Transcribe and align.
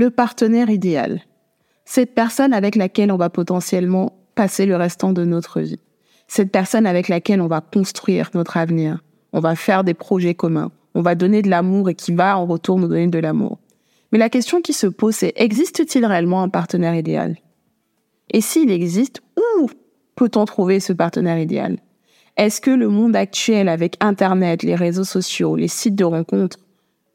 Le 0.00 0.08
partenaire 0.08 0.70
idéal. 0.70 1.20
Cette 1.84 2.14
personne 2.14 2.54
avec 2.54 2.74
laquelle 2.74 3.12
on 3.12 3.18
va 3.18 3.28
potentiellement 3.28 4.18
passer 4.34 4.64
le 4.64 4.74
restant 4.76 5.12
de 5.12 5.26
notre 5.26 5.60
vie. 5.60 5.78
Cette 6.26 6.50
personne 6.50 6.86
avec 6.86 7.08
laquelle 7.08 7.42
on 7.42 7.48
va 7.48 7.60
construire 7.60 8.30
notre 8.32 8.56
avenir. 8.56 9.04
On 9.34 9.40
va 9.40 9.54
faire 9.56 9.84
des 9.84 9.92
projets 9.92 10.34
communs. 10.34 10.72
On 10.94 11.02
va 11.02 11.14
donner 11.14 11.42
de 11.42 11.50
l'amour 11.50 11.90
et 11.90 11.94
qui 11.94 12.14
va 12.14 12.38
en 12.38 12.46
retour 12.46 12.78
nous 12.78 12.88
donner 12.88 13.08
de 13.08 13.18
l'amour. 13.18 13.58
Mais 14.10 14.16
la 14.16 14.30
question 14.30 14.62
qui 14.62 14.72
se 14.72 14.86
pose, 14.86 15.16
c'est 15.16 15.34
existe-t-il 15.36 16.06
réellement 16.06 16.42
un 16.42 16.48
partenaire 16.48 16.94
idéal? 16.94 17.36
Et 18.30 18.40
s'il 18.40 18.70
existe, 18.70 19.20
où 19.36 19.68
peut-on 20.16 20.46
trouver 20.46 20.80
ce 20.80 20.94
partenaire 20.94 21.38
idéal? 21.38 21.76
Est-ce 22.38 22.62
que 22.62 22.70
le 22.70 22.88
monde 22.88 23.16
actuel 23.16 23.68
avec 23.68 23.98
Internet, 24.00 24.62
les 24.62 24.76
réseaux 24.76 25.04
sociaux, 25.04 25.56
les 25.56 25.68
sites 25.68 25.94
de 25.94 26.04
rencontres 26.04 26.56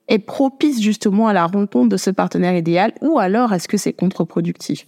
est 0.07 0.19
propice 0.19 0.81
justement 0.81 1.27
à 1.27 1.33
la 1.33 1.45
rencontre 1.45 1.89
de 1.89 1.97
ce 1.97 2.09
partenaire 2.09 2.55
idéal 2.55 2.93
ou 3.01 3.19
alors 3.19 3.53
est-ce 3.53 3.67
que 3.67 3.77
c'est 3.77 3.93
contre-productif? 3.93 4.85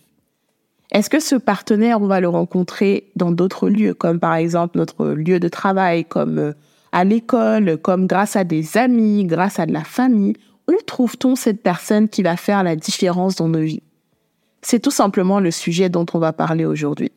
Est-ce 0.91 1.09
que 1.09 1.19
ce 1.19 1.35
partenaire, 1.35 2.01
on 2.01 2.07
va 2.07 2.21
le 2.21 2.29
rencontrer 2.29 3.11
dans 3.15 3.31
d'autres 3.31 3.69
lieux, 3.69 3.93
comme 3.93 4.19
par 4.19 4.35
exemple 4.35 4.77
notre 4.77 5.07
lieu 5.07 5.39
de 5.39 5.49
travail, 5.49 6.05
comme 6.05 6.39
euh, 6.39 6.53
à 6.93 7.03
l'école, 7.03 7.77
comme 7.77 8.07
grâce 8.07 8.37
à 8.37 8.45
des 8.45 8.77
amis, 8.77 9.25
grâce 9.25 9.59
à 9.59 9.65
de 9.65 9.73
la 9.73 9.83
famille? 9.83 10.35
Où 10.69 10.75
trouve-t-on 10.85 11.35
cette 11.35 11.61
personne 11.61 12.07
qui 12.07 12.23
va 12.23 12.37
faire 12.37 12.63
la 12.63 12.75
différence 12.75 13.35
dans 13.35 13.49
nos 13.49 13.61
vies? 13.61 13.81
C'est 14.61 14.79
tout 14.79 14.91
simplement 14.91 15.39
le 15.39 15.51
sujet 15.51 15.89
dont 15.89 16.05
on 16.13 16.19
va 16.19 16.33
parler 16.33 16.65
aujourd'hui. 16.65 17.11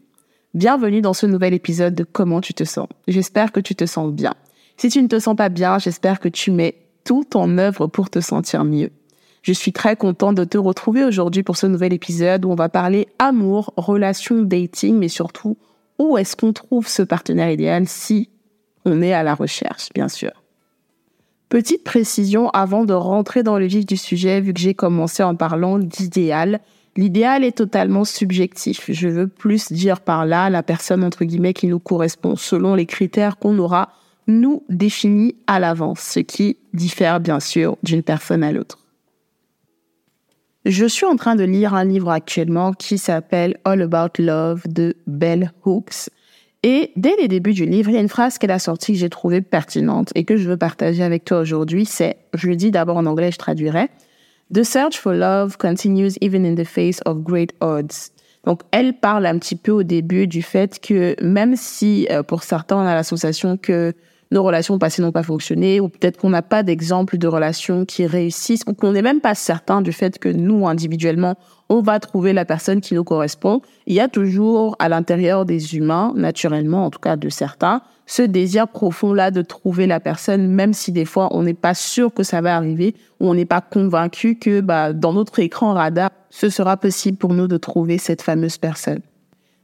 Bienvenue 0.53 1.01
dans 1.01 1.15
ce 1.15 1.27
nouvel 1.27 1.55
épisode 1.55 1.95
de 1.95 2.05
Comment 2.05 2.41
tu 2.41 2.55
te 2.55 2.65
sens? 2.65 2.89
J'espère 3.07 3.53
que 3.53 3.61
tu 3.61 3.77
te 3.77 3.87
sens 3.87 4.13
bien. 4.13 4.35
Si 4.77 4.89
tu 4.89 5.01
ne 5.01 5.09
te 5.09 5.19
sens 5.19 5.37
pas 5.37 5.49
bien, 5.49 5.79
j'espère 5.79 6.19
que 6.19 6.29
tu 6.29 6.51
mets 6.51 6.75
tout 7.05 7.37
en 7.37 7.59
œuvre 7.59 7.87
pour 7.87 8.11
te 8.11 8.21
sentir 8.21 8.65
mieux. 8.65 8.91
Je 9.43 9.53
suis 9.53 9.73
très 9.73 9.97
contente 9.97 10.37
de 10.37 10.45
te 10.45 10.59
retrouver 10.59 11.05
aujourd'hui 11.05 11.43
pour 11.43 11.57
ce 11.57 11.67
nouvel 11.67 11.93
épisode 11.93 12.45
où 12.45 12.51
on 12.51 12.57
va 12.57 12.69
parler 12.69 13.09
amour, 13.19 13.73
relation, 13.77 14.43
dating, 14.43 14.99
mais 14.99 15.09
surtout 15.09 15.57
où 15.99 16.19
est-ce 16.19 16.37
qu'on 16.37 16.53
trouve 16.53 16.87
ce 16.89 17.03
partenaire 17.03 17.51
idéal 17.51 17.87
si 17.87 18.29
on 18.85 19.03
est 19.03 19.13
à 19.13 19.23
la 19.23 19.35
recherche, 19.35 19.89
bien 19.95 20.09
sûr. 20.09 20.33
Petite 21.49 21.85
précision 21.85 22.49
avant 22.51 22.85
de 22.85 22.95
rentrer 22.95 23.43
dans 23.43 23.59
le 23.59 23.67
vif 23.67 23.85
du 23.85 23.97
sujet, 23.97 24.41
vu 24.41 24.55
que 24.55 24.61
j'ai 24.61 24.75
commencé 24.75 25.23
en 25.23 25.35
parlant 25.35 25.79
d'idéal. 25.79 26.61
L'idéal 26.97 27.45
est 27.45 27.57
totalement 27.57 28.05
subjectif. 28.05 28.91
Je 28.91 29.09
veux 29.09 29.27
plus 29.27 29.73
dire 29.73 30.01
par 30.01 30.27
là 30.27 30.49
la 30.51 30.63
personne 30.63 31.03
entre 31.03 31.25
guillemets 31.25 31.55
qui 31.55 31.67
nous 31.67 31.81
correspond 31.81 32.37
selon 32.37 32.75
les 32.75 32.87
critères 32.87 33.37
qu'on 33.39 33.59
aura 33.59 33.91
nous 34.31 34.65
définit 34.69 35.37
à 35.47 35.59
l'avance, 35.59 36.01
ce 36.01 36.21
qui 36.21 36.57
diffère 36.73 37.21
bien 37.21 37.41
sûr 37.41 37.77
d'une 37.83 38.03
personne 38.03 38.43
à 38.43 38.53
l'autre. 38.53 38.79
Je 40.67 40.85
suis 40.85 41.07
en 41.07 41.17
train 41.17 41.37
de 41.37 41.45
lire 41.45 41.75
un 41.75 41.85
livre 41.85 42.11
actuellement 42.11 42.73
qui 42.73 42.99
s'appelle 42.99 43.57
All 43.65 43.81
About 43.81 44.23
Love 44.23 44.63
de 44.69 44.95
Bell 45.07 45.53
Hooks. 45.65 46.11
Et 46.63 46.93
dès 46.97 47.17
les 47.17 47.29
débuts 47.29 47.55
du 47.55 47.65
livre, 47.65 47.89
il 47.89 47.95
y 47.95 47.97
a 47.97 48.03
une 48.03 48.11
phrase 48.11 48.37
qu'elle 48.37 48.51
a 48.51 48.59
sortie 48.59 48.93
que 48.93 48.99
j'ai 48.99 49.09
trouvée 49.09 49.41
pertinente 49.41 50.11
et 50.15 50.25
que 50.25 50.37
je 50.37 50.47
veux 50.47 50.59
partager 50.59 51.03
avec 51.03 51.25
toi 51.25 51.39
aujourd'hui. 51.39 51.87
C'est, 51.87 52.19
je 52.35 52.49
le 52.49 52.57
dis 52.57 52.71
d'abord 52.71 52.99
en 52.99 53.07
anglais, 53.07 53.33
je 53.33 53.39
traduirai. 53.39 53.89
The 54.53 54.63
search 54.63 54.99
for 54.99 55.15
love 55.15 55.57
continues 55.57 56.19
even 56.21 56.45
in 56.45 56.57
the 56.57 56.67
face 56.67 57.01
of 57.07 57.23
great 57.23 57.55
odds. 57.61 58.11
Donc, 58.45 58.63
elle 58.73 58.95
parle 58.95 59.27
un 59.27 59.39
petit 59.39 59.57
peu 59.57 59.73
au 59.73 59.83
début 59.83 60.27
du 60.27 60.43
fait 60.43 60.79
que 60.81 61.15
même 61.23 61.57
si 61.57 62.07
euh, 62.11 62.23
pour 62.23 62.43
certains 62.43 62.77
on 62.77 62.87
a 62.87 62.95
l'association 62.95 63.57
que 63.57 63.95
nos 64.31 64.43
relations 64.43 64.79
passées 64.79 65.03
n'ont 65.03 65.13
pas 65.13 65.23
fonctionné, 65.23 65.81
ou 65.81 65.89
peut-être 65.89 66.17
qu'on 66.19 66.31
n'a 66.31 66.43
pas 66.43 66.63
d'exemple 66.63 67.19
de 67.19 67.27
relations 67.27 67.85
qui 67.85 68.07
réussissent, 68.07 68.63
ou 68.67 68.75
qu'on 68.75 68.93
n'est 68.93 69.03
même 69.03 69.21
pas 69.21 69.35
certain 69.35 69.83
du 69.83 69.93
fait 69.93 70.19
que 70.19 70.29
nous, 70.29 70.69
individuellement, 70.69 71.37
on 71.69 71.81
va 71.83 71.99
trouver 72.01 72.33
la 72.33 72.45
personne 72.45 72.81
qui 72.81 72.95
nous 72.95 73.05
correspond. 73.05 73.61
Il 73.87 73.95
y 73.95 74.01
a 74.01 74.09
toujours 74.09 74.77
à 74.79 74.89
l'intérieur 74.89 75.45
des 75.45 75.77
humains, 75.77 76.13
naturellement, 76.17 76.87
en 76.87 76.91
tout 76.91 77.01
cas 77.01 77.17
de 77.17 77.29
certains, 77.29 77.83
ce 78.07 78.23
désir 78.23 78.69
profond-là 78.69 79.31
de 79.31 79.43
trouver 79.43 79.87
la 79.87 80.01
personne, 80.01 80.49
même 80.49 80.75
si 80.75 80.91
des 80.91 81.05
fois 81.05 81.29
on 81.33 81.43
n'est 81.43 81.55
pas 81.55 81.75
sûr 81.75 82.13
que 82.13 82.23
ça 82.23 82.41
va 82.41 82.57
arriver, 82.57 82.95
ou 83.21 83.29
on 83.29 83.35
n'est 83.35 83.45
pas 83.45 83.61
convaincu 83.61 84.37
que 84.37 84.61
bah, 84.61 84.93
dans 84.93 85.13
notre 85.13 85.39
écran 85.39 85.75
radar, 85.75 86.11
ce 86.31 86.49
sera 86.49 86.77
possible 86.77 87.19
pour 87.19 87.35
nous 87.35 87.49
de 87.49 87.57
trouver 87.57 87.99
cette 87.99 88.23
fameuse 88.23 88.59
personne. 88.59 89.01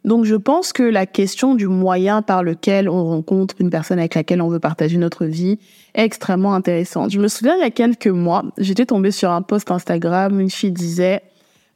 Donc 0.06 0.24
je 0.24 0.36
pense 0.36 0.72
que 0.72 0.84
la 0.84 1.04
question 1.04 1.56
du 1.56 1.66
moyen 1.66 2.22
par 2.22 2.44
lequel 2.44 2.88
on 2.88 3.04
rencontre 3.04 3.56
une 3.58 3.70
personne 3.70 3.98
avec 3.98 4.14
laquelle 4.14 4.40
on 4.40 4.48
veut 4.48 4.60
partager 4.60 4.98
notre 4.98 5.24
vie 5.24 5.58
est 5.94 6.04
extrêmement 6.04 6.54
intéressante. 6.54 7.10
Je 7.10 7.18
me 7.18 7.26
souviens 7.26 7.56
il 7.56 7.60
y 7.60 7.64
a 7.64 7.70
quelques 7.70 8.06
mois, 8.06 8.44
j'étais 8.56 8.86
tombée 8.86 9.10
sur 9.10 9.32
un 9.32 9.42
post 9.42 9.68
Instagram, 9.72 10.38
une 10.38 10.48
fille 10.48 10.70
disait 10.70 11.22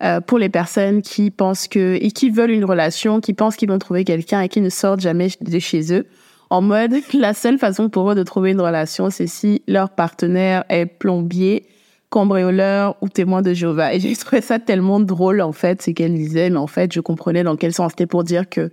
euh, 0.05 0.21
pour 0.21 0.39
les 0.39 0.49
personnes 0.49 1.03
qui 1.03 1.33
pensent 1.33 1.67
que 1.67 1.99
et 2.01 2.13
qui 2.13 2.31
veulent 2.31 2.53
une 2.53 2.65
relation, 2.65 3.21
qui 3.21 3.35
pensent 3.35 3.57
qu'ils 3.57 3.69
vont 3.69 3.81
trouver 3.81 4.05
quelqu'un 4.05 4.43
et 4.43 4.49
qui 4.49 4.61
ne 4.61 4.71
sortent 4.71 5.01
jamais 5.01 5.29
de 5.41 5.59
chez 5.59 5.93
eux, 5.93 6.07
en 6.51 6.63
mode 6.63 6.95
la 7.15 7.35
seule 7.35 7.59
façon 7.59 7.89
pour 7.89 8.13
eux 8.13 8.15
de 8.15 8.23
trouver 8.23 8.53
une 8.53 8.61
relation, 8.61 9.11
c'est 9.11 9.27
si 9.27 9.63
leur 9.67 9.91
partenaire 9.91 10.65
est 10.69 10.87
plombier, 10.87 11.67
cambrioleur 12.11 12.97
ou 13.01 13.09
témoin 13.09 13.41
de 13.41 13.55
Jéhovah. 13.55 13.95
Et 13.95 14.01
j'ai 14.01 14.15
trouvé 14.17 14.43
ça 14.43 14.59
tellement 14.59 15.01
drôle, 15.01 15.41
en 15.41 15.53
fait, 15.53 15.81
c'est 15.81 15.95
qu'elle 15.95 16.15
disait, 16.15 16.51
mais 16.51 16.59
en 16.59 16.67
fait, 16.67 16.93
je 16.93 17.01
comprenais 17.01 17.45
dans 17.45 17.57
quel 17.57 17.73
sens 17.73 17.93
c'était 17.93 18.07
pour 18.07 18.25
dire 18.25 18.49
que 18.49 18.71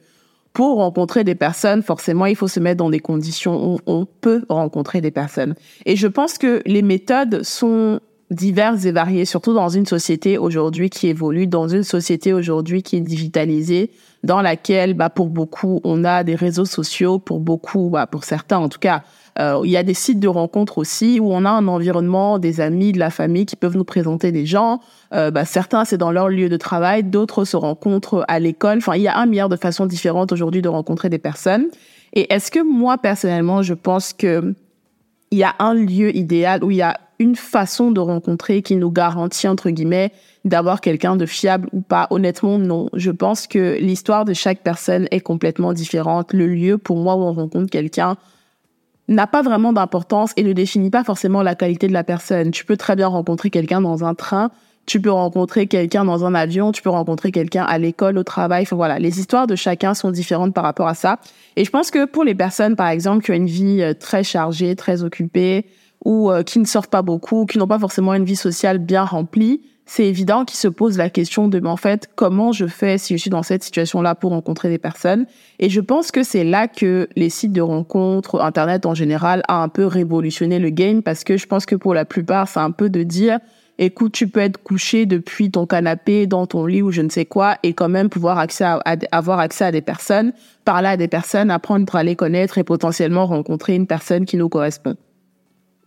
pour 0.54 0.78
rencontrer 0.78 1.24
des 1.24 1.36
personnes, 1.36 1.84
forcément, 1.84 2.26
il 2.26 2.36
faut 2.36 2.48
se 2.48 2.60
mettre 2.60 2.78
dans 2.78 2.90
des 2.90 3.00
conditions 3.00 3.74
où 3.74 3.80
on 3.86 4.06
peut 4.06 4.44
rencontrer 4.50 5.02
des 5.02 5.12
personnes. 5.12 5.54
Et 5.86 5.96
je 5.96 6.08
pense 6.08 6.40
que 6.40 6.64
les 6.66 6.82
méthodes 6.82 7.44
sont 7.44 8.00
diverses 8.32 8.86
et 8.86 8.92
variées, 8.92 9.26
surtout 9.26 9.54
dans 9.54 9.70
une 9.70 9.86
société 9.86 10.40
aujourd'hui 10.40 10.90
qui 10.90 11.08
évolue, 11.08 11.46
dans 11.46 11.68
une 11.68 11.84
société 11.84 12.34
aujourd'hui 12.34 12.82
qui 12.82 12.98
est 12.98 13.02
digitalisée, 13.02 13.92
dans 14.24 14.42
laquelle, 14.42 14.96
bah, 14.96 15.10
pour 15.10 15.28
beaucoup, 15.28 15.80
on 15.84 16.04
a 16.04 16.24
des 16.24 16.36
réseaux 16.36 16.66
sociaux, 16.66 17.20
pour 17.20 17.40
beaucoup, 17.40 17.90
bah, 17.90 18.08
pour 18.08 18.24
certains 18.24 18.58
en 18.58 18.68
tout 18.68 18.80
cas, 18.80 19.04
euh, 19.40 19.62
il 19.64 19.70
y 19.70 19.78
a 19.78 19.84
des 19.84 19.94
sites 19.94 20.20
de 20.20 20.28
rencontres 20.28 20.78
aussi 20.78 21.20
où 21.20 21.32
on 21.32 21.46
a 21.46 21.50
un 21.50 21.68
environnement, 21.68 22.40
des 22.40 22.60
amis, 22.60 22.92
de 22.92 23.00
la 23.00 23.10
famille 23.10 23.46
qui 23.46 23.56
peuvent 23.56 23.78
nous 23.78 23.84
présenter 23.84 24.32
des 24.32 24.46
gens. 24.46 24.80
Euh, 25.14 25.32
bah, 25.32 25.46
certains, 25.46 25.86
c'est 25.86 25.98
dans 25.98 26.12
leur 26.12 26.30
lieu 26.30 26.50
de 26.50 26.58
travail, 26.58 27.04
d'autres 27.04 27.46
se 27.46 27.56
rencontrent 27.56 28.26
à 28.28 28.40
l'école. 28.40 28.80
Enfin, 28.80 28.96
il 28.96 29.04
y 29.04 29.08
a 29.08 29.18
un 29.18 29.26
milliard 29.26 29.50
de 29.50 29.56
façons 29.56 29.86
différentes 29.86 30.32
aujourd'hui 30.32 30.62
de 30.62 30.70
rencontrer 30.70 31.10
des 31.10 31.20
personnes. 31.20 31.68
Et 32.14 32.34
est-ce 32.34 32.50
que 32.50 32.60
moi, 32.60 32.98
personnellement, 32.98 33.62
je 33.62 33.74
pense 33.74 34.14
que 34.14 34.56
il 35.30 35.38
y 35.38 35.44
a 35.44 35.56
un 35.60 35.74
lieu 35.74 36.16
idéal 36.16 36.64
où 36.64 36.72
il 36.72 36.78
y 36.78 36.82
a 36.82 36.98
une 37.20 37.36
façon 37.36 37.92
de 37.92 38.00
rencontrer 38.00 38.62
qui 38.62 38.76
nous 38.76 38.92
garantit, 38.92 39.48
entre 39.48 39.70
guillemets, 39.70 40.14
d'avoir 40.46 40.80
quelqu'un 40.80 41.18
de 41.18 41.26
fiable 41.26 41.68
ou 41.74 41.82
pas? 41.82 42.08
Honnêtement, 42.12 42.58
non. 42.58 42.90
Je 42.94 43.12
pense 43.12 43.46
que 43.46 43.78
l'histoire 43.80 44.24
de 44.24 44.34
chaque 44.34 44.62
personne 44.62 45.08
est 45.12 45.20
complètement 45.20 45.74
différente. 45.74 46.32
Le 46.32 46.48
lieu, 46.48 46.78
pour 46.78 46.98
moi, 46.98 47.16
où 47.16 47.20
on 47.20 47.34
rencontre 47.34 47.70
quelqu'un, 47.70 48.16
n'a 49.08 49.28
pas 49.28 49.42
vraiment 49.42 49.74
d'importance 49.74 50.34
et 50.36 50.44
ne 50.44 50.54
définit 50.54 50.90
pas 50.90 51.04
forcément 51.04 51.42
la 51.42 51.56
qualité 51.56 51.88
de 51.88 51.94
la 51.94 52.04
personne. 52.04 52.52
Tu 52.52 52.66
peux 52.66 52.78
très 52.78 52.96
bien 52.96 53.08
rencontrer 53.08 53.50
quelqu'un 53.50 53.82
dans 53.82 54.04
un 54.04 54.16
train, 54.16 54.52
tu 54.86 55.02
peux 55.02 55.12
rencontrer 55.12 55.68
quelqu'un 55.68 56.06
dans 56.06 56.26
un 56.26 56.34
avion, 56.34 56.72
tu 56.72 56.82
peux 56.82 56.90
rencontrer 56.90 57.32
quelqu'un 57.32 57.64
à 57.64 57.78
l'école, 57.78 58.18
au 58.18 58.24
travail. 58.24 58.64
Enfin 58.64 58.76
voilà, 58.76 59.00
les 59.00 59.20
histoires 59.20 59.46
de 59.46 59.56
chacun 59.56 59.94
sont 59.94 60.12
différentes 60.12 60.54
par 60.54 60.64
rapport 60.64 60.88
à 60.88 60.94
ça. 60.94 61.20
Et 61.56 61.66
je 61.66 61.70
pense 61.70 61.92
que 61.92 62.06
pour 62.06 62.24
les 62.24 62.36
personnes, 62.36 62.76
par 62.76 62.88
exemple, 62.88 63.24
qui 63.24 63.32
ont 63.32 63.36
une 63.36 63.48
vie 63.48 63.82
euh, 63.82 63.94
très 63.94 64.24
chargée, 64.24 64.76
très 64.76 65.04
occupée, 65.04 65.66
ou 66.06 66.32
euh, 66.32 66.44
qui 66.44 66.60
ne 66.60 66.66
sortent 66.66 66.90
pas 66.90 67.02
beaucoup, 67.02 67.46
qui 67.46 67.58
n'ont 67.58 67.68
pas 67.68 67.80
forcément 67.80 68.14
une 68.14 68.26
vie 68.26 68.36
sociale 68.36 68.78
bien 68.78 69.04
remplie, 69.04 69.62
c'est 69.88 70.06
évident 70.06 70.44
qu'ils 70.44 70.58
se 70.58 70.68
posent 70.68 70.98
la 70.98 71.10
question 71.10 71.48
de, 71.48 71.60
mais 71.60 71.70
en 71.70 71.78
fait, 71.78 72.10
comment 72.16 72.52
je 72.52 72.68
fais 72.68 72.98
si 72.98 73.16
je 73.16 73.22
suis 73.22 73.30
dans 73.30 73.42
cette 73.42 73.64
situation-là 73.64 74.16
pour 74.16 74.32
rencontrer 74.32 74.70
des 74.70 74.78
personnes? 74.78 75.26
Et 75.60 75.70
je 75.70 75.80
pense 75.80 76.12
que 76.12 76.24
c'est 76.24 76.44
là 76.44 76.68
que 76.68 77.08
les 77.16 77.30
sites 77.30 77.54
de 77.54 77.62
rencontres, 77.62 78.42
Internet 78.42 78.86
en 78.86 78.94
général, 78.94 79.44
a 79.48 79.64
un 79.64 79.70
peu 79.70 79.86
révolutionné 79.86 80.60
le 80.60 80.70
game 80.70 81.02
parce 81.02 81.24
que 81.24 81.38
je 81.38 81.48
pense 81.48 81.66
que 81.66 81.76
pour 81.76 81.94
la 81.94 82.04
plupart, 82.04 82.50
c'est 82.50 82.60
un 82.60 82.72
peu 82.72 82.90
de 82.90 83.02
dire, 83.04 83.40
écoute, 83.80 84.12
tu 84.12 84.28
peux 84.28 84.42
être 84.42 84.62
couché 84.62 85.06
depuis 85.06 85.52
ton 85.52 85.66
canapé, 85.66 86.28
dans 86.28 86.48
ton 86.48 86.66
lit 86.66 86.82
ou 86.82 86.92
je 86.92 87.02
ne 87.02 87.10
sais 87.10 87.26
quoi, 87.26 87.56
et 87.64 87.74
quand 87.74 87.90
même 87.90 88.10
pouvoir 88.10 88.40
accès 88.40 88.66
avoir 89.14 89.40
accès 89.40 89.64
à 89.64 89.72
des 89.72 89.82
personnes, 89.82 90.34
parler 90.66 90.90
à 90.90 90.98
des 90.98 91.08
personnes, 91.08 91.50
apprendre 91.50 91.96
à 91.96 92.04
les 92.04 92.18
connaître 92.18 92.58
et 92.58 92.66
potentiellement 92.66 93.26
rencontrer 93.26 93.76
une 93.76 93.88
personne 93.88 94.26
qui 94.26 94.36
nous 94.36 94.50
correspond. 94.50 94.98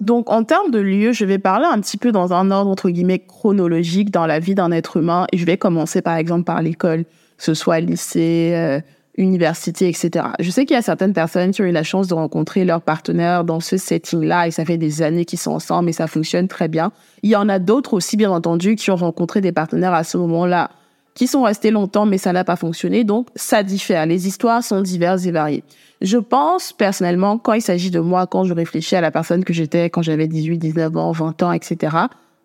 Donc, 0.01 0.31
en 0.31 0.45
termes 0.45 0.71
de 0.71 0.79
lieux, 0.79 1.13
je 1.13 1.25
vais 1.25 1.39
parler 1.39 1.67
un 1.67 1.79
petit 1.81 1.99
peu 1.99 2.11
dans 2.11 2.33
un 2.33 2.51
ordre, 2.51 2.71
entre 2.71 2.89
guillemets, 2.89 3.19
chronologique 3.19 4.11
dans 4.11 4.27
la 4.27 4.39
vie 4.39 4.55
d'un 4.55 4.73
être 4.73 4.97
humain. 4.97 5.27
Et 5.33 5.39
je 5.39 5.45
vais 5.45 5.59
commencer, 5.59 6.01
par 6.01 6.17
exemple, 6.17 6.45
par 6.45 6.63
l'école, 6.63 7.05
que 7.05 7.45
ce 7.45 7.53
soit 7.53 7.81
lycée, 7.81 8.53
euh, 8.55 8.81
université, 9.19 9.89
etc. 9.89 10.27
Je 10.39 10.51
sais 10.51 10.65
qu'il 10.65 10.75
y 10.75 10.79
a 10.79 10.83
certaines 10.83 11.13
personnes 11.13 11.51
qui 11.51 11.61
ont 11.61 11.67
eu 11.67 11.73
la 11.73 11.83
chance 11.83 12.09
de 12.09 12.15
rencontrer 12.15 12.65
leur 12.65 12.81
partenaire 12.81 13.45
dans 13.45 13.61
ce 13.61 13.77
setting-là 13.77 14.47
et 14.47 14.51
ça 14.51 14.65
fait 14.65 14.79
des 14.79 15.03
années 15.03 15.25
qu'ils 15.25 15.39
sont 15.39 15.53
ensemble 15.53 15.91
et 15.91 15.93
ça 15.93 16.07
fonctionne 16.07 16.49
très 16.49 16.69
bien. 16.69 16.93
Il 17.23 17.31
y 17.31 17.37
en 17.37 17.49
a 17.49 17.59
d'autres 17.59 17.95
aussi, 17.95 18.17
bien 18.17 18.31
entendu, 18.31 18.77
qui 18.77 18.91
ont 18.91 18.97
rencontré 18.97 19.41
des 19.41 19.53
partenaires 19.53 19.93
à 19.93 20.05
ce 20.05 20.17
moment-là 20.17 20.71
qui 21.15 21.27
sont 21.27 21.43
restés 21.43 21.71
longtemps, 21.71 22.07
mais 22.07 22.19
ça 22.19 22.33
n'a 22.33 22.45
pas 22.45 22.57
fonctionné. 22.57 23.05
Donc, 23.05 23.29
ça 23.35 23.63
diffère. 23.63 24.07
Les 24.07 24.27
histoires 24.27 24.63
sont 24.63 24.81
diverses 24.81 25.27
et 25.27 25.33
variées. 25.33 25.65
Je 26.01 26.17
pense, 26.17 26.73
personnellement, 26.73 27.39
quand 27.39 27.53
il 27.53 27.63
s'agit 27.63 27.91
de 27.91 28.01
moi, 28.01 28.27
quand 28.27 28.45
je 28.45 28.55
réfléchis 28.55 28.97
à 28.97 29.01
la 29.01 29.11
personne 29.11 29.45
que 29.45 29.53
j'étais 29.53 29.91
quand 29.91 30.03
j'avais 30.03 30.29
18, 30.29 30.59
19 30.59 30.97
ans, 30.97 31.13
20 31.13 31.43
ans, 31.43 31.53
etc., 31.53 31.97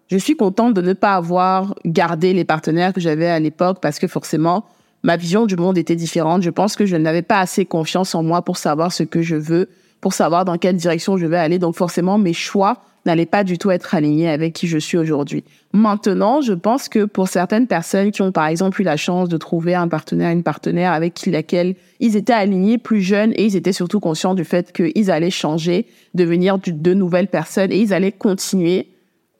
je 0.07 0.17
suis 0.17 0.35
contente 0.35 0.73
de 0.73 0.81
ne 0.81 0.93
pas 0.93 1.15
avoir 1.15 1.73
gardé 1.85 2.33
les 2.33 2.43
partenaires 2.43 2.93
que 2.93 3.01
j'avais 3.01 3.27
à 3.27 3.39
l'époque 3.39 3.79
parce 3.81 3.97
que 3.97 4.07
forcément, 4.07 4.65
ma 5.03 5.17
vision 5.17 5.45
du 5.45 5.55
monde 5.55 5.77
était 5.77 5.95
différente. 5.95 6.41
Je 6.41 6.49
pense 6.49 6.75
que 6.75 6.85
je 6.85 6.95
n'avais 6.95 7.21
pas 7.21 7.39
assez 7.39 7.65
confiance 7.65 8.13
en 8.13 8.23
moi 8.23 8.41
pour 8.41 8.57
savoir 8.57 8.91
ce 8.91 9.03
que 9.03 9.21
je 9.21 9.35
veux, 9.35 9.69
pour 10.05 10.13
savoir 10.13 10.45
dans 10.45 10.59
quelle 10.59 10.75
direction 10.75 11.17
je 11.17 11.25
vais 11.25 11.35
aller. 11.35 11.57
Donc, 11.57 11.75
forcément, 11.75 12.19
mes 12.19 12.31
choix 12.31 12.77
n'allait 13.07 13.25
pas 13.25 13.43
du 13.43 13.57
tout 13.57 13.71
être 13.71 13.95
aligné 13.95 14.29
avec 14.29 14.53
qui 14.53 14.67
je 14.67 14.77
suis 14.77 14.99
aujourd'hui. 14.99 15.43
Maintenant, 15.73 16.41
je 16.41 16.53
pense 16.53 16.89
que 16.89 17.05
pour 17.05 17.27
certaines 17.27 17.65
personnes 17.65 18.11
qui 18.11 18.21
ont 18.21 18.31
par 18.31 18.45
exemple 18.45 18.79
eu 18.79 18.83
la 18.83 18.97
chance 18.97 19.29
de 19.29 19.37
trouver 19.37 19.73
un 19.73 19.87
partenaire, 19.87 20.29
une 20.29 20.43
partenaire 20.43 20.91
avec 20.91 21.25
laquelle 21.25 21.73
ils 21.99 22.15
étaient 22.15 22.33
alignés 22.33 22.77
plus 22.77 23.01
jeunes 23.01 23.33
et 23.35 23.45
ils 23.45 23.55
étaient 23.55 23.73
surtout 23.73 23.99
conscients 23.99 24.35
du 24.35 24.45
fait 24.45 24.71
qu'ils 24.71 25.09
allaient 25.09 25.31
changer, 25.31 25.87
devenir 26.13 26.59
de 26.59 26.93
nouvelles 26.93 27.27
personnes 27.27 27.71
et 27.71 27.79
ils 27.79 27.91
allaient 27.91 28.11
continuer 28.11 28.89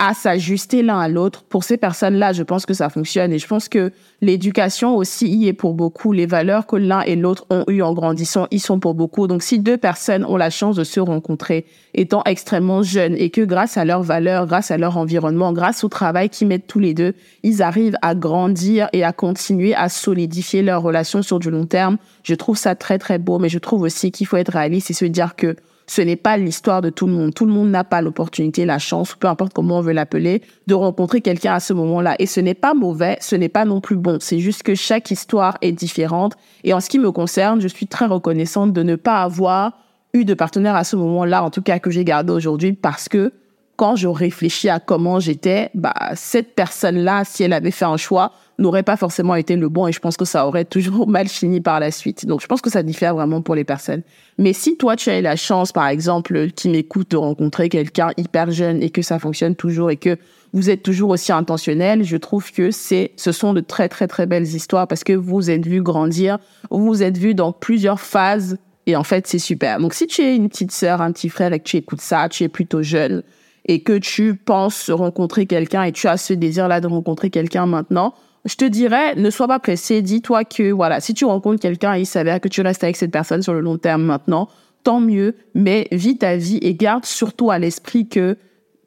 à 0.05 0.13
s'ajuster 0.13 0.83
l'un 0.83 0.99
à 0.99 1.07
l'autre. 1.07 1.43
Pour 1.45 1.63
ces 1.63 1.77
personnes-là, 1.77 2.31
je 2.31 2.43
pense 2.43 2.67
que 2.67 2.75
ça 2.75 2.89
fonctionne 2.89 3.33
et 3.33 3.39
je 3.39 3.47
pense 3.47 3.67
que 3.67 3.91
l'éducation 4.21 4.95
aussi 4.95 5.27
y 5.27 5.47
est 5.47 5.53
pour 5.53 5.73
beaucoup. 5.73 6.11
Les 6.11 6.27
valeurs 6.27 6.67
que 6.67 6.75
l'un 6.75 7.01
et 7.01 7.15
l'autre 7.15 7.47
ont 7.49 7.63
eues 7.67 7.81
en 7.81 7.91
grandissant 7.91 8.45
y 8.51 8.59
sont 8.59 8.79
pour 8.79 8.93
beaucoup. 8.93 9.25
Donc, 9.25 9.41
si 9.41 9.57
deux 9.57 9.77
personnes 9.77 10.23
ont 10.23 10.37
la 10.37 10.51
chance 10.51 10.75
de 10.75 10.83
se 10.83 10.99
rencontrer 10.99 11.65
étant 11.95 12.21
extrêmement 12.25 12.83
jeunes 12.83 13.15
et 13.17 13.31
que 13.31 13.41
grâce 13.41 13.77
à 13.77 13.85
leurs 13.85 14.03
valeurs, 14.03 14.45
grâce 14.45 14.69
à 14.69 14.77
leur 14.77 14.95
environnement, 14.97 15.53
grâce 15.53 15.83
au 15.83 15.89
travail 15.89 16.29
qu'ils 16.29 16.49
mettent 16.49 16.67
tous 16.67 16.79
les 16.79 16.93
deux, 16.93 17.15
ils 17.41 17.63
arrivent 17.63 17.97
à 18.03 18.13
grandir 18.13 18.89
et 18.93 19.03
à 19.03 19.11
continuer 19.11 19.73
à 19.73 19.89
solidifier 19.89 20.61
leur 20.61 20.83
relation 20.83 21.23
sur 21.23 21.39
du 21.39 21.49
long 21.49 21.65
terme, 21.65 21.97
je 22.21 22.35
trouve 22.35 22.57
ça 22.57 22.75
très, 22.75 22.99
très 22.99 23.17
beau. 23.17 23.39
Mais 23.39 23.49
je 23.49 23.57
trouve 23.57 23.81
aussi 23.81 24.11
qu'il 24.11 24.27
faut 24.27 24.37
être 24.37 24.51
réaliste 24.53 24.91
et 24.91 24.93
se 24.93 25.05
dire 25.05 25.35
que 25.35 25.55
ce 25.87 26.01
n'est 26.01 26.15
pas 26.15 26.37
l'histoire 26.37 26.81
de 26.81 26.89
tout 26.89 27.07
le 27.07 27.13
monde. 27.13 27.33
Tout 27.33 27.45
le 27.45 27.51
monde 27.51 27.69
n'a 27.69 27.83
pas 27.83 28.01
l'opportunité, 28.01 28.65
la 28.65 28.79
chance, 28.79 29.15
peu 29.15 29.27
importe 29.27 29.53
comment 29.53 29.77
on 29.77 29.81
veut 29.81 29.93
l'appeler, 29.93 30.41
de 30.67 30.73
rencontrer 30.73 31.21
quelqu'un 31.21 31.53
à 31.53 31.59
ce 31.59 31.73
moment-là. 31.73 32.15
Et 32.19 32.25
ce 32.25 32.39
n'est 32.39 32.53
pas 32.55 32.73
mauvais, 32.73 33.17
ce 33.21 33.35
n'est 33.35 33.49
pas 33.49 33.65
non 33.65 33.81
plus 33.81 33.95
bon. 33.95 34.17
C'est 34.19 34.39
juste 34.39 34.63
que 34.63 34.75
chaque 34.75 35.11
histoire 35.11 35.57
est 35.61 35.71
différente. 35.71 36.33
Et 36.63 36.73
en 36.73 36.79
ce 36.79 36.89
qui 36.89 36.99
me 36.99 37.11
concerne, 37.11 37.61
je 37.61 37.67
suis 37.67 37.87
très 37.87 38.05
reconnaissante 38.05 38.73
de 38.73 38.83
ne 38.83 38.95
pas 38.95 39.21
avoir 39.21 39.73
eu 40.13 40.25
de 40.25 40.33
partenaire 40.33 40.75
à 40.75 40.83
ce 40.83 40.95
moment-là, 40.95 41.43
en 41.43 41.49
tout 41.49 41.61
cas 41.61 41.79
que 41.79 41.91
j'ai 41.91 42.05
gardé 42.05 42.31
aujourd'hui, 42.31 42.73
parce 42.73 43.09
que 43.09 43.33
quand 43.75 43.95
je 43.95 44.07
réfléchis 44.07 44.69
à 44.69 44.79
comment 44.79 45.19
j'étais, 45.19 45.69
bah, 45.73 45.93
cette 46.15 46.55
personne-là, 46.55 47.23
si 47.25 47.43
elle 47.43 47.53
avait 47.53 47.71
fait 47.71 47.85
un 47.85 47.97
choix, 47.97 48.31
n'aurait 48.57 48.83
pas 48.83 48.97
forcément 48.97 49.35
été 49.35 49.55
le 49.55 49.69
bon 49.69 49.87
et 49.87 49.91
je 49.91 49.99
pense 49.99 50.17
que 50.17 50.25
ça 50.25 50.47
aurait 50.47 50.65
toujours 50.65 51.07
mal 51.07 51.27
fini 51.27 51.61
par 51.61 51.79
la 51.79 51.91
suite. 51.91 52.25
Donc, 52.25 52.41
je 52.41 52.47
pense 52.47 52.61
que 52.61 52.69
ça 52.69 52.83
diffère 52.83 53.15
vraiment 53.15 53.41
pour 53.41 53.55
les 53.55 53.63
personnes. 53.63 54.01
Mais 54.37 54.53
si 54.53 54.77
toi, 54.77 54.95
tu 54.95 55.09
as 55.09 55.19
eu 55.19 55.21
la 55.21 55.35
chance, 55.35 55.71
par 55.71 55.87
exemple, 55.87 56.49
qui 56.51 56.69
m'écoute, 56.69 57.11
de 57.11 57.17
rencontrer 57.17 57.69
quelqu'un 57.69 58.11
hyper 58.17 58.51
jeune 58.51 58.81
et 58.81 58.89
que 58.89 59.01
ça 59.01 59.19
fonctionne 59.19 59.55
toujours 59.55 59.91
et 59.91 59.97
que 59.97 60.17
vous 60.53 60.69
êtes 60.69 60.83
toujours 60.83 61.09
aussi 61.09 61.31
intentionnel, 61.31 62.03
je 62.03 62.17
trouve 62.17 62.51
que 62.51 62.71
c'est, 62.71 63.11
ce 63.17 63.31
sont 63.31 63.53
de 63.53 63.61
très, 63.61 63.89
très, 63.89 64.07
très 64.07 64.25
belles 64.25 64.47
histoires 64.47 64.87
parce 64.87 65.03
que 65.03 65.13
vous 65.13 65.49
êtes 65.49 65.65
vu 65.65 65.81
grandir, 65.81 66.39
vous 66.71 67.03
êtes 67.03 67.17
vu 67.17 67.35
dans 67.35 67.51
plusieurs 67.51 67.99
phases 67.99 68.57
et 68.87 68.95
en 68.95 69.03
fait, 69.03 69.27
c'est 69.27 69.39
super. 69.39 69.79
Donc, 69.79 69.93
si 69.93 70.07
tu 70.07 70.21
es 70.21 70.35
une 70.35 70.47
petite 70.47 70.71
sœur, 70.71 71.01
un 71.01 71.11
petit 71.11 71.29
frère 71.29 71.51
et 71.53 71.59
que 71.59 71.63
tu 71.63 71.77
écoutes 71.77 72.01
ça, 72.01 72.29
tu 72.29 72.43
es 72.43 72.49
plutôt 72.49 72.83
jeune, 72.83 73.23
et 73.65 73.81
que 73.81 73.97
tu 73.97 74.35
penses 74.35 74.89
rencontrer 74.89 75.45
quelqu'un 75.45 75.83
et 75.83 75.91
tu 75.91 76.07
as 76.07 76.17
ce 76.17 76.33
désir-là 76.33 76.81
de 76.81 76.87
rencontrer 76.87 77.29
quelqu'un 77.29 77.65
maintenant, 77.65 78.13
je 78.45 78.55
te 78.55 78.65
dirais, 78.65 79.15
ne 79.15 79.29
sois 79.29 79.47
pas 79.47 79.59
pressé. 79.59 80.01
Dis-toi 80.01 80.43
que, 80.45 80.71
voilà, 80.71 80.99
si 80.99 81.13
tu 81.13 81.25
rencontres 81.25 81.59
quelqu'un 81.59 81.95
et 81.95 82.01
il 82.01 82.05
s'avère 82.05 82.39
que 82.39 82.47
tu 82.47 82.61
restes 82.61 82.83
avec 82.83 82.95
cette 82.95 83.11
personne 83.11 83.41
sur 83.41 83.53
le 83.53 83.61
long 83.61 83.77
terme 83.77 84.03
maintenant, 84.03 84.47
tant 84.83 84.99
mieux, 84.99 85.35
mais 85.55 85.87
vis 85.91 86.17
ta 86.17 86.37
vie 86.37 86.57
et 86.61 86.75
garde 86.75 87.05
surtout 87.05 87.49
à 87.49 87.57
l'esprit 87.57 88.07
que 88.07 88.37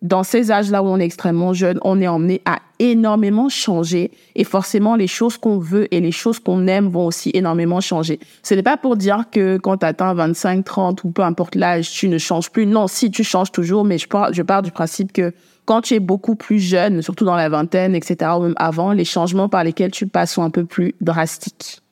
dans 0.01 0.23
ces 0.23 0.53
âges-là 0.53 0.83
où 0.83 0.87
on 0.87 1.01
est 1.01 1.05
extrêmement 1.05 1.53
jeune, 1.53 1.81
on 1.83 2.01
est 2.01 2.07
emmené 2.07 2.41
à 2.45 2.61
énormément 2.79 3.49
changer 3.49 4.13
et 4.37 4.45
forcément 4.45 4.95
les 4.95 5.09
choses 5.09 5.37
qu'on 5.39 5.59
veut 5.59 5.93
et 5.93 6.01
les 6.01 6.13
choses 6.13 6.39
qu'on 6.39 6.69
aime 6.69 6.89
vont 6.89 7.07
aussi 7.07 7.33
énormément 7.35 7.81
changer. 7.81 8.21
Ce 8.45 8.55
n'est 8.55 8.63
pas 8.63 8.77
pour 8.77 8.97
dire 8.97 9.25
que 9.33 9.57
quand 9.57 9.79
tu 9.79 9.87
atteins 9.87 10.15
25, 10.15 10.65
30 10.65 11.03
ou 11.03 11.11
peu 11.11 11.23
importe 11.23 11.57
l'âge, 11.57 11.91
tu 11.91 12.09
ne 12.09 12.19
changes 12.19 12.51
plus. 12.51 12.65
Non, 12.65 12.87
si 12.87 13.11
tu 13.11 13.25
changes 13.25 13.51
toujours, 13.51 13.85
mais 13.85 13.99
je 13.99 14.07
pars, 14.07 14.33
je 14.33 14.43
pars 14.43 14.63
du 14.63 14.71
principe 14.71 15.13
que 15.13 15.33
quand 15.69 15.83
tu 15.83 15.93
es 15.93 16.01
beaucoup 16.01 16.35
plus 16.35 16.61
jeune, 16.61 17.03
surtout 17.03 17.27
dans 17.27 17.37
la 17.37 17.51
vingtaine, 17.51 17.95
etc., 17.95 18.31
ou 18.39 18.41
même 18.41 18.55
avant, 18.57 18.93
les 18.93 19.05
changements 19.05 19.51
par 19.51 19.65
lesquels 19.65 19.91
tu 19.91 20.07
passes 20.07 20.33
sont 20.33 20.43
un 20.43 20.49
peu 20.49 20.65
plus 20.65 20.95
drastiques. 21.03 21.83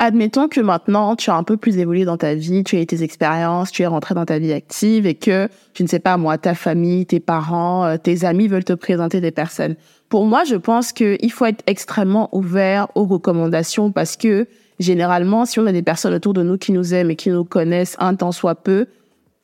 Admettons 0.00 0.48
que 0.48 0.60
maintenant, 0.60 1.14
tu 1.14 1.30
as 1.30 1.36
un 1.36 1.44
peu 1.44 1.56
plus 1.56 1.78
évolué 1.78 2.04
dans 2.04 2.16
ta 2.16 2.34
vie, 2.34 2.64
tu 2.64 2.76
as 2.76 2.80
eu 2.80 2.86
tes 2.86 3.04
expériences, 3.04 3.70
tu 3.70 3.82
es 3.82 3.86
rentré 3.86 4.16
dans 4.16 4.24
ta 4.24 4.40
vie 4.40 4.52
active 4.52 5.06
et 5.06 5.14
que, 5.14 5.48
je 5.74 5.84
ne 5.84 5.88
sais 5.88 6.00
pas 6.00 6.16
moi, 6.16 6.38
ta 6.38 6.56
famille, 6.56 7.06
tes 7.06 7.20
parents, 7.20 7.84
euh, 7.84 7.98
tes 7.98 8.24
amis 8.24 8.48
veulent 8.48 8.64
te 8.64 8.72
présenter 8.72 9.20
des 9.20 9.30
personnes. 9.30 9.76
Pour 10.08 10.26
moi, 10.26 10.42
je 10.42 10.56
pense 10.56 10.92
qu'il 10.92 11.30
faut 11.30 11.44
être 11.44 11.62
extrêmement 11.68 12.28
ouvert 12.32 12.88
aux 12.96 13.04
recommandations 13.04 13.92
parce 13.92 14.16
que, 14.16 14.48
généralement, 14.80 15.44
si 15.44 15.60
on 15.60 15.66
a 15.66 15.72
des 15.72 15.82
personnes 15.82 16.14
autour 16.14 16.34
de 16.34 16.42
nous 16.42 16.58
qui 16.58 16.72
nous 16.72 16.94
aiment 16.94 17.12
et 17.12 17.16
qui 17.16 17.30
nous 17.30 17.44
connaissent 17.44 17.94
un 18.00 18.16
temps 18.16 18.32
soit 18.32 18.56
peu, 18.56 18.88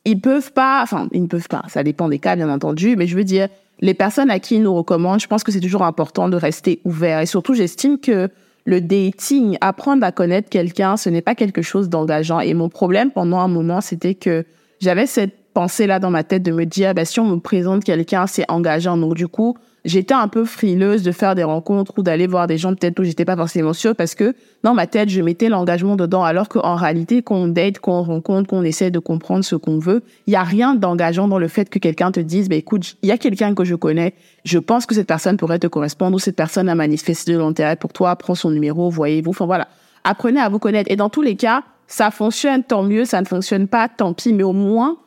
ils 0.05 0.19
peuvent 0.19 0.51
pas, 0.51 0.81
enfin, 0.83 1.07
ils 1.11 1.21
ne 1.21 1.27
peuvent 1.27 1.47
pas, 1.47 1.63
ça 1.67 1.83
dépend 1.83 2.09
des 2.09 2.19
cas, 2.19 2.35
bien 2.35 2.49
entendu, 2.49 2.95
mais 2.95 3.07
je 3.07 3.15
veux 3.15 3.23
dire, 3.23 3.47
les 3.79 3.93
personnes 3.93 4.29
à 4.29 4.39
qui 4.39 4.55
ils 4.55 4.61
nous 4.61 4.73
recommandent, 4.73 5.19
je 5.19 5.27
pense 5.27 5.43
que 5.43 5.51
c'est 5.51 5.59
toujours 5.59 5.83
important 5.83 6.29
de 6.29 6.37
rester 6.37 6.79
ouvert. 6.85 7.19
Et 7.19 7.25
surtout, 7.25 7.53
j'estime 7.53 7.97
que 7.99 8.29
le 8.65 8.81
dating, 8.81 9.57
apprendre 9.61 10.05
à 10.05 10.11
connaître 10.11 10.49
quelqu'un, 10.49 10.95
ce 10.97 11.09
n'est 11.09 11.21
pas 11.21 11.35
quelque 11.35 11.61
chose 11.61 11.89
d'engageant. 11.89 12.39
Et 12.39 12.53
mon 12.53 12.69
problème 12.69 13.11
pendant 13.11 13.39
un 13.39 13.47
moment, 13.47 13.81
c'était 13.81 14.15
que 14.15 14.45
j'avais 14.79 15.05
cette 15.05 15.35
pensée-là 15.53 15.99
dans 15.99 16.09
ma 16.09 16.23
tête 16.23 16.43
de 16.43 16.51
me 16.51 16.65
dire, 16.65 16.93
bah, 16.93 17.05
si 17.05 17.19
on 17.19 17.25
me 17.25 17.39
présente 17.39 17.83
quelqu'un, 17.83 18.27
c'est 18.27 18.49
engageant. 18.49 18.97
Donc, 18.97 19.15
du 19.15 19.27
coup, 19.27 19.57
j'étais 19.85 20.13
un 20.13 20.27
peu 20.27 20.45
frileuse 20.45 21.03
de 21.03 21.11
faire 21.11 21.35
des 21.35 21.43
rencontres 21.43 21.93
ou 21.97 22.03
d'aller 22.03 22.27
voir 22.27 22.47
des 22.47 22.57
gens 22.57 22.73
peut-être 22.73 22.99
où 22.99 23.03
j'étais 23.03 23.25
pas 23.25 23.35
forcément 23.35 23.73
sûre 23.73 23.95
parce 23.95 24.15
que 24.15 24.35
dans 24.63 24.73
ma 24.73 24.87
tête, 24.87 25.09
je 25.09 25.21
mettais 25.21 25.49
l'engagement 25.49 25.95
dedans 25.95 26.23
alors 26.23 26.47
qu'en 26.47 26.75
réalité, 26.75 27.21
qu'on 27.21 27.47
date, 27.47 27.79
qu'on 27.79 28.01
rencontre, 28.01 28.49
qu'on 28.49 28.63
essaie 28.63 28.91
de 28.91 28.99
comprendre 28.99 29.43
ce 29.43 29.55
qu'on 29.55 29.79
veut, 29.79 30.03
il 30.27 30.33
y 30.33 30.35
a 30.35 30.43
rien 30.43 30.75
d'engageant 30.75 31.27
dans 31.27 31.39
le 31.39 31.47
fait 31.47 31.69
que 31.69 31.79
quelqu'un 31.79 32.11
te 32.11 32.19
dise, 32.19 32.49
bah, 32.49 32.55
écoute, 32.55 32.95
il 33.01 33.09
y 33.09 33.11
a 33.11 33.17
quelqu'un 33.17 33.53
que 33.53 33.63
je 33.63 33.75
connais, 33.75 34.13
je 34.45 34.59
pense 34.59 34.85
que 34.85 34.95
cette 34.95 35.07
personne 35.07 35.37
pourrait 35.37 35.59
te 35.59 35.67
correspondre 35.67 36.15
ou 36.15 36.19
cette 36.19 36.35
personne 36.35 36.69
a 36.69 36.75
manifesté 36.75 37.33
de 37.33 37.39
l'intérêt 37.39 37.75
pour 37.75 37.91
toi, 37.91 38.15
prends 38.15 38.35
son 38.35 38.51
numéro, 38.51 38.89
voyez-vous. 38.89 39.31
Enfin 39.31 39.45
voilà. 39.45 39.67
Apprenez 40.05 40.39
à 40.39 40.49
vous 40.49 40.59
connaître. 40.59 40.91
Et 40.91 40.95
dans 40.95 41.09
tous 41.09 41.21
les 41.21 41.35
cas, 41.35 41.63
ça 41.87 42.11
fonctionne, 42.11 42.63
tant 42.63 42.83
mieux, 42.83 43.05
ça 43.05 43.21
ne 43.21 43.25
fonctionne 43.25 43.67
pas, 43.67 43.87
tant 43.87 44.13
pis, 44.13 44.33
mais 44.33 44.43
au 44.43 44.53
moins, 44.53 44.97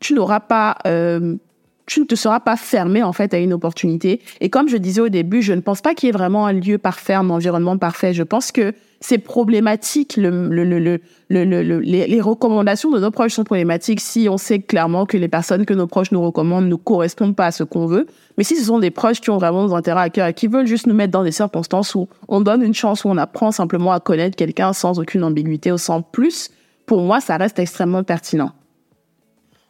tu 0.00 0.14
n'auras 0.14 0.40
pas 0.40 0.76
euh, 0.86 1.36
tu 1.86 2.00
ne 2.00 2.04
te 2.04 2.14
seras 2.16 2.40
pas 2.40 2.56
fermé 2.56 3.02
en 3.02 3.12
fait 3.12 3.32
à 3.32 3.38
une 3.38 3.52
opportunité. 3.52 4.20
Et 4.40 4.50
comme 4.50 4.68
je 4.68 4.76
disais 4.76 5.00
au 5.00 5.08
début, 5.08 5.40
je 5.40 5.52
ne 5.52 5.60
pense 5.60 5.80
pas 5.80 5.94
qu'il 5.94 6.08
y 6.08 6.10
ait 6.10 6.12
vraiment 6.12 6.46
un 6.46 6.52
lieu 6.52 6.78
parfait, 6.78 7.14
un 7.14 7.30
environnement 7.30 7.78
parfait. 7.78 8.12
Je 8.12 8.24
pense 8.24 8.50
que 8.50 8.74
c'est 9.00 9.18
problématique. 9.18 10.16
Le, 10.16 10.48
le, 10.48 10.64
le, 10.64 11.00
les, 11.28 12.06
les, 12.06 12.20
recommandations 12.20 12.90
de 12.90 12.98
nos 12.98 13.10
proches 13.10 13.34
sont 13.34 13.44
problématiques 13.44 14.00
si 14.00 14.28
on 14.28 14.36
sait 14.36 14.58
clairement 14.58 15.06
que 15.06 15.16
les 15.16 15.28
personnes 15.28 15.64
que 15.64 15.74
nos 15.74 15.86
proches 15.86 16.10
nous 16.10 16.22
recommandent 16.22 16.68
ne 16.68 16.74
correspondent 16.74 17.36
pas 17.36 17.46
à 17.46 17.52
ce 17.52 17.62
qu'on 17.62 17.86
veut. 17.86 18.06
Mais 18.36 18.44
si 18.44 18.56
ce 18.56 18.64
sont 18.64 18.80
des 18.80 18.90
proches 18.90 19.20
qui 19.20 19.30
ont 19.30 19.38
vraiment 19.38 19.66
des 19.66 19.74
intérêts 19.74 20.02
à 20.02 20.10
cœur 20.10 20.26
et 20.26 20.34
qui 20.34 20.48
veulent 20.48 20.66
juste 20.66 20.86
nous 20.86 20.94
mettre 20.94 21.12
dans 21.12 21.24
des 21.24 21.32
circonstances 21.32 21.94
où 21.94 22.08
on 22.26 22.40
donne 22.40 22.62
une 22.62 22.74
chance, 22.74 23.04
où 23.04 23.08
on 23.08 23.16
apprend 23.16 23.52
simplement 23.52 23.92
à 23.92 24.00
connaître 24.00 24.34
quelqu'un 24.34 24.72
sans 24.72 24.98
aucune 24.98 25.22
ambiguïté 25.22 25.70
ou 25.70 25.78
sans 25.78 26.02
plus, 26.02 26.50
pour 26.84 27.02
moi, 27.02 27.20
ça 27.20 27.36
reste 27.36 27.58
extrêmement 27.58 28.02
pertinent. 28.02 28.52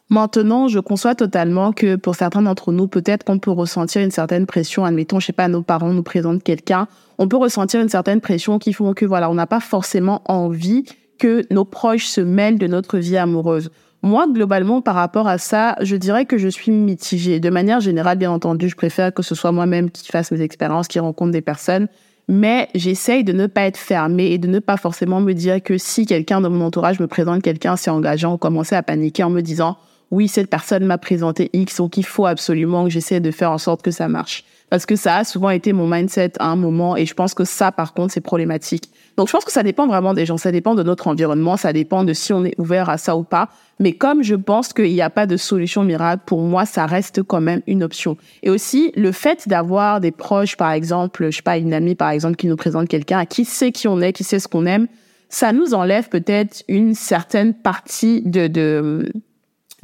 Maintenant, 0.09 0.69
je 0.69 0.79
conçois 0.79 1.15
totalement 1.15 1.73
que 1.73 1.97
pour 1.97 2.15
certains 2.15 2.41
d'entre 2.41 2.71
nous, 2.71 2.87
peut-être 2.87 3.25
qu'on 3.25 3.39
peut 3.39 3.51
ressentir 3.51 4.01
une 4.01 4.11
certaine 4.11 4.45
pression. 4.45 4.85
Admettons, 4.85 5.19
je 5.19 5.27
sais 5.27 5.33
pas, 5.33 5.49
nos 5.49 5.63
parents 5.63 5.91
nous 5.91 6.03
présentent 6.03 6.43
quelqu'un. 6.43 6.87
On 7.17 7.27
peut 7.27 7.35
ressentir 7.35 7.81
une 7.81 7.89
certaine 7.89 8.21
pression 8.21 8.57
qui 8.57 8.71
font 8.71 8.93
que 8.93 9.05
voilà, 9.05 9.29
on 9.29 9.33
n'a 9.33 9.47
pas 9.47 9.59
forcément 9.59 10.21
envie 10.25 10.85
que 11.19 11.43
nos 11.51 11.65
proches 11.65 12.05
se 12.05 12.21
mêlent 12.21 12.57
de 12.57 12.67
notre 12.67 12.99
vie 12.99 13.17
amoureuse. 13.17 13.69
Moi, 14.01 14.27
globalement, 14.31 14.81
par 14.81 14.95
rapport 14.95 15.27
à 15.27 15.37
ça, 15.37 15.75
je 15.81 15.97
dirais 15.97 16.25
que 16.25 16.37
je 16.37 16.47
suis 16.47 16.71
mitigée. 16.71 17.41
De 17.41 17.49
manière 17.49 17.81
générale, 17.81 18.17
bien 18.17 18.31
entendu, 18.31 18.69
je 18.69 18.75
préfère 18.75 19.13
que 19.13 19.23
ce 19.23 19.35
soit 19.35 19.51
moi-même 19.51 19.89
qui 19.89 20.09
fasse 20.09 20.31
mes 20.31 20.41
expériences, 20.41 20.87
qui 20.87 20.99
rencontre 20.99 21.31
des 21.31 21.41
personnes. 21.41 21.87
Mais 22.29 22.69
j'essaye 22.75 23.23
de 23.25 23.33
ne 23.33 23.47
pas 23.47 23.63
être 23.63 23.77
fermée 23.77 24.31
et 24.31 24.37
de 24.37 24.47
ne 24.47 24.59
pas 24.59 24.77
forcément 24.77 25.19
me 25.19 25.33
dire 25.33 25.61
que 25.61 25.77
si 25.77 26.05
quelqu'un 26.05 26.39
dans 26.39 26.49
mon 26.49 26.63
entourage 26.63 26.99
me 26.99 27.07
présente 27.07 27.41
quelqu'un, 27.41 27.75
c'est 27.75 27.89
engageant, 27.89 28.35
ou 28.35 28.37
commencer 28.37 28.75
à 28.75 28.83
paniquer 28.83 29.23
en 29.23 29.29
me 29.29 29.41
disant, 29.41 29.77
oui, 30.11 30.27
cette 30.27 30.49
personne 30.49 30.85
m'a 30.85 30.97
présenté 30.97 31.49
X, 31.53 31.77
donc 31.77 31.97
il 31.97 32.05
faut 32.05 32.25
absolument 32.25 32.85
que 32.85 32.89
j'essaie 32.89 33.19
de 33.19 33.31
faire 33.31 33.51
en 33.51 33.57
sorte 33.57 33.81
que 33.81 33.91
ça 33.91 34.07
marche. 34.07 34.45
Parce 34.69 34.85
que 34.85 34.97
ça 34.97 35.17
a 35.17 35.23
souvent 35.23 35.49
été 35.49 35.71
mon 35.71 35.87
mindset 35.87 36.33
à 36.39 36.47
un 36.47 36.57
moment 36.57 36.97
et 36.97 37.05
je 37.05 37.13
pense 37.13 37.33
que 37.33 37.45
ça, 37.45 37.71
par 37.71 37.93
contre, 37.93 38.13
c'est 38.13 38.21
problématique. 38.21 38.89
Donc, 39.15 39.27
je 39.27 39.31
pense 39.31 39.45
que 39.45 39.51
ça 39.51 39.63
dépend 39.63 39.87
vraiment 39.87 40.13
des 40.13 40.25
gens, 40.25 40.37
ça 40.37 40.51
dépend 40.51 40.75
de 40.75 40.83
notre 40.83 41.07
environnement, 41.07 41.55
ça 41.55 41.71
dépend 41.71 42.03
de 42.03 42.11
si 42.11 42.33
on 42.33 42.43
est 42.43 42.53
ouvert 42.59 42.89
à 42.89 42.97
ça 42.97 43.15
ou 43.15 43.23
pas. 43.23 43.47
Mais 43.79 43.93
comme 43.93 44.23
je 44.23 44.35
pense 44.35 44.73
qu'il 44.73 44.91
n'y 44.91 45.01
a 45.01 45.09
pas 45.09 45.25
de 45.25 45.37
solution 45.37 45.83
miracle, 45.83 46.23
pour 46.25 46.41
moi, 46.41 46.65
ça 46.65 46.85
reste 46.85 47.23
quand 47.23 47.39
même 47.39 47.61
une 47.65 47.81
option. 47.81 48.17
Et 48.43 48.49
aussi, 48.49 48.91
le 48.97 49.13
fait 49.13 49.47
d'avoir 49.47 50.01
des 50.01 50.11
proches, 50.11 50.57
par 50.57 50.71
exemple, 50.71 51.27
je 51.31 51.37
sais 51.37 51.41
pas, 51.41 51.57
une 51.57 51.73
amie, 51.73 51.95
par 51.95 52.09
exemple, 52.09 52.35
qui 52.35 52.47
nous 52.47 52.57
présente 52.57 52.89
quelqu'un, 52.89 53.25
qui 53.25 53.45
sait 53.45 53.71
qui 53.71 53.87
on 53.87 54.01
est, 54.01 54.11
qui 54.11 54.25
sait 54.25 54.39
ce 54.39 54.49
qu'on 54.49 54.65
aime, 54.65 54.87
ça 55.29 55.53
nous 55.53 55.73
enlève 55.73 56.09
peut-être 56.09 56.63
une 56.67 56.93
certaine 56.93 57.53
partie 57.53 58.21
de, 58.21 58.47
de, 58.47 59.11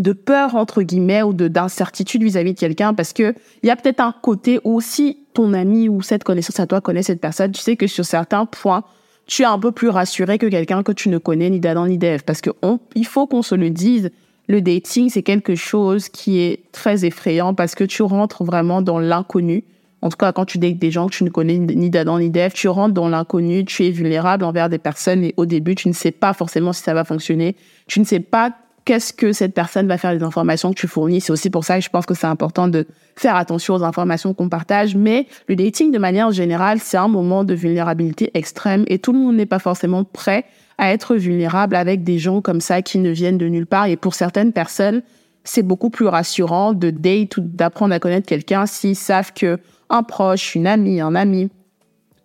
de 0.04 0.12
peur 0.12 0.56
entre 0.56 0.84
guillemets 0.84 1.24
ou 1.24 1.34
de 1.34 1.48
d'incertitude 1.48 2.22
vis-à-vis 2.24 2.54
de 2.54 2.60
quelqu'un 2.60 2.94
parce 2.94 3.14
que 3.14 3.34
il 3.64 3.68
y 3.68 3.70
a 3.72 3.76
peut-être 3.76 4.02
un 4.02 4.14
côté 4.22 4.60
où 4.64 4.82
si 4.82 5.18
ton 5.34 5.54
ami 5.54 5.90
ou 5.90 6.02
cette 6.02 6.24
connaissance 6.24 6.60
à 6.60 6.68
toi 6.68 6.82
connaît 6.82 7.04
cette 7.04 7.22
personne, 7.22 7.52
tu 7.52 7.62
sais 7.62 7.78
que 7.78 7.88
sur 7.88 8.06
certains 8.06 8.46
points, 8.46 8.84
tu 9.26 9.42
es 9.44 9.46
un 9.46 9.58
peu 9.58 9.72
plus 9.72 9.90
rassuré 9.90 10.38
que 10.38 10.46
quelqu'un 10.46 10.84
que 10.84 10.92
tu 10.92 11.10
ne 11.10 11.18
connais 11.18 11.50
ni 11.50 11.60
d'Adam 11.60 11.88
ni 11.88 11.98
d'Ève 11.98 12.24
parce 12.24 12.42
que 12.42 12.52
on, 12.62 12.80
il 12.96 13.08
faut 13.08 13.26
qu'on 13.26 13.42
se 13.42 13.56
le 13.56 13.70
dise, 13.70 14.12
le 14.48 14.62
dating 14.62 15.10
c'est 15.10 15.24
quelque 15.24 15.56
chose 15.56 16.10
qui 16.10 16.42
est 16.42 16.72
très 16.74 17.06
effrayant 17.06 17.54
parce 17.54 17.74
que 17.74 17.86
tu 17.86 18.04
rentres 18.04 18.44
vraiment 18.44 18.82
dans 18.82 19.00
l'inconnu. 19.00 19.64
En 20.02 20.10
tout 20.10 20.18
cas, 20.18 20.34
quand 20.34 20.44
tu 20.44 20.58
dates 20.58 20.80
des 20.80 20.92
gens 20.92 21.08
que 21.08 21.16
tu 21.16 21.24
ne 21.24 21.30
connais 21.30 21.58
ni 21.58 21.90
d'Adam 21.90 22.20
ni 22.20 22.30
d'Ève, 22.30 22.52
tu 22.52 22.68
rentres 22.68 22.94
dans 22.94 23.08
l'inconnu, 23.08 23.64
tu 23.64 23.86
es 23.86 23.90
vulnérable 23.90 24.44
envers 24.44 24.68
des 24.68 24.78
personnes 24.78 25.24
et 25.24 25.34
au 25.38 25.46
début, 25.46 25.76
tu 25.76 25.88
ne 25.88 25.94
sais 25.94 26.12
pas 26.12 26.34
forcément 26.34 26.74
si 26.74 26.84
ça 26.84 26.94
va 26.94 27.06
fonctionner. 27.06 27.56
Tu 27.88 28.02
ne 28.02 28.04
sais 28.04 28.20
pas 28.20 28.54
qu'est-ce 28.86 29.13
que 29.13 29.32
cette 29.32 29.54
personne 29.54 29.88
va 29.88 29.98
faire 29.98 30.16
des 30.18 30.24
informations 30.24 30.72
que 30.72 30.80
tu 30.80 30.88
fournis. 30.88 31.22
C'est 31.22 31.32
aussi 31.32 31.50
pour 31.50 31.63
ça 31.63 31.78
que 31.78 31.84
je 31.84 31.90
pense 31.90 32.06
que 32.06 32.13
c'est 32.13 32.28
important 32.28 32.68
de 32.68 32.86
faire 33.16 33.36
attention 33.36 33.75
aux 33.75 33.84
informations 33.84 34.34
qu'on 34.34 34.50
partage. 34.50 34.96
Mais 34.96 35.28
le 35.48 35.56
dating, 35.56 35.92
de 35.92 36.00
manière 36.00 36.32
générale, 36.32 36.80
c'est 36.80 36.98
un 36.98 37.08
moment 37.08 37.44
de 37.44 37.54
vulnérabilité 37.54 38.32
extrême 38.34 38.84
et 38.88 39.00
tout 39.00 39.13
le 39.13 39.20
monde 39.20 39.36
n'est 39.36 39.46
pas 39.46 39.60
forcément 39.60 40.04
prêt 40.04 40.46
à 40.78 40.92
être 40.92 41.16
vulnérable 41.16 41.75
avec 41.75 42.04
des 42.04 42.20
gens 42.20 42.42
comme 42.42 42.62
ça 42.62 42.82
qui 42.82 42.98
ne 42.98 43.12
viennent 43.12 43.38
de 43.38 43.48
nulle 43.48 43.68
part. 43.68 43.88
Et 43.88 43.96
pour 43.96 44.16
certaines 44.16 44.54
personnes, 44.54 45.02
c'est 45.44 45.63
beaucoup 45.63 45.90
plus 45.90 46.08
rassurant 46.08 46.74
de 46.74 46.90
date 46.90 47.38
ou 47.38 47.42
d'apprendre 47.42 47.94
à 47.94 48.00
connaître 48.00 48.28
quelqu'un 48.28 48.66
s'ils 48.66 48.96
savent 48.96 49.34
que 49.34 49.60
un 49.90 50.04
proche, 50.04 50.56
une 50.56 50.66
amie, 50.66 51.02
un 51.02 51.16
ami, 51.16 51.50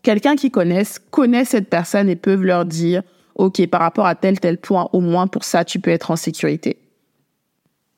quelqu'un 0.02 0.36
qu'ils 0.36 0.50
connaissent, 0.50 0.98
connaît 1.10 1.44
cette 1.44 1.68
personne 1.68 2.08
et 2.08 2.16
peuvent 2.16 2.42
leur 2.44 2.64
dire 2.64 3.02
OK, 3.38 3.64
par 3.68 3.80
rapport 3.80 4.06
à 4.06 4.14
tel, 4.14 4.38
tel 4.40 4.58
point, 4.58 4.88
au 4.92 5.00
moins 5.00 5.26
pour 5.26 5.44
ça, 5.44 5.64
tu 5.64 5.80
peux 5.80 5.90
être 5.90 6.10
en 6.10 6.16
sécurité. 6.16 6.76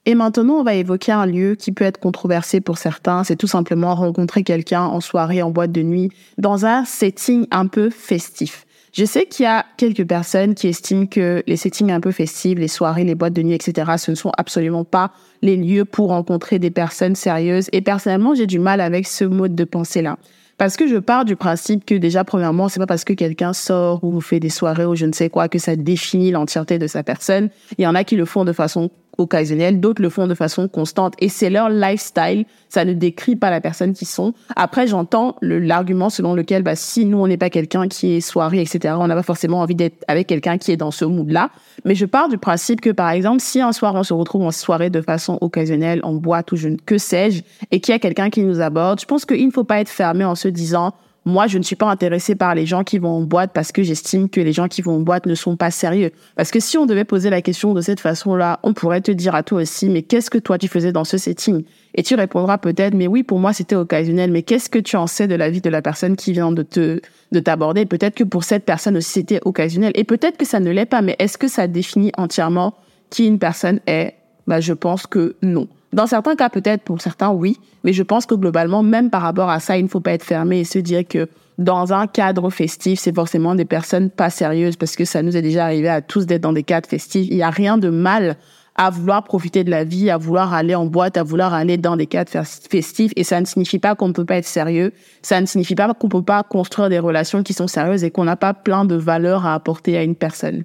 Et 0.06 0.14
maintenant, 0.14 0.54
on 0.54 0.62
va 0.62 0.74
évoquer 0.74 1.12
un 1.12 1.26
lieu 1.26 1.54
qui 1.54 1.72
peut 1.72 1.84
être 1.84 1.98
controversé 1.98 2.60
pour 2.60 2.78
certains. 2.78 3.24
C'est 3.24 3.36
tout 3.36 3.46
simplement 3.46 3.94
rencontrer 3.94 4.42
quelqu'un 4.42 4.82
en 4.82 5.00
soirée, 5.00 5.42
en 5.42 5.50
boîte 5.50 5.72
de 5.72 5.82
nuit, 5.82 6.10
dans 6.38 6.64
un 6.64 6.84
setting 6.84 7.46
un 7.50 7.66
peu 7.66 7.90
festif. 7.90 8.66
Je 8.92 9.04
sais 9.04 9.26
qu'il 9.26 9.44
y 9.44 9.46
a 9.46 9.66
quelques 9.76 10.06
personnes 10.06 10.54
qui 10.54 10.66
estiment 10.66 11.06
que 11.06 11.44
les 11.46 11.56
settings 11.56 11.92
un 11.92 12.00
peu 12.00 12.10
festifs, 12.10 12.58
les 12.58 12.66
soirées, 12.66 13.04
les 13.04 13.14
boîtes 13.14 13.34
de 13.34 13.42
nuit, 13.42 13.54
etc., 13.54 13.92
ce 13.98 14.10
ne 14.10 14.16
sont 14.16 14.32
absolument 14.36 14.84
pas 14.84 15.12
les 15.42 15.56
lieux 15.56 15.84
pour 15.84 16.08
rencontrer 16.08 16.58
des 16.58 16.70
personnes 16.70 17.14
sérieuses. 17.14 17.68
Et 17.72 17.82
personnellement, 17.82 18.34
j'ai 18.34 18.46
du 18.46 18.58
mal 18.58 18.80
avec 18.80 19.06
ce 19.06 19.24
mode 19.24 19.54
de 19.54 19.64
pensée-là. 19.64 20.18
Parce 20.60 20.76
que 20.76 20.86
je 20.86 20.96
pars 20.96 21.24
du 21.24 21.36
principe 21.36 21.86
que 21.86 21.94
déjà, 21.94 22.22
premièrement, 22.22 22.68
c'est 22.68 22.80
pas 22.80 22.86
parce 22.86 23.04
que 23.04 23.14
quelqu'un 23.14 23.54
sort 23.54 24.04
ou 24.04 24.20
fait 24.20 24.40
des 24.40 24.50
soirées 24.50 24.84
ou 24.84 24.94
je 24.94 25.06
ne 25.06 25.12
sais 25.12 25.30
quoi 25.30 25.48
que 25.48 25.58
ça 25.58 25.74
définit 25.74 26.32
l'entièreté 26.32 26.78
de 26.78 26.86
sa 26.86 27.02
personne. 27.02 27.48
Il 27.78 27.84
y 27.84 27.86
en 27.86 27.94
a 27.94 28.04
qui 28.04 28.14
le 28.14 28.26
font 28.26 28.44
de 28.44 28.52
façon 28.52 28.90
d'autres 29.26 30.02
le 30.02 30.08
font 30.08 30.26
de 30.26 30.34
façon 30.34 30.68
constante 30.68 31.14
et 31.18 31.28
c'est 31.28 31.50
leur 31.50 31.68
lifestyle. 31.68 32.44
Ça 32.68 32.84
ne 32.84 32.92
décrit 32.92 33.36
pas 33.36 33.50
la 33.50 33.60
personne 33.60 33.92
qu'ils 33.92 34.08
sont. 34.08 34.32
Après, 34.54 34.86
j'entends 34.86 35.36
l'argument 35.42 36.08
selon 36.08 36.34
lequel, 36.34 36.62
bah, 36.62 36.76
si 36.76 37.04
nous, 37.04 37.18
on 37.18 37.26
n'est 37.26 37.36
pas 37.36 37.50
quelqu'un 37.50 37.88
qui 37.88 38.12
est 38.12 38.20
soirée, 38.20 38.60
etc., 38.60 38.94
on 38.98 39.08
n'a 39.08 39.16
pas 39.16 39.22
forcément 39.22 39.60
envie 39.60 39.74
d'être 39.74 40.04
avec 40.06 40.26
quelqu'un 40.26 40.56
qui 40.56 40.70
est 40.70 40.76
dans 40.76 40.90
ce 40.90 41.04
mood-là. 41.04 41.50
Mais 41.84 41.94
je 41.94 42.06
pars 42.06 42.28
du 42.28 42.38
principe 42.38 42.80
que, 42.80 42.90
par 42.90 43.10
exemple, 43.10 43.40
si 43.40 43.60
un 43.60 43.72
soir, 43.72 43.94
on 43.94 44.02
se 44.02 44.14
retrouve 44.14 44.42
en 44.42 44.50
soirée 44.52 44.90
de 44.90 45.00
façon 45.00 45.38
occasionnelle, 45.40 46.00
en 46.04 46.14
boîte 46.14 46.52
ou 46.52 46.56
je 46.56 46.68
que 46.86 46.98
sais-je, 46.98 47.42
et 47.70 47.80
qu'il 47.80 47.92
y 47.92 47.96
a 47.96 47.98
quelqu'un 47.98 48.30
qui 48.30 48.42
nous 48.42 48.60
aborde, 48.60 49.00
je 49.00 49.06
pense 49.06 49.24
qu'il 49.24 49.44
ne 49.44 49.50
faut 49.50 49.64
pas 49.64 49.80
être 49.80 49.88
fermé 49.88 50.24
en 50.24 50.34
se 50.34 50.48
disant, 50.48 50.94
moi, 51.26 51.46
je 51.46 51.58
ne 51.58 51.62
suis 51.62 51.76
pas 51.76 51.90
intéressée 51.90 52.34
par 52.34 52.54
les 52.54 52.64
gens 52.64 52.82
qui 52.82 52.98
vont 52.98 53.10
en 53.10 53.20
boîte 53.20 53.50
parce 53.52 53.72
que 53.72 53.82
j'estime 53.82 54.30
que 54.30 54.40
les 54.40 54.52
gens 54.52 54.68
qui 54.68 54.80
vont 54.80 54.96
en 54.96 55.00
boîte 55.00 55.26
ne 55.26 55.34
sont 55.34 55.56
pas 55.56 55.70
sérieux. 55.70 56.12
Parce 56.34 56.50
que 56.50 56.60
si 56.60 56.78
on 56.78 56.86
devait 56.86 57.04
poser 57.04 57.28
la 57.28 57.42
question 57.42 57.74
de 57.74 57.82
cette 57.82 58.00
façon-là, 58.00 58.58
on 58.62 58.72
pourrait 58.72 59.02
te 59.02 59.10
dire 59.10 59.34
à 59.34 59.42
toi 59.42 59.60
aussi, 59.60 59.90
mais 59.90 60.02
qu'est-ce 60.02 60.30
que 60.30 60.38
toi 60.38 60.56
tu 60.56 60.68
faisais 60.68 60.92
dans 60.92 61.04
ce 61.04 61.18
setting? 61.18 61.64
Et 61.94 62.02
tu 62.02 62.14
répondras 62.14 62.56
peut-être, 62.56 62.94
mais 62.94 63.06
oui, 63.06 63.22
pour 63.22 63.38
moi 63.38 63.52
c'était 63.52 63.76
occasionnel, 63.76 64.30
mais 64.30 64.42
qu'est-ce 64.42 64.70
que 64.70 64.78
tu 64.78 64.96
en 64.96 65.06
sais 65.06 65.28
de 65.28 65.34
la 65.34 65.50
vie 65.50 65.60
de 65.60 65.70
la 65.70 65.82
personne 65.82 66.16
qui 66.16 66.32
vient 66.32 66.52
de 66.52 66.62
te 66.62 67.00
de 67.32 67.40
t'aborder? 67.40 67.84
Peut-être 67.84 68.14
que 68.14 68.24
pour 68.24 68.44
cette 68.44 68.64
personne 68.64 68.96
aussi 68.96 69.10
c'était 69.10 69.40
occasionnel, 69.44 69.92
et 69.94 70.04
peut-être 70.04 70.38
que 70.38 70.46
ça 70.46 70.60
ne 70.60 70.70
l'est 70.70 70.86
pas, 70.86 71.02
mais 71.02 71.16
est-ce 71.18 71.36
que 71.36 71.48
ça 71.48 71.66
définit 71.66 72.12
entièrement 72.16 72.74
qui 73.10 73.26
une 73.26 73.38
personne 73.38 73.80
est? 73.86 74.14
Bah, 74.46 74.60
je 74.60 74.72
pense 74.72 75.06
que 75.06 75.36
non. 75.42 75.68
Dans 75.92 76.06
certains 76.06 76.36
cas, 76.36 76.48
peut-être, 76.48 76.82
pour 76.82 77.00
certains, 77.00 77.30
oui. 77.30 77.58
Mais 77.82 77.92
je 77.92 78.02
pense 78.02 78.26
que 78.26 78.34
globalement, 78.34 78.82
même 78.82 79.10
par 79.10 79.22
rapport 79.22 79.50
à 79.50 79.58
ça, 79.58 79.76
il 79.76 79.82
ne 79.84 79.88
faut 79.88 80.00
pas 80.00 80.12
être 80.12 80.24
fermé 80.24 80.60
et 80.60 80.64
se 80.64 80.78
dire 80.78 81.06
que 81.06 81.28
dans 81.58 81.92
un 81.92 82.06
cadre 82.06 82.48
festif, 82.48 83.00
c'est 83.00 83.14
forcément 83.14 83.54
des 83.54 83.64
personnes 83.64 84.08
pas 84.08 84.30
sérieuses 84.30 84.76
parce 84.76 84.96
que 84.96 85.04
ça 85.04 85.22
nous 85.22 85.36
est 85.36 85.42
déjà 85.42 85.64
arrivé 85.64 85.88
à 85.88 86.00
tous 86.00 86.26
d'être 86.26 86.42
dans 86.42 86.52
des 86.52 86.62
cadres 86.62 86.88
festifs. 86.88 87.26
Il 87.28 87.36
n'y 87.36 87.42
a 87.42 87.50
rien 87.50 87.76
de 87.76 87.90
mal 87.90 88.36
à 88.76 88.88
vouloir 88.88 89.24
profiter 89.24 89.62
de 89.62 89.70
la 89.70 89.84
vie, 89.84 90.08
à 90.08 90.16
vouloir 90.16 90.54
aller 90.54 90.74
en 90.74 90.86
boîte, 90.86 91.18
à 91.18 91.22
vouloir 91.22 91.52
aller 91.52 91.76
dans 91.76 91.96
des 91.96 92.06
cadres 92.06 92.30
festifs. 92.30 93.12
Et 93.16 93.24
ça 93.24 93.40
ne 93.40 93.44
signifie 93.44 93.78
pas 93.78 93.94
qu'on 93.94 94.08
ne 94.08 94.14
peut 94.14 94.24
pas 94.24 94.36
être 94.36 94.46
sérieux. 94.46 94.94
Ça 95.20 95.38
ne 95.40 95.44
signifie 95.44 95.74
pas 95.74 95.92
qu'on 95.92 96.06
ne 96.06 96.12
peut 96.12 96.22
pas 96.22 96.42
construire 96.44 96.88
des 96.88 96.98
relations 96.98 97.42
qui 97.42 97.52
sont 97.52 97.66
sérieuses 97.66 98.04
et 98.04 98.10
qu'on 98.10 98.24
n'a 98.24 98.36
pas 98.36 98.54
plein 98.54 98.86
de 98.86 98.94
valeurs 98.94 99.44
à 99.44 99.54
apporter 99.54 99.98
à 99.98 100.02
une 100.02 100.14
personne. 100.14 100.64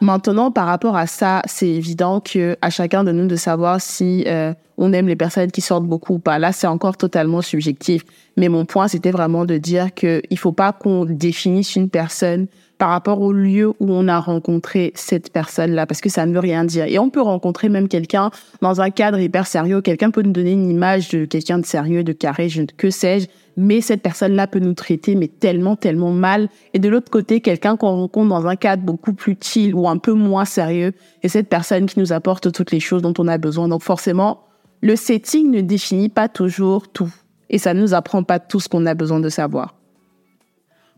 Maintenant, 0.00 0.50
par 0.50 0.66
rapport 0.66 0.96
à 0.96 1.06
ça, 1.06 1.42
c'est 1.46 1.68
évident 1.68 2.20
que 2.20 2.56
à 2.60 2.70
chacun 2.70 3.04
de 3.04 3.12
nous 3.12 3.26
de 3.26 3.36
savoir 3.36 3.80
si 3.80 4.24
euh, 4.26 4.52
on 4.76 4.92
aime 4.92 5.06
les 5.06 5.16
personnes 5.16 5.50
qui 5.50 5.60
sortent 5.60 5.86
beaucoup 5.86 6.14
ou 6.14 6.18
pas. 6.18 6.38
Là, 6.38 6.52
c'est 6.52 6.66
encore 6.66 6.96
totalement 6.96 7.42
subjectif. 7.42 8.02
Mais 8.36 8.48
mon 8.48 8.64
point, 8.64 8.88
c'était 8.88 9.12
vraiment 9.12 9.44
de 9.44 9.56
dire 9.56 9.94
qu'il 9.94 10.22
ne 10.30 10.36
faut 10.36 10.52
pas 10.52 10.72
qu'on 10.72 11.04
définisse 11.04 11.76
une 11.76 11.88
personne 11.88 12.46
par 12.78 12.90
rapport 12.90 13.20
au 13.20 13.32
lieu 13.32 13.68
où 13.68 13.92
on 13.92 14.08
a 14.08 14.18
rencontré 14.18 14.92
cette 14.96 15.32
personne-là, 15.32 15.86
parce 15.86 16.00
que 16.00 16.08
ça 16.08 16.26
ne 16.26 16.32
veut 16.32 16.40
rien 16.40 16.64
dire. 16.64 16.86
Et 16.86 16.98
on 16.98 17.08
peut 17.08 17.22
rencontrer 17.22 17.68
même 17.68 17.86
quelqu'un 17.86 18.30
dans 18.62 18.80
un 18.80 18.90
cadre 18.90 19.18
hyper 19.18 19.46
sérieux. 19.46 19.80
Quelqu'un 19.80 20.10
peut 20.10 20.22
nous 20.22 20.32
donner 20.32 20.52
une 20.52 20.70
image 20.70 21.10
de 21.10 21.24
quelqu'un 21.24 21.58
de 21.58 21.66
sérieux, 21.66 22.02
de 22.02 22.12
carré, 22.12 22.48
je, 22.48 22.62
que 22.76 22.90
sais-je, 22.90 23.28
mais 23.56 23.80
cette 23.80 24.02
personne-là 24.02 24.46
peut 24.46 24.58
nous 24.58 24.74
traiter 24.74 25.14
mais 25.14 25.28
tellement, 25.28 25.76
tellement 25.76 26.12
mal. 26.12 26.48
Et 26.72 26.78
de 26.78 26.88
l'autre 26.88 27.10
côté, 27.10 27.40
quelqu'un 27.40 27.76
qu'on 27.76 27.90
rencontre 27.90 28.28
dans 28.28 28.46
un 28.46 28.56
cadre 28.56 28.82
beaucoup 28.82 29.12
plus 29.12 29.36
chill 29.40 29.74
ou 29.74 29.88
un 29.88 29.98
peu 29.98 30.12
moins 30.12 30.44
sérieux, 30.44 30.92
et 31.22 31.28
cette 31.28 31.48
personne 31.48 31.86
qui 31.86 31.98
nous 31.98 32.12
apporte 32.12 32.52
toutes 32.52 32.72
les 32.72 32.80
choses 32.80 33.02
dont 33.02 33.14
on 33.18 33.28
a 33.28 33.38
besoin. 33.38 33.68
Donc 33.68 33.82
forcément, 33.82 34.40
le 34.82 34.96
setting 34.96 35.50
ne 35.50 35.60
définit 35.60 36.08
pas 36.08 36.28
toujours 36.28 36.88
tout. 36.88 37.12
Et 37.50 37.58
ça 37.58 37.74
ne 37.74 37.80
nous 37.80 37.94
apprend 37.94 38.22
pas 38.22 38.38
tout 38.38 38.60
ce 38.60 38.68
qu'on 38.68 38.86
a 38.86 38.94
besoin 38.94 39.20
de 39.20 39.28
savoir. 39.28 39.76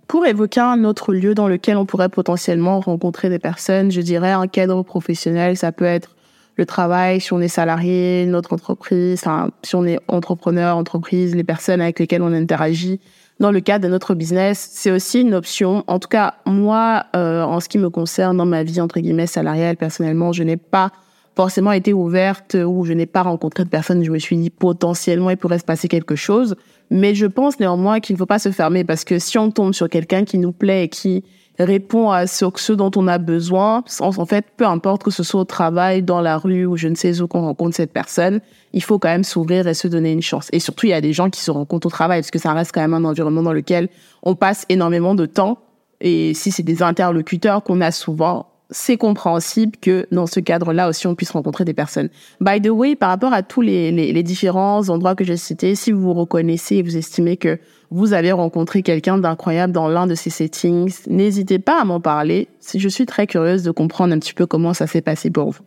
Pour 0.08 0.24
évoquer 0.26 0.60
un 0.60 0.84
autre 0.84 1.12
lieu 1.12 1.34
dans 1.34 1.48
lequel 1.48 1.76
on 1.76 1.84
pourrait 1.84 2.08
potentiellement 2.08 2.80
rencontrer 2.80 3.28
des 3.28 3.40
personnes, 3.40 3.90
je 3.90 4.00
dirais 4.00 4.30
un 4.30 4.46
cadre 4.46 4.82
professionnel, 4.82 5.56
ça 5.56 5.72
peut 5.72 5.84
être 5.84 6.15
le 6.56 6.66
travail, 6.66 7.20
si 7.20 7.32
on 7.32 7.40
est 7.40 7.48
salarié, 7.48 8.24
notre 8.26 8.54
entreprise, 8.54 9.20
enfin, 9.22 9.50
si 9.62 9.74
on 9.76 9.84
est 9.84 9.98
entrepreneur, 10.08 10.76
entreprise, 10.76 11.34
les 11.34 11.44
personnes 11.44 11.80
avec 11.80 11.98
lesquelles 11.98 12.22
on 12.22 12.32
interagit 12.32 13.00
dans 13.38 13.50
le 13.50 13.60
cadre 13.60 13.84
de 13.84 13.90
notre 13.90 14.14
business, 14.14 14.70
c'est 14.72 14.90
aussi 14.90 15.20
une 15.20 15.34
option. 15.34 15.84
En 15.86 15.98
tout 15.98 16.08
cas, 16.08 16.36
moi, 16.46 17.04
euh, 17.14 17.42
en 17.42 17.60
ce 17.60 17.68
qui 17.68 17.76
me 17.76 17.90
concerne, 17.90 18.38
dans 18.38 18.46
ma 18.46 18.62
vie 18.62 18.80
entre 18.80 19.00
guillemets 19.00 19.26
salariale, 19.26 19.76
personnellement, 19.76 20.32
je 20.32 20.42
n'ai 20.42 20.56
pas 20.56 20.90
forcément 21.36 21.72
été 21.72 21.92
ouverte 21.92 22.56
ou 22.66 22.86
je 22.86 22.94
n'ai 22.94 23.04
pas 23.04 23.22
rencontré 23.22 23.64
de 23.64 23.68
personnes. 23.68 24.02
Je 24.02 24.10
me 24.10 24.18
suis 24.18 24.38
dit 24.38 24.48
potentiellement 24.48 25.28
il 25.28 25.36
pourrait 25.36 25.58
se 25.58 25.64
passer 25.64 25.86
quelque 25.86 26.16
chose, 26.16 26.56
mais 26.90 27.14
je 27.14 27.26
pense 27.26 27.60
néanmoins 27.60 28.00
qu'il 28.00 28.14
ne 28.14 28.18
faut 28.18 28.26
pas 28.26 28.38
se 28.38 28.50
fermer 28.50 28.84
parce 28.84 29.04
que 29.04 29.18
si 29.18 29.36
on 29.36 29.50
tombe 29.50 29.74
sur 29.74 29.90
quelqu'un 29.90 30.24
qui 30.24 30.38
nous 30.38 30.52
plaît 30.52 30.84
et 30.84 30.88
qui 30.88 31.22
répond 31.58 32.10
à 32.10 32.26
ce, 32.26 32.44
ce 32.56 32.72
dont 32.72 32.90
on 32.96 33.08
a 33.08 33.18
besoin. 33.18 33.82
En, 34.00 34.26
fait, 34.26 34.46
peu 34.56 34.66
importe 34.66 35.02
que 35.02 35.10
ce 35.10 35.22
soit 35.22 35.40
au 35.40 35.44
travail, 35.44 36.02
dans 36.02 36.20
la 36.20 36.38
rue 36.38 36.66
ou 36.66 36.76
je 36.76 36.88
ne 36.88 36.94
sais 36.94 37.20
où 37.20 37.28
qu'on 37.28 37.42
rencontre 37.42 37.76
cette 37.76 37.92
personne, 37.92 38.40
il 38.72 38.82
faut 38.82 38.98
quand 38.98 39.08
même 39.08 39.24
s'ouvrir 39.24 39.66
et 39.66 39.74
se 39.74 39.88
donner 39.88 40.12
une 40.12 40.22
chance. 40.22 40.48
Et 40.52 40.60
surtout, 40.60 40.86
il 40.86 40.90
y 40.90 40.94
a 40.94 41.00
des 41.00 41.12
gens 41.12 41.30
qui 41.30 41.40
se 41.40 41.50
rencontrent 41.50 41.86
au 41.86 41.90
travail 41.90 42.20
parce 42.20 42.30
que 42.30 42.38
ça 42.38 42.52
reste 42.52 42.72
quand 42.72 42.80
même 42.80 42.94
un 42.94 43.04
environnement 43.04 43.42
dans 43.42 43.52
lequel 43.52 43.88
on 44.22 44.34
passe 44.34 44.64
énormément 44.68 45.14
de 45.14 45.26
temps. 45.26 45.58
Et 46.00 46.34
si 46.34 46.50
c'est 46.50 46.62
des 46.62 46.82
interlocuteurs 46.82 47.62
qu'on 47.62 47.80
a 47.80 47.90
souvent, 47.90 48.46
c'est 48.70 48.96
compréhensible 48.96 49.76
que 49.80 50.06
dans 50.10 50.26
ce 50.26 50.40
cadre-là 50.40 50.88
aussi, 50.88 51.06
on 51.06 51.14
puisse 51.14 51.30
rencontrer 51.30 51.64
des 51.64 51.74
personnes. 51.74 52.08
By 52.40 52.60
the 52.60 52.68
way, 52.68 52.96
par 52.96 53.10
rapport 53.10 53.32
à 53.32 53.42
tous 53.42 53.60
les, 53.60 53.92
les, 53.92 54.12
les 54.12 54.22
différents 54.22 54.88
endroits 54.88 55.14
que 55.14 55.24
j'ai 55.24 55.36
cités, 55.36 55.74
si 55.74 55.92
vous 55.92 56.00
vous 56.00 56.14
reconnaissez 56.14 56.76
et 56.76 56.82
vous 56.82 56.96
estimez 56.96 57.36
que 57.36 57.58
vous 57.90 58.12
avez 58.12 58.32
rencontré 58.32 58.82
quelqu'un 58.82 59.18
d'incroyable 59.18 59.72
dans 59.72 59.88
l'un 59.88 60.06
de 60.06 60.14
ces 60.14 60.30
settings, 60.30 60.92
n'hésitez 61.06 61.58
pas 61.58 61.80
à 61.80 61.84
m'en 61.84 62.00
parler. 62.00 62.48
Je 62.74 62.88
suis 62.88 63.06
très 63.06 63.26
curieuse 63.26 63.62
de 63.62 63.70
comprendre 63.70 64.14
un 64.14 64.18
petit 64.18 64.34
peu 64.34 64.46
comment 64.46 64.74
ça 64.74 64.86
s'est 64.86 65.02
passé 65.02 65.30
pour 65.30 65.50
vous. 65.50 65.62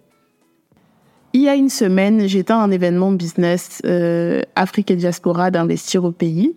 Il 1.33 1.41
y 1.41 1.49
a 1.49 1.55
une 1.55 1.69
semaine, 1.69 2.27
j'étais 2.27 2.53
à 2.53 2.57
un 2.57 2.71
événement 2.71 3.11
business 3.11 3.81
euh, 3.85 4.41
Afrique 4.55 4.89
et 4.89 4.95
diaspora 4.95 5.51
d'investir 5.51 6.03
au 6.03 6.11
pays. 6.11 6.55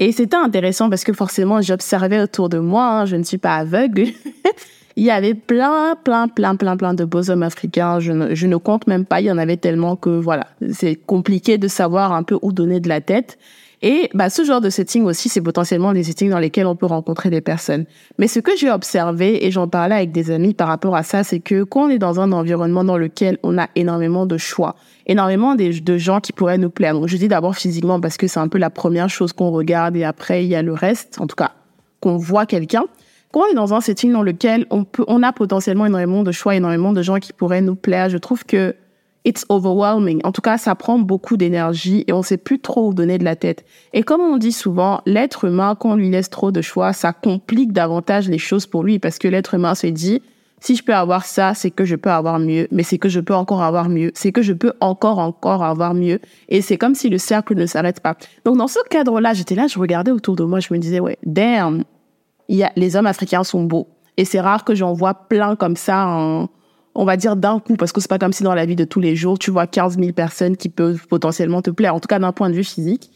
Et 0.00 0.12
c'était 0.12 0.36
intéressant 0.36 0.90
parce 0.90 1.04
que 1.04 1.12
forcément, 1.12 1.60
j'observais 1.60 2.20
autour 2.20 2.48
de 2.48 2.58
moi, 2.58 2.84
hein, 2.84 3.06
je 3.06 3.16
ne 3.16 3.22
suis 3.22 3.38
pas 3.38 3.56
aveugle. 3.56 4.06
il 4.96 5.04
y 5.04 5.10
avait 5.10 5.34
plein, 5.34 5.96
plein, 6.02 6.26
plein, 6.26 6.56
plein, 6.56 6.76
plein 6.76 6.94
de 6.94 7.04
beaux 7.04 7.30
hommes 7.30 7.44
africains. 7.44 8.00
Je 8.00 8.12
ne, 8.12 8.34
je 8.34 8.46
ne 8.48 8.56
compte 8.56 8.88
même 8.88 9.04
pas, 9.04 9.20
il 9.20 9.26
y 9.26 9.30
en 9.30 9.38
avait 9.38 9.56
tellement 9.56 9.94
que 9.94 10.10
voilà, 10.10 10.48
c'est 10.72 10.96
compliqué 10.96 11.56
de 11.56 11.68
savoir 11.68 12.12
un 12.12 12.24
peu 12.24 12.38
où 12.42 12.52
donner 12.52 12.80
de 12.80 12.88
la 12.88 13.00
tête. 13.00 13.38
Et 13.80 14.10
bah, 14.12 14.28
ce 14.28 14.44
genre 14.44 14.60
de 14.60 14.70
setting 14.70 15.04
aussi, 15.04 15.28
c'est 15.28 15.40
potentiellement 15.40 15.92
des 15.92 16.02
settings 16.02 16.30
dans 16.30 16.40
lesquels 16.40 16.66
on 16.66 16.74
peut 16.74 16.86
rencontrer 16.86 17.30
des 17.30 17.40
personnes. 17.40 17.84
Mais 18.18 18.26
ce 18.26 18.40
que 18.40 18.56
j'ai 18.56 18.70
observé, 18.70 19.46
et 19.46 19.50
j'en 19.52 19.68
parlais 19.68 19.94
avec 19.94 20.10
des 20.10 20.32
amis 20.32 20.52
par 20.52 20.66
rapport 20.66 20.96
à 20.96 21.04
ça, 21.04 21.22
c'est 21.22 21.38
que 21.38 21.62
quand 21.62 21.84
on 21.86 21.88
est 21.88 21.98
dans 21.98 22.18
un 22.18 22.32
environnement 22.32 22.82
dans 22.82 22.98
lequel 22.98 23.38
on 23.44 23.56
a 23.56 23.68
énormément 23.76 24.26
de 24.26 24.36
choix, 24.36 24.74
énormément 25.06 25.54
de, 25.54 25.80
de 25.80 25.98
gens 25.98 26.20
qui 26.20 26.32
pourraient 26.32 26.58
nous 26.58 26.70
plaire. 26.70 26.94
Donc 26.94 27.06
je 27.06 27.16
dis 27.16 27.28
d'abord 27.28 27.54
physiquement 27.54 28.00
parce 28.00 28.16
que 28.16 28.26
c'est 28.26 28.40
un 28.40 28.48
peu 28.48 28.58
la 28.58 28.70
première 28.70 29.08
chose 29.08 29.32
qu'on 29.32 29.50
regarde 29.50 29.96
et 29.96 30.04
après 30.04 30.44
il 30.44 30.48
y 30.48 30.56
a 30.56 30.62
le 30.62 30.72
reste, 30.72 31.20
en 31.20 31.26
tout 31.26 31.36
cas 31.36 31.52
qu'on 32.00 32.16
voit 32.16 32.46
quelqu'un. 32.46 32.84
Quand 33.32 33.40
on 33.40 33.46
est 33.50 33.54
dans 33.54 33.74
un 33.74 33.80
setting 33.80 34.12
dans 34.12 34.22
lequel 34.22 34.66
on 34.70 34.84
peut, 34.84 35.04
on 35.06 35.22
a 35.22 35.32
potentiellement 35.32 35.86
énormément 35.86 36.22
de 36.22 36.32
choix, 36.32 36.56
énormément 36.56 36.92
de 36.92 37.02
gens 37.02 37.18
qui 37.18 37.32
pourraient 37.32 37.60
nous 37.60 37.74
plaire, 37.74 38.08
je 38.08 38.18
trouve 38.18 38.44
que 38.44 38.74
it's 39.24 39.44
overwhelming. 39.48 40.20
En 40.24 40.32
tout 40.32 40.40
cas, 40.40 40.58
ça 40.58 40.74
prend 40.74 40.98
beaucoup 40.98 41.36
d'énergie 41.36 42.04
et 42.06 42.12
on 42.12 42.22
sait 42.22 42.36
plus 42.36 42.60
trop 42.60 42.88
où 42.88 42.94
donner 42.94 43.18
de 43.18 43.24
la 43.24 43.36
tête. 43.36 43.64
Et 43.92 44.02
comme 44.02 44.20
on 44.20 44.36
dit 44.36 44.52
souvent, 44.52 45.00
l'être 45.06 45.44
humain, 45.44 45.76
quand 45.78 45.90
on 45.90 45.96
lui 45.96 46.10
laisse 46.10 46.30
trop 46.30 46.52
de 46.52 46.62
choix, 46.62 46.92
ça 46.92 47.12
complique 47.12 47.72
davantage 47.72 48.28
les 48.28 48.38
choses 48.38 48.66
pour 48.66 48.84
lui 48.84 48.98
parce 48.98 49.18
que 49.18 49.28
l'être 49.28 49.54
humain 49.54 49.74
se 49.74 49.86
dit, 49.88 50.22
si 50.60 50.74
je 50.74 50.82
peux 50.82 50.94
avoir 50.94 51.24
ça, 51.24 51.54
c'est 51.54 51.70
que 51.70 51.84
je 51.84 51.94
peux 51.94 52.10
avoir 52.10 52.38
mieux, 52.40 52.66
mais 52.72 52.82
c'est 52.82 52.98
que 52.98 53.08
je 53.08 53.20
peux 53.20 53.34
encore 53.34 53.62
avoir 53.62 53.88
mieux, 53.88 54.10
c'est 54.14 54.32
que 54.32 54.42
je 54.42 54.52
peux 54.52 54.72
encore, 54.80 55.18
encore 55.18 55.62
avoir 55.62 55.94
mieux. 55.94 56.20
Et 56.48 56.62
c'est 56.62 56.76
comme 56.76 56.96
si 56.96 57.08
le 57.08 57.18
cercle 57.18 57.54
ne 57.54 57.66
s'arrête 57.66 58.00
pas. 58.00 58.16
Donc, 58.44 58.56
dans 58.56 58.66
ce 58.66 58.80
cadre-là, 58.90 59.34
j'étais 59.34 59.54
là, 59.54 59.68
je 59.68 59.78
regardais 59.78 60.10
autour 60.10 60.34
de 60.34 60.42
moi, 60.42 60.58
je 60.58 60.74
me 60.74 60.78
disais, 60.78 60.98
ouais, 60.98 61.18
damn, 61.24 61.84
les 62.48 62.96
hommes 62.96 63.06
africains 63.06 63.44
sont 63.44 63.62
beaux. 63.62 63.88
Et 64.16 64.24
c'est 64.24 64.40
rare 64.40 64.64
que 64.64 64.74
j'en 64.74 64.94
vois 64.94 65.14
plein 65.14 65.54
comme 65.54 65.76
ça 65.76 66.48
on 66.98 67.04
va 67.04 67.16
dire 67.16 67.36
d'un 67.36 67.60
coup, 67.60 67.76
parce 67.76 67.92
que 67.92 68.00
c'est 68.00 68.08
pas 68.08 68.18
comme 68.18 68.32
si 68.32 68.42
dans 68.42 68.54
la 68.54 68.66
vie 68.66 68.74
de 68.74 68.82
tous 68.82 68.98
les 68.98 69.14
jours, 69.14 69.38
tu 69.38 69.52
vois 69.52 69.68
15 69.68 69.98
000 70.00 70.12
personnes 70.12 70.56
qui 70.56 70.68
peuvent 70.68 71.06
potentiellement 71.06 71.62
te 71.62 71.70
plaire, 71.70 71.94
en 71.94 72.00
tout 72.00 72.08
cas 72.08 72.18
d'un 72.18 72.32
point 72.32 72.50
de 72.50 72.56
vue 72.56 72.64
physique. 72.64 73.10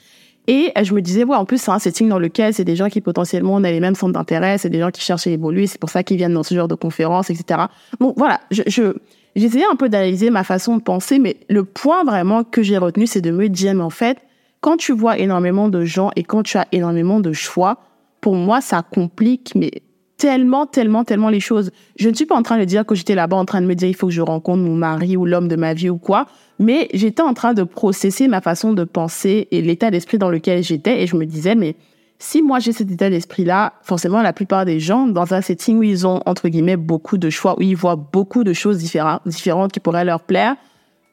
Et 0.46 0.72
je 0.80 0.94
me 0.94 1.02
disais, 1.02 1.24
ouais, 1.24 1.34
en 1.34 1.44
plus, 1.44 1.60
c'est 1.60 1.72
un 1.72 1.80
setting 1.80 2.08
dans 2.08 2.20
lequel 2.20 2.54
c'est 2.54 2.64
des 2.64 2.76
gens 2.76 2.88
qui 2.88 3.00
potentiellement 3.00 3.54
ont 3.54 3.58
les 3.58 3.80
mêmes 3.80 3.96
centres 3.96 4.12
d'intérêt, 4.12 4.56
c'est 4.56 4.70
des 4.70 4.78
gens 4.78 4.92
qui 4.92 5.00
cherchent 5.00 5.26
à 5.26 5.30
évoluer, 5.30 5.66
c'est 5.66 5.80
pour 5.80 5.90
ça 5.90 6.04
qu'ils 6.04 6.16
viennent 6.16 6.34
dans 6.34 6.44
ce 6.44 6.54
genre 6.54 6.68
de 6.68 6.76
conférences, 6.76 7.28
etc. 7.28 7.62
Bon, 7.98 8.14
voilà, 8.16 8.40
je, 8.52 8.62
je 8.68 8.94
j'essayais 9.34 9.66
un 9.68 9.74
peu 9.74 9.88
d'analyser 9.88 10.30
ma 10.30 10.44
façon 10.44 10.76
de 10.76 10.82
penser, 10.82 11.18
mais 11.18 11.38
le 11.48 11.64
point 11.64 12.04
vraiment 12.04 12.44
que 12.44 12.62
j'ai 12.62 12.78
retenu, 12.78 13.08
c'est 13.08 13.20
de 13.20 13.32
me 13.32 13.48
dire, 13.48 13.74
mais 13.74 13.82
en 13.82 13.90
fait, 13.90 14.18
quand 14.61 14.76
tu 14.76 14.92
vois 14.92 15.18
énormément 15.18 15.68
de 15.68 15.85
gens 15.85 16.12
et 16.14 16.22
quand 16.22 16.44
tu 16.44 16.57
as 16.57 16.68
énormément 16.70 17.18
de 17.18 17.33
choix, 17.33 17.78
pour 18.20 18.37
moi, 18.37 18.61
ça 18.61 18.83
complique, 18.83 19.54
mais 19.57 19.72
tellement, 20.22 20.66
tellement, 20.66 21.02
tellement 21.02 21.30
les 21.30 21.40
choses. 21.40 21.72
Je 21.98 22.08
ne 22.08 22.14
suis 22.14 22.26
pas 22.26 22.37
en 22.37 22.44
train 22.44 22.56
de 22.56 22.64
dire 22.64 22.87
que 22.87 22.94
j'étais 22.94 23.16
là-bas 23.16 23.37
en 23.37 23.44
train 23.44 23.61
de 23.61 23.66
me 23.66 23.74
dire 23.74 23.88
il 23.88 23.96
faut 23.96 24.06
que 24.06 24.12
je 24.12 24.22
rencontre 24.22 24.62
mon 24.62 24.76
mari 24.76 25.16
ou 25.16 25.26
l'homme 25.26 25.48
de 25.48 25.56
ma 25.56 25.74
vie 25.74 25.90
ou 25.90 25.98
quoi, 25.98 26.26
mais 26.61 26.88
j'étais 26.94 27.22
en 27.22 27.35
train 27.35 27.54
de 27.54 27.64
processer 27.64 28.28
ma 28.28 28.40
façon 28.40 28.72
de 28.72 28.85
penser 28.85 29.48
et 29.50 29.61
l'état 29.62 29.90
d'esprit 29.90 30.18
dans 30.18 30.30
lequel 30.30 30.62
j'étais 30.62 31.02
et 31.02 31.08
je 31.08 31.16
me 31.16 31.26
disais 31.26 31.56
mais 31.56 31.74
si 32.20 32.40
moi 32.40 32.61
j'ai 32.61 32.70
cet 32.70 32.88
état 32.92 33.11
d'esprit-là, 33.11 33.72
forcément 33.82 34.22
la 34.22 34.32
plupart 34.32 34.64
des 34.64 34.78
gens 34.78 35.08
dans 35.08 35.35
un 35.35 35.40
setting 35.40 35.78
où 35.78 35.82
ils 35.82 36.06
ont 36.06 36.20
entre 36.24 36.48
guillemets 36.48 36.76
beaucoup 36.76 37.18
de 37.18 37.28
choix, 37.28 37.58
où 37.58 37.62
ils 37.62 37.74
voient 37.74 37.96
beaucoup 37.96 38.44
de 38.44 38.52
choses 38.52 38.78
différentes, 38.78 39.22
différentes 39.26 39.72
qui 39.72 39.80
pourraient 39.80 40.04
leur 40.04 40.20
plaire, 40.20 40.54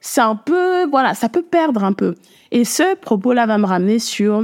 c'est 0.02 0.22
un 0.22 0.36
peu, 0.36 0.88
voilà, 0.88 1.16
ça 1.16 1.30
peut 1.30 1.42
perdre 1.42 1.84
un 1.84 1.94
peu. 1.94 2.14
Et 2.52 2.64
ce 2.64 2.96
propos-là 2.96 3.48
va 3.48 3.58
me 3.58 3.66
ramener 3.66 3.98
sur 3.98 4.44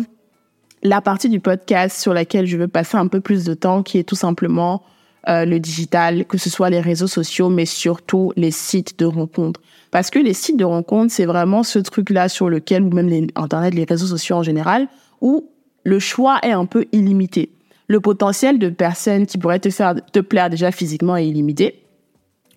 la 0.86 1.02
partie 1.02 1.30
du 1.30 1.40
podcast 1.40 2.00
sur 2.00 2.14
laquelle 2.14 2.46
je 2.46 2.58
veux 2.58 2.68
passer 2.68 2.96
un 2.96 3.08
peu 3.08 3.20
plus 3.20 3.44
de 3.44 3.56
temps, 3.56 3.82
qui 3.82 3.98
est 3.98 4.04
tout 4.04 4.16
simplement 4.16 4.84
euh, 5.28 5.44
le 5.44 5.60
digital, 5.60 6.26
que 6.26 6.38
ce 6.38 6.52
soit 6.52 6.70
les 6.70 6.80
réseaux 6.80 7.08
sociaux, 7.08 7.50
mais 7.50 7.66
surtout 7.66 8.32
les 8.36 8.52
sites 8.52 9.00
de 9.00 9.06
rencontres. 9.06 9.60
Parce 9.90 10.12
que 10.12 10.20
les 10.20 10.34
sites 10.34 10.58
de 10.58 10.64
rencontres, 10.64 11.12
c'est 11.12 11.26
vraiment 11.26 11.64
ce 11.64 11.80
truc-là 11.80 12.30
sur 12.30 12.50
lequel, 12.50 12.84
ou 12.84 12.92
même 12.92 13.10
les, 13.10 13.26
Internet, 13.36 13.74
les 13.74 13.86
réseaux 13.86 14.06
sociaux 14.06 14.36
en 14.36 14.44
général, 14.44 14.88
où 15.22 15.50
le 15.84 15.98
choix 15.98 16.38
est 16.44 16.52
un 16.52 16.66
peu 16.66 16.86
illimité. 16.92 17.50
Le 17.88 18.00
potentiel 18.00 18.60
de 18.60 18.70
personnes 18.70 19.26
qui 19.26 19.40
pourraient 19.40 19.60
te 19.60 19.72
faire 19.72 19.96
te 20.12 20.20
plaire 20.20 20.52
déjà 20.52 20.72
physiquement 20.72 21.18
est 21.18 21.28
illimité. 21.28 21.82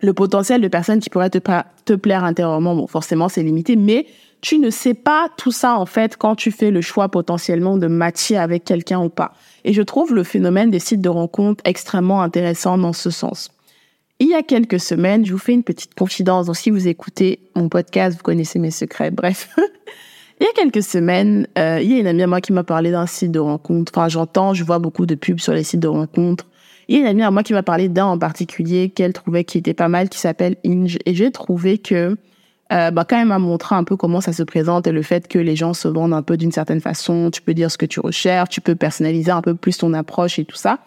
Le 0.03 0.13
potentiel 0.13 0.61
de 0.61 0.69
personnes 0.69 1.01
qui 1.01 1.09
pourraient 1.09 1.31
te, 1.31 1.39
te 1.87 1.93
plaire 1.95 2.25
intérieurement, 2.25 2.75
bon, 2.75 2.87
forcément, 2.87 3.31
c'est 3.31 3.43
limité, 3.43 3.75
mais 3.75 4.07
tu 4.41 4.59
ne 4.59 4.71
sais 4.71 4.95
pas 4.95 5.29
tout 5.37 5.51
ça 5.51 5.79
en 5.79 5.87
fait 5.87 6.17
quand 6.17 6.35
tu 6.35 6.51
fais 6.51 6.71
le 6.71 6.81
choix 6.81 7.09
potentiellement 7.09 7.77
de 7.77 7.87
matcher 7.87 8.37
avec 8.37 8.65
quelqu'un 8.65 9.01
ou 9.01 9.09
pas. 9.09 9.33
Et 9.65 9.73
je 9.73 9.83
trouve 9.83 10.15
le 10.15 10.25
phénomène 10.25 10.71
des 10.71 10.79
sites 10.79 11.01
de 11.01 11.09
rencontres 11.09 11.63
extrêmement 11.65 12.23
intéressant 12.23 12.79
dans 12.79 12.93
ce 12.93 13.11
sens. 13.11 13.51
Il 14.21 14.29
y 14.29 14.35
a 14.35 14.43
quelques 14.43 14.81
semaines, 14.81 15.25
je 15.25 15.33
vous 15.33 15.39
fais 15.39 15.53
une 15.53 15.63
petite 15.63 15.95
confidence. 15.95 16.47
Donc, 16.47 16.57
si 16.57 16.71
vous 16.71 16.89
écoutez 16.89 17.39
mon 17.55 17.69
podcast, 17.69 18.17
vous 18.17 18.23
connaissez 18.25 18.59
mes 18.59 18.73
secrets. 18.73 19.13
Bref, 19.13 19.49
il 20.41 20.45
y 20.45 20.49
a 20.49 20.53
quelques 20.55 20.83
semaines, 20.83 21.47
euh, 21.57 21.79
il 21.81 21.93
y 21.93 21.95
a 21.95 22.01
une 22.01 22.07
amie 22.09 22.23
à 22.23 22.27
moi 22.27 22.41
qui 22.41 22.53
m'a 22.53 22.65
parlé 22.65 22.91
d'un 22.91 23.07
site 23.07 23.31
de 23.31 23.39
rencontre. 23.39 23.93
Enfin, 23.95 24.09
j'entends, 24.09 24.55
je 24.55 24.65
vois 24.65 24.81
beaucoup 24.81 25.07
de 25.07 25.15
pubs 25.15 25.39
sur 25.39 25.53
les 25.53 25.63
sites 25.63 25.81
de 25.81 25.89
rencontres. 25.89 26.47
Il 26.89 26.97
y 26.97 26.99
a 26.99 27.03
une 27.03 27.07
amie 27.07 27.23
à 27.23 27.31
moi 27.31 27.45
qui 27.45 27.53
m'a 27.53 27.63
parlé 27.63 27.89
d'un 27.89 28.07
en 28.07 28.19
particulier 28.19 28.89
qu'elle 28.89 29.13
trouvait 29.13 29.45
qui 29.45 29.59
était 29.59 29.75
pas 29.75 29.89
mal, 29.89 30.09
qui 30.09 30.19
s'appelle 30.19 30.57
Inge. 30.67 30.99
Et 31.07 31.15
j'ai 31.15 31.31
trouvé 31.31 31.79
que 31.79 32.17
euh, 32.73 32.91
bah, 32.91 33.05
quand 33.09 33.17
même 33.17 33.33
à 33.33 33.39
montrer 33.39 33.75
un 33.75 33.85
peu 33.85 33.97
comment 33.97 34.21
ça 34.21 34.33
se 34.33 34.43
présente 34.43 34.87
et 34.87 34.93
le 34.93 35.03
fait 35.03 35.27
que 35.29 35.39
les 35.39 35.57
gens 35.57 35.75
se 35.75 35.89
vendent 35.89 36.15
un 36.15 36.23
peu 36.23 36.37
d'une 36.37 36.53
certaine 36.53 36.81
façon. 36.81 37.31
Tu 37.31 37.41
peux 37.43 37.55
dire 37.55 37.71
ce 37.71 37.79
que 37.79 37.87
tu 37.87 38.01
recherches, 38.01 38.51
tu 38.51 38.61
peux 38.61 38.75
personnaliser 38.75 39.31
un 39.31 39.43
peu 39.43 39.55
plus 39.55 39.79
ton 39.79 39.95
approche 39.95 40.39
et 40.39 40.45
tout 40.45 40.57
ça. 40.57 40.79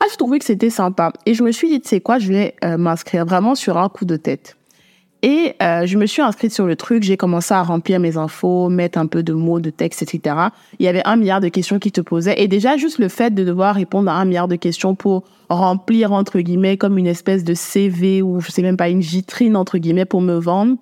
Ah, 0.00 0.06
je 0.10 0.16
trouvais 0.16 0.38
que 0.38 0.44
c'était 0.44 0.70
sympa. 0.70 1.12
Et 1.26 1.34
je 1.34 1.42
me 1.42 1.52
suis 1.52 1.68
dit, 1.68 1.80
tu 1.80 1.88
sais 1.88 2.00
quoi, 2.00 2.18
je 2.18 2.28
vais 2.32 2.54
euh, 2.64 2.76
m'inscrire 2.76 3.24
vraiment 3.24 3.54
sur 3.54 3.78
un 3.78 3.88
coup 3.88 4.04
de 4.04 4.16
tête. 4.16 4.56
Et 5.22 5.54
euh, 5.62 5.84
je 5.84 5.98
me 5.98 6.06
suis 6.06 6.22
inscrite 6.22 6.52
sur 6.52 6.66
le 6.66 6.76
truc, 6.76 7.02
j'ai 7.02 7.18
commencé 7.18 7.52
à 7.52 7.62
remplir 7.62 8.00
mes 8.00 8.16
infos, 8.16 8.70
mettre 8.70 8.98
un 8.98 9.06
peu 9.06 9.22
de 9.22 9.34
mots, 9.34 9.60
de 9.60 9.68
texte, 9.68 10.02
etc. 10.02 10.34
Il 10.78 10.86
y 10.86 10.88
avait 10.88 11.06
un 11.06 11.16
milliard 11.16 11.40
de 11.40 11.48
questions 11.48 11.78
qui 11.78 11.92
te 11.92 12.00
posaient. 12.00 12.40
Et 12.40 12.48
déjà, 12.48 12.78
juste 12.78 12.98
le 12.98 13.08
fait 13.08 13.34
de 13.34 13.44
devoir 13.44 13.74
répondre 13.74 14.10
à 14.10 14.14
un 14.14 14.24
milliard 14.24 14.48
de 14.48 14.56
questions 14.56 14.94
pour 14.94 15.24
remplir, 15.50 16.12
entre 16.12 16.40
guillemets, 16.40 16.78
comme 16.78 16.96
une 16.96 17.06
espèce 17.06 17.44
de 17.44 17.52
CV 17.52 18.22
ou 18.22 18.40
je 18.40 18.50
sais 18.50 18.62
même 18.62 18.78
pas, 18.78 18.88
une 18.88 19.00
vitrine, 19.00 19.56
entre 19.56 19.76
guillemets, 19.76 20.06
pour 20.06 20.22
me 20.22 20.38
vendre, 20.38 20.76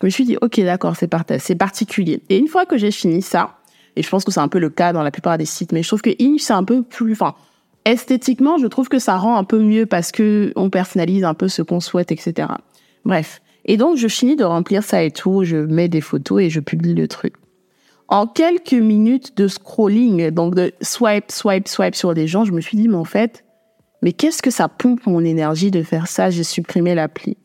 je 0.00 0.06
me 0.06 0.10
suis 0.10 0.24
dit, 0.24 0.36
ok, 0.40 0.60
d'accord, 0.60 0.96
c'est 0.96 1.54
particulier. 1.56 2.22
Et 2.28 2.38
une 2.38 2.48
fois 2.48 2.64
que 2.64 2.78
j'ai 2.78 2.90
fini 2.90 3.22
ça, 3.22 3.58
et 3.96 4.02
je 4.02 4.08
pense 4.08 4.24
que 4.24 4.32
c'est 4.32 4.40
un 4.40 4.48
peu 4.48 4.58
le 4.58 4.70
cas 4.70 4.92
dans 4.92 5.02
la 5.02 5.10
plupart 5.10 5.36
des 5.36 5.44
sites, 5.44 5.72
mais 5.72 5.82
je 5.82 5.88
trouve 5.88 6.00
que 6.00 6.10
Inch, 6.20 6.40
c'est 6.40 6.52
un 6.52 6.64
peu 6.64 6.82
plus, 6.82 7.12
enfin, 7.12 7.34
esthétiquement, 7.84 8.56
je 8.58 8.66
trouve 8.66 8.88
que 8.88 8.98
ça 8.98 9.16
rend 9.16 9.36
un 9.36 9.44
peu 9.44 9.58
mieux 9.58 9.86
parce 9.86 10.12
que 10.12 10.52
on 10.56 10.70
personnalise 10.70 11.24
un 11.24 11.34
peu 11.34 11.48
ce 11.48 11.62
qu'on 11.62 11.80
souhaite, 11.80 12.12
etc. 12.12 12.48
Bref. 13.04 13.42
Et 13.66 13.76
donc, 13.76 13.98
je 13.98 14.08
finis 14.08 14.36
de 14.36 14.44
remplir 14.44 14.82
ça 14.82 15.02
et 15.02 15.10
tout, 15.10 15.44
je 15.44 15.56
mets 15.56 15.88
des 15.88 16.00
photos 16.00 16.42
et 16.42 16.50
je 16.50 16.60
publie 16.60 16.94
le 16.94 17.08
truc. 17.08 17.34
En 18.08 18.26
quelques 18.26 18.72
minutes 18.72 19.36
de 19.36 19.48
scrolling, 19.48 20.30
donc 20.30 20.54
de 20.54 20.72
swipe, 20.80 21.30
swipe, 21.30 21.68
swipe 21.68 21.94
sur 21.94 22.14
des 22.14 22.26
gens, 22.26 22.44
je 22.44 22.52
me 22.52 22.60
suis 22.60 22.76
dit, 22.76 22.88
mais 22.88 22.96
en 22.96 23.04
fait, 23.04 23.44
mais 24.02 24.12
qu'est-ce 24.12 24.42
que 24.42 24.50
ça 24.50 24.68
pompe 24.68 25.06
mon 25.06 25.22
énergie 25.24 25.70
de 25.70 25.82
faire 25.82 26.06
ça? 26.06 26.30
J'ai 26.30 26.42
supprimé 26.42 26.94
l'appli. 26.94 27.36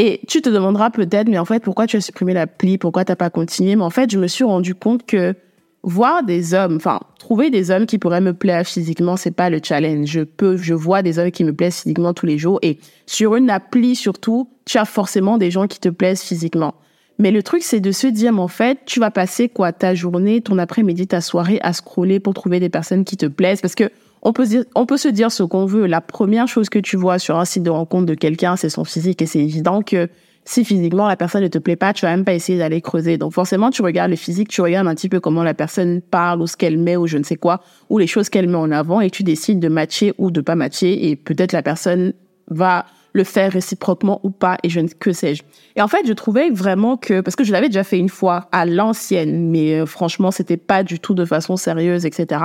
Et 0.00 0.20
tu 0.28 0.40
te 0.40 0.48
demanderas 0.48 0.90
peut-être, 0.90 1.28
mais 1.28 1.38
en 1.38 1.44
fait, 1.44 1.62
pourquoi 1.62 1.88
tu 1.88 1.96
as 1.96 2.00
supprimé 2.00 2.32
l'appli 2.32 2.78
Pourquoi 2.78 3.04
t'as 3.04 3.16
pas 3.16 3.30
continué? 3.30 3.74
Mais 3.74 3.82
en 3.82 3.90
fait, 3.90 4.10
je 4.10 4.18
me 4.18 4.28
suis 4.28 4.44
rendu 4.44 4.76
compte 4.76 5.04
que 5.04 5.34
voir 5.82 6.22
des 6.22 6.54
hommes, 6.54 6.76
enfin, 6.76 7.00
trouver 7.18 7.50
des 7.50 7.72
hommes 7.72 7.84
qui 7.84 7.98
pourraient 7.98 8.20
me 8.20 8.32
plaire 8.32 8.64
physiquement, 8.64 9.16
c'est 9.16 9.32
pas 9.32 9.50
le 9.50 9.58
challenge. 9.62 10.06
Je 10.06 10.20
peux, 10.20 10.56
je 10.56 10.72
vois 10.72 11.02
des 11.02 11.18
hommes 11.18 11.32
qui 11.32 11.42
me 11.42 11.52
plaisent 11.52 11.80
physiquement 11.80 12.14
tous 12.14 12.26
les 12.26 12.38
jours. 12.38 12.60
Et 12.62 12.78
sur 13.06 13.34
une 13.34 13.50
appli, 13.50 13.96
surtout, 13.96 14.48
tu 14.64 14.78
as 14.78 14.84
forcément 14.84 15.36
des 15.36 15.50
gens 15.50 15.66
qui 15.66 15.80
te 15.80 15.88
plaisent 15.88 16.22
physiquement. 16.22 16.74
Mais 17.18 17.32
le 17.32 17.42
truc, 17.42 17.64
c'est 17.64 17.80
de 17.80 17.90
se 17.90 18.06
dire, 18.06 18.32
mais 18.32 18.40
en 18.40 18.48
fait, 18.48 18.78
tu 18.86 19.00
vas 19.00 19.10
passer 19.10 19.48
quoi? 19.48 19.72
Ta 19.72 19.96
journée, 19.96 20.40
ton 20.40 20.58
après-midi, 20.58 21.08
ta 21.08 21.20
soirée 21.20 21.58
à 21.62 21.72
scroller 21.72 22.20
pour 22.20 22.34
trouver 22.34 22.60
des 22.60 22.68
personnes 22.68 23.04
qui 23.04 23.16
te 23.16 23.26
plaisent, 23.26 23.60
parce 23.60 23.74
que 23.74 23.90
on 24.28 24.86
peut, 24.86 24.96
se 24.96 25.08
dire 25.08 25.32
ce 25.32 25.42
qu'on 25.42 25.64
veut. 25.64 25.86
La 25.86 26.02
première 26.02 26.48
chose 26.48 26.68
que 26.68 26.78
tu 26.78 26.96
vois 26.96 27.18
sur 27.18 27.38
un 27.38 27.46
site 27.46 27.62
de 27.62 27.70
rencontre 27.70 28.04
de 28.04 28.14
quelqu'un, 28.14 28.56
c'est 28.56 28.68
son 28.68 28.84
physique 28.84 29.22
et 29.22 29.26
c'est 29.26 29.38
évident 29.38 29.80
que 29.80 30.08
si 30.44 30.64
physiquement 30.64 31.08
la 31.08 31.16
personne 31.16 31.42
ne 31.42 31.48
te 31.48 31.58
plaît 31.58 31.76
pas, 31.76 31.92
tu 31.92 32.04
vas 32.04 32.10
même 32.10 32.24
pas 32.24 32.34
essayer 32.34 32.58
d'aller 32.58 32.80
creuser. 32.80 33.16
Donc 33.16 33.32
forcément, 33.32 33.70
tu 33.70 33.80
regardes 33.80 34.10
le 34.10 34.16
physique, 34.16 34.48
tu 34.48 34.60
regardes 34.60 34.86
un 34.86 34.94
petit 34.94 35.08
peu 35.08 35.20
comment 35.20 35.42
la 35.42 35.54
personne 35.54 36.02
parle 36.02 36.42
ou 36.42 36.46
ce 36.46 36.56
qu'elle 36.56 36.78
met 36.78 36.96
ou 36.96 37.06
je 37.06 37.16
ne 37.16 37.22
sais 37.22 37.36
quoi, 37.36 37.60
ou 37.88 37.98
les 37.98 38.06
choses 38.06 38.28
qu'elle 38.28 38.48
met 38.48 38.56
en 38.56 38.70
avant 38.70 39.00
et 39.00 39.10
tu 39.10 39.22
décides 39.22 39.60
de 39.60 39.68
matcher 39.68 40.12
ou 40.18 40.30
de 40.30 40.40
pas 40.40 40.54
matcher 40.54 41.08
et 41.08 41.16
peut-être 41.16 41.52
la 41.52 41.62
personne 41.62 42.12
va 42.48 42.84
le 43.12 43.24
faire 43.24 43.52
réciproquement 43.52 44.20
ou 44.22 44.30
pas 44.30 44.58
et 44.62 44.68
je 44.68 44.80
ne 44.80 44.88
que 44.88 45.12
sais-je. 45.12 45.42
Et 45.76 45.82
en 45.82 45.88
fait, 45.88 46.06
je 46.06 46.12
trouvais 46.12 46.50
vraiment 46.50 46.96
que 46.96 47.20
parce 47.20 47.36
que 47.36 47.44
je 47.44 47.52
l'avais 47.52 47.68
déjà 47.68 47.84
fait 47.84 47.98
une 47.98 48.08
fois 48.08 48.48
à 48.52 48.66
l'ancienne, 48.66 49.50
mais 49.50 49.80
euh, 49.80 49.86
franchement, 49.86 50.30
c'était 50.30 50.56
pas 50.56 50.82
du 50.82 51.00
tout 51.00 51.14
de 51.14 51.24
façon 51.24 51.56
sérieuse, 51.56 52.06
etc. 52.06 52.40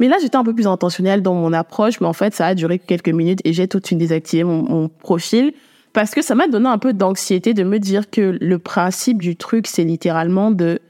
Mais 0.00 0.08
là, 0.08 0.16
j'étais 0.20 0.36
un 0.36 0.44
peu 0.44 0.54
plus 0.54 0.66
intentionnelle 0.66 1.22
dans 1.22 1.34
mon 1.34 1.52
approche, 1.52 2.00
mais 2.00 2.06
en 2.06 2.12
fait, 2.12 2.34
ça 2.34 2.46
a 2.46 2.54
duré 2.54 2.78
quelques 2.78 3.10
minutes 3.10 3.40
et 3.44 3.52
j'ai 3.52 3.68
tout 3.68 3.80
de 3.80 3.86
suite 3.86 3.98
désactivé 3.98 4.44
mon, 4.44 4.88
profil 4.88 5.52
parce 5.92 6.10
que 6.10 6.22
ça 6.22 6.34
m'a 6.34 6.48
donné 6.48 6.68
un 6.68 6.78
peu 6.78 6.92
d'anxiété 6.92 7.54
de 7.54 7.62
me 7.62 7.78
dire 7.78 8.10
que 8.10 8.36
le 8.40 8.58
principe 8.58 9.22
du 9.22 9.36
truc, 9.36 9.68
c'est 9.68 9.84
littéralement 9.84 10.50
de 10.50 10.80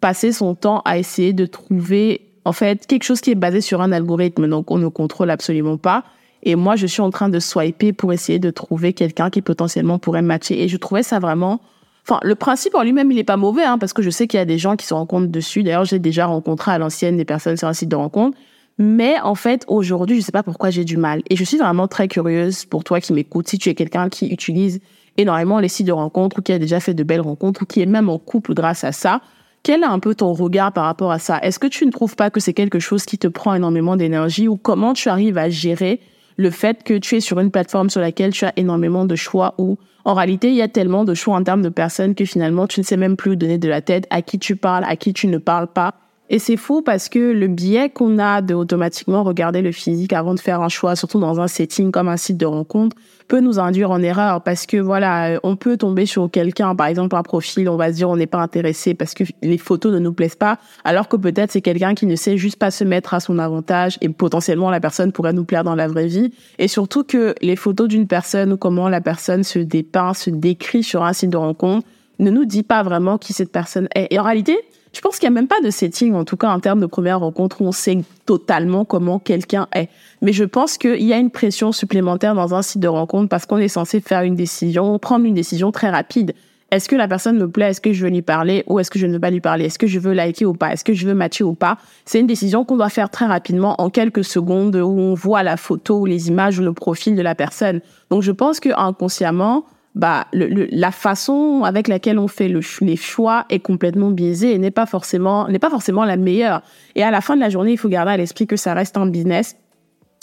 passer 0.00 0.30
son 0.30 0.54
temps 0.54 0.82
à 0.84 0.98
essayer 0.98 1.32
de 1.32 1.46
trouver, 1.46 2.20
en 2.44 2.52
fait, 2.52 2.86
quelque 2.86 3.02
chose 3.02 3.20
qui 3.20 3.32
est 3.32 3.36
basé 3.36 3.60
sur 3.60 3.80
un 3.80 3.90
algorithme, 3.90 4.48
donc 4.48 4.70
on 4.70 4.78
ne 4.78 4.88
contrôle 4.88 5.30
absolument 5.30 5.78
pas. 5.78 6.04
Et 6.44 6.54
moi, 6.54 6.76
je 6.76 6.86
suis 6.86 7.02
en 7.02 7.10
train 7.10 7.28
de 7.28 7.38
swiper 7.38 7.92
pour 7.92 8.12
essayer 8.12 8.38
de 8.38 8.50
trouver 8.50 8.92
quelqu'un 8.92 9.30
qui 9.30 9.42
potentiellement 9.42 9.98
pourrait 9.98 10.22
matcher. 10.22 10.62
Et 10.62 10.68
je 10.68 10.76
trouvais 10.76 11.04
ça 11.04 11.18
vraiment, 11.18 11.60
enfin, 12.06 12.18
le 12.22 12.34
principe 12.34 12.74
en 12.74 12.82
lui-même, 12.82 13.10
il 13.12 13.18
est 13.18 13.24
pas 13.24 13.36
mauvais, 13.36 13.64
hein, 13.64 13.78
parce 13.78 13.92
que 13.92 14.02
je 14.02 14.10
sais 14.10 14.26
qu'il 14.26 14.38
y 14.38 14.40
a 14.40 14.44
des 14.44 14.58
gens 14.58 14.76
qui 14.76 14.86
se 14.86 14.94
rencontrent 14.94 15.28
dessus. 15.28 15.62
D'ailleurs, 15.62 15.84
j'ai 15.84 16.00
déjà 16.00 16.26
rencontré 16.26 16.72
à 16.72 16.78
l'ancienne 16.78 17.16
des 17.16 17.24
personnes 17.24 17.56
sur 17.56 17.68
un 17.68 17.72
site 17.72 17.88
de 17.88 17.96
rencontre. 17.96 18.36
Mais 18.78 19.20
en 19.20 19.34
fait, 19.34 19.64
aujourd'hui, 19.68 20.20
je 20.20 20.26
sais 20.26 20.32
pas 20.32 20.42
pourquoi 20.42 20.70
j'ai 20.70 20.84
du 20.84 20.96
mal. 20.96 21.22
Et 21.30 21.36
je 21.36 21.44
suis 21.44 21.58
vraiment 21.58 21.88
très 21.88 22.08
curieuse 22.08 22.64
pour 22.64 22.84
toi 22.84 23.00
qui 23.00 23.12
m'écoute, 23.12 23.48
si 23.48 23.58
tu 23.58 23.68
es 23.68 23.74
quelqu'un 23.74 24.08
qui 24.08 24.28
utilise 24.28 24.80
énormément 25.16 25.58
les 25.58 25.68
sites 25.68 25.86
de 25.86 25.92
rencontres 25.92 26.38
ou 26.38 26.42
qui 26.42 26.52
a 26.52 26.58
déjà 26.58 26.80
fait 26.80 26.94
de 26.94 27.02
belles 27.02 27.20
rencontres 27.20 27.62
ou 27.62 27.66
qui 27.66 27.82
est 27.82 27.86
même 27.86 28.08
en 28.08 28.18
couple 28.18 28.54
grâce 28.54 28.84
à 28.84 28.92
ça. 28.92 29.20
Quel 29.62 29.82
est 29.82 29.86
un 29.86 29.98
peu 30.00 30.14
ton 30.14 30.32
regard 30.32 30.72
par 30.72 30.84
rapport 30.84 31.12
à 31.12 31.18
ça? 31.18 31.38
Est-ce 31.38 31.58
que 31.58 31.66
tu 31.66 31.86
ne 31.86 31.92
trouves 31.92 32.16
pas 32.16 32.30
que 32.30 32.40
c'est 32.40 32.54
quelque 32.54 32.80
chose 32.80 33.04
qui 33.04 33.18
te 33.18 33.28
prend 33.28 33.54
énormément 33.54 33.96
d'énergie 33.96 34.48
ou 34.48 34.56
comment 34.56 34.92
tu 34.92 35.08
arrives 35.08 35.38
à 35.38 35.50
gérer 35.50 36.00
le 36.36 36.50
fait 36.50 36.82
que 36.82 36.94
tu 36.94 37.16
es 37.16 37.20
sur 37.20 37.38
une 37.38 37.50
plateforme 37.50 37.90
sur 37.90 38.00
laquelle 38.00 38.32
tu 38.32 38.44
as 38.44 38.52
énormément 38.56 39.04
de 39.04 39.14
choix 39.14 39.54
ou 39.58 39.78
en 40.04 40.14
réalité 40.14 40.48
il 40.48 40.56
y 40.56 40.62
a 40.62 40.68
tellement 40.68 41.04
de 41.04 41.14
choix 41.14 41.36
en 41.36 41.44
termes 41.44 41.62
de 41.62 41.68
personnes 41.68 42.14
que 42.14 42.24
finalement 42.24 42.66
tu 42.66 42.80
ne 42.80 42.84
sais 42.84 42.96
même 42.96 43.16
plus 43.16 43.36
donner 43.36 43.58
de 43.58 43.68
la 43.68 43.82
tête 43.82 44.06
à 44.10 44.22
qui 44.22 44.38
tu 44.38 44.56
parles, 44.56 44.84
à 44.88 44.96
qui 44.96 45.12
tu 45.12 45.26
ne 45.28 45.38
parles 45.38 45.68
pas? 45.68 45.94
Et 46.32 46.38
c'est 46.38 46.56
fou 46.56 46.80
parce 46.80 47.10
que 47.10 47.18
le 47.18 47.46
biais 47.46 47.90
qu'on 47.90 48.18
a 48.18 48.40
de 48.40 48.54
automatiquement 48.54 49.22
regarder 49.22 49.60
le 49.60 49.70
physique 49.70 50.14
avant 50.14 50.32
de 50.32 50.40
faire 50.40 50.62
un 50.62 50.70
choix, 50.70 50.96
surtout 50.96 51.20
dans 51.20 51.40
un 51.40 51.46
setting 51.46 51.92
comme 51.92 52.08
un 52.08 52.16
site 52.16 52.38
de 52.38 52.46
rencontre, 52.46 52.96
peut 53.28 53.40
nous 53.40 53.58
induire 53.58 53.90
en 53.90 54.00
erreur 54.00 54.42
parce 54.42 54.64
que 54.64 54.78
voilà, 54.78 55.38
on 55.42 55.56
peut 55.56 55.76
tomber 55.76 56.06
sur 56.06 56.30
quelqu'un, 56.30 56.74
par 56.74 56.86
exemple 56.86 57.16
un 57.16 57.22
profil, 57.22 57.68
on 57.68 57.76
va 57.76 57.90
se 57.90 57.96
dire 57.96 58.08
on 58.08 58.16
n'est 58.16 58.26
pas 58.26 58.40
intéressé 58.40 58.94
parce 58.94 59.12
que 59.12 59.24
les 59.42 59.58
photos 59.58 59.92
ne 59.92 59.98
nous 59.98 60.14
plaisent 60.14 60.34
pas, 60.34 60.58
alors 60.84 61.06
que 61.06 61.16
peut-être 61.16 61.52
c'est 61.52 61.60
quelqu'un 61.60 61.94
qui 61.94 62.06
ne 62.06 62.16
sait 62.16 62.38
juste 62.38 62.56
pas 62.56 62.70
se 62.70 62.82
mettre 62.82 63.12
à 63.12 63.20
son 63.20 63.38
avantage 63.38 63.98
et 64.00 64.08
potentiellement 64.08 64.70
la 64.70 64.80
personne 64.80 65.12
pourrait 65.12 65.34
nous 65.34 65.44
plaire 65.44 65.64
dans 65.64 65.74
la 65.74 65.86
vraie 65.86 66.06
vie. 66.06 66.32
Et 66.58 66.66
surtout 66.66 67.04
que 67.04 67.34
les 67.42 67.56
photos 67.56 67.88
d'une 67.88 68.06
personne 68.06 68.54
ou 68.54 68.56
comment 68.56 68.88
la 68.88 69.02
personne 69.02 69.44
se 69.44 69.58
dépeint, 69.58 70.14
se 70.14 70.30
décrit 70.30 70.82
sur 70.82 71.04
un 71.04 71.12
site 71.12 71.28
de 71.28 71.36
rencontre 71.36 71.86
ne 72.18 72.30
nous 72.30 72.46
dit 72.46 72.62
pas 72.62 72.82
vraiment 72.82 73.18
qui 73.18 73.34
cette 73.34 73.52
personne 73.52 73.88
est. 73.94 74.08
Et 74.10 74.18
en 74.18 74.22
réalité, 74.22 74.58
je 74.92 75.00
pense 75.00 75.18
qu'il 75.18 75.28
n'y 75.28 75.34
a 75.34 75.40
même 75.40 75.48
pas 75.48 75.60
de 75.60 75.70
setting, 75.70 76.14
en 76.14 76.24
tout 76.24 76.36
cas 76.36 76.50
en 76.50 76.60
termes 76.60 76.80
de 76.80 76.86
première 76.86 77.20
rencontre, 77.20 77.62
où 77.62 77.66
on 77.66 77.72
sait 77.72 77.98
totalement 78.26 78.84
comment 78.84 79.18
quelqu'un 79.18 79.66
est. 79.74 79.88
Mais 80.20 80.32
je 80.32 80.44
pense 80.44 80.76
qu'il 80.76 81.02
y 81.02 81.12
a 81.12 81.18
une 81.18 81.30
pression 81.30 81.72
supplémentaire 81.72 82.34
dans 82.34 82.54
un 82.54 82.62
site 82.62 82.80
de 82.80 82.88
rencontre 82.88 83.28
parce 83.28 83.46
qu'on 83.46 83.58
est 83.58 83.68
censé 83.68 84.00
faire 84.00 84.22
une 84.22 84.36
décision, 84.36 84.98
prendre 84.98 85.24
une 85.24 85.34
décision 85.34 85.72
très 85.72 85.90
rapide. 85.90 86.34
Est-ce 86.70 86.88
que 86.88 86.96
la 86.96 87.06
personne 87.06 87.36
me 87.36 87.50
plaît? 87.50 87.70
Est-ce 87.70 87.82
que 87.82 87.92
je 87.92 88.02
veux 88.02 88.10
lui 88.10 88.22
parler? 88.22 88.64
Ou 88.66 88.80
est-ce 88.80 88.90
que 88.90 88.98
je 88.98 89.06
ne 89.06 89.12
veux 89.12 89.20
pas 89.20 89.30
lui 89.30 89.42
parler? 89.42 89.66
Est-ce 89.66 89.78
que 89.78 89.86
je 89.86 89.98
veux 89.98 90.14
liker 90.14 90.46
ou 90.46 90.54
pas? 90.54 90.72
Est-ce 90.72 90.84
que 90.84 90.94
je 90.94 91.06
veux 91.06 91.12
matcher 91.12 91.44
ou 91.44 91.52
pas? 91.52 91.76
C'est 92.06 92.18
une 92.18 92.26
décision 92.26 92.64
qu'on 92.64 92.78
doit 92.78 92.88
faire 92.88 93.10
très 93.10 93.26
rapidement 93.26 93.78
en 93.78 93.90
quelques 93.90 94.24
secondes 94.24 94.76
où 94.76 94.98
on 94.98 95.12
voit 95.12 95.42
la 95.42 95.58
photo 95.58 96.00
ou 96.00 96.06
les 96.06 96.28
images 96.28 96.58
ou 96.58 96.62
le 96.62 96.72
profil 96.72 97.14
de 97.14 97.20
la 97.20 97.34
personne. 97.34 97.82
Donc 98.08 98.22
je 98.22 98.32
pense 98.32 98.58
que 98.58 98.70
inconsciemment, 98.74 99.66
bah, 99.94 100.26
la 100.32 100.90
façon 100.90 101.64
avec 101.64 101.86
laquelle 101.86 102.18
on 102.18 102.28
fait 102.28 102.48
le, 102.48 102.60
les 102.80 102.96
choix 102.96 103.44
est 103.50 103.58
complètement 103.58 104.10
biaisée 104.10 104.54
et 104.54 104.58
n'est 104.58 104.70
pas 104.70 104.86
forcément 104.86 105.48
n'est 105.48 105.58
pas 105.58 105.68
forcément 105.68 106.04
la 106.04 106.16
meilleure. 106.16 106.62
Et 106.94 107.02
à 107.02 107.10
la 107.10 107.20
fin 107.20 107.36
de 107.36 107.40
la 107.40 107.50
journée, 107.50 107.72
il 107.72 107.78
faut 107.78 107.90
garder 107.90 108.12
à 108.12 108.16
l'esprit 108.16 108.46
que 108.46 108.56
ça 108.56 108.72
reste 108.72 108.96
un 108.96 109.06
business. 109.06 109.56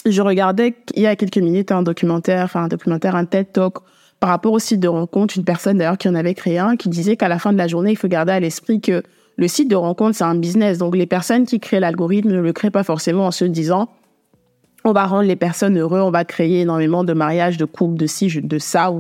Je 0.06 0.22
regardais 0.22 0.76
il 0.96 1.04
y 1.04 1.08
a 1.08 1.16
quelques 1.16 1.38
minutes 1.38 1.72
un 1.72 1.84
documentaire, 1.84 2.46
enfin 2.46 2.64
un 2.64 2.68
documentaire, 2.68 3.16
un 3.16 3.26
TED 3.26 3.52
Talk 3.52 3.76
par 4.20 4.32
rapport 4.32 4.54
au 4.54 4.60
site 4.60 4.80
de 4.80 4.88
rencontre, 4.88 5.38
une 5.38 5.46
personne 5.46 5.78
d'ailleurs 5.78 5.98
qui 5.98 6.10
en 6.10 6.16
avait 6.16 6.34
créé 6.34 6.58
un, 6.58 6.76
qui 6.76 6.90
disait 6.90 7.16
qu'à 7.16 7.28
la 7.28 7.40
fin 7.40 7.54
de 7.54 7.58
la 7.58 7.68
journée, 7.68 7.92
il 7.92 7.96
faut 7.96 8.08
garder 8.08 8.34
à 8.34 8.40
l'esprit 8.40 8.82
que 8.82 9.04
le 9.38 9.48
site 9.48 9.70
de 9.70 9.76
rencontre, 9.76 10.18
c'est 10.18 10.26
un 10.26 10.36
business. 10.36 10.80
Donc 10.80 10.96
les 10.96 11.06
personnes 11.06 11.46
qui 11.46 11.60
créent 11.60 11.80
l'algorithme 11.80 12.30
ne 12.30 12.42
le 12.42 12.54
créent 12.54 12.72
pas 12.72 12.84
forcément 12.84 13.28
en 13.28 13.32
se 13.32 13.46
disant 13.46 13.88
on 14.84 14.94
va 14.94 15.06
rendre 15.06 15.28
les 15.28 15.36
personnes 15.36 15.78
heureux, 15.78 16.00
on 16.00 16.12
va 16.12 16.26
créer 16.26 16.62
énormément 16.62 17.04
de 17.04 17.14
mariages, 17.14 17.58
de 17.58 17.66
couples, 17.66 17.98
de 17.98 18.08
ci, 18.08 18.42
de 18.42 18.58
ça, 18.58 18.92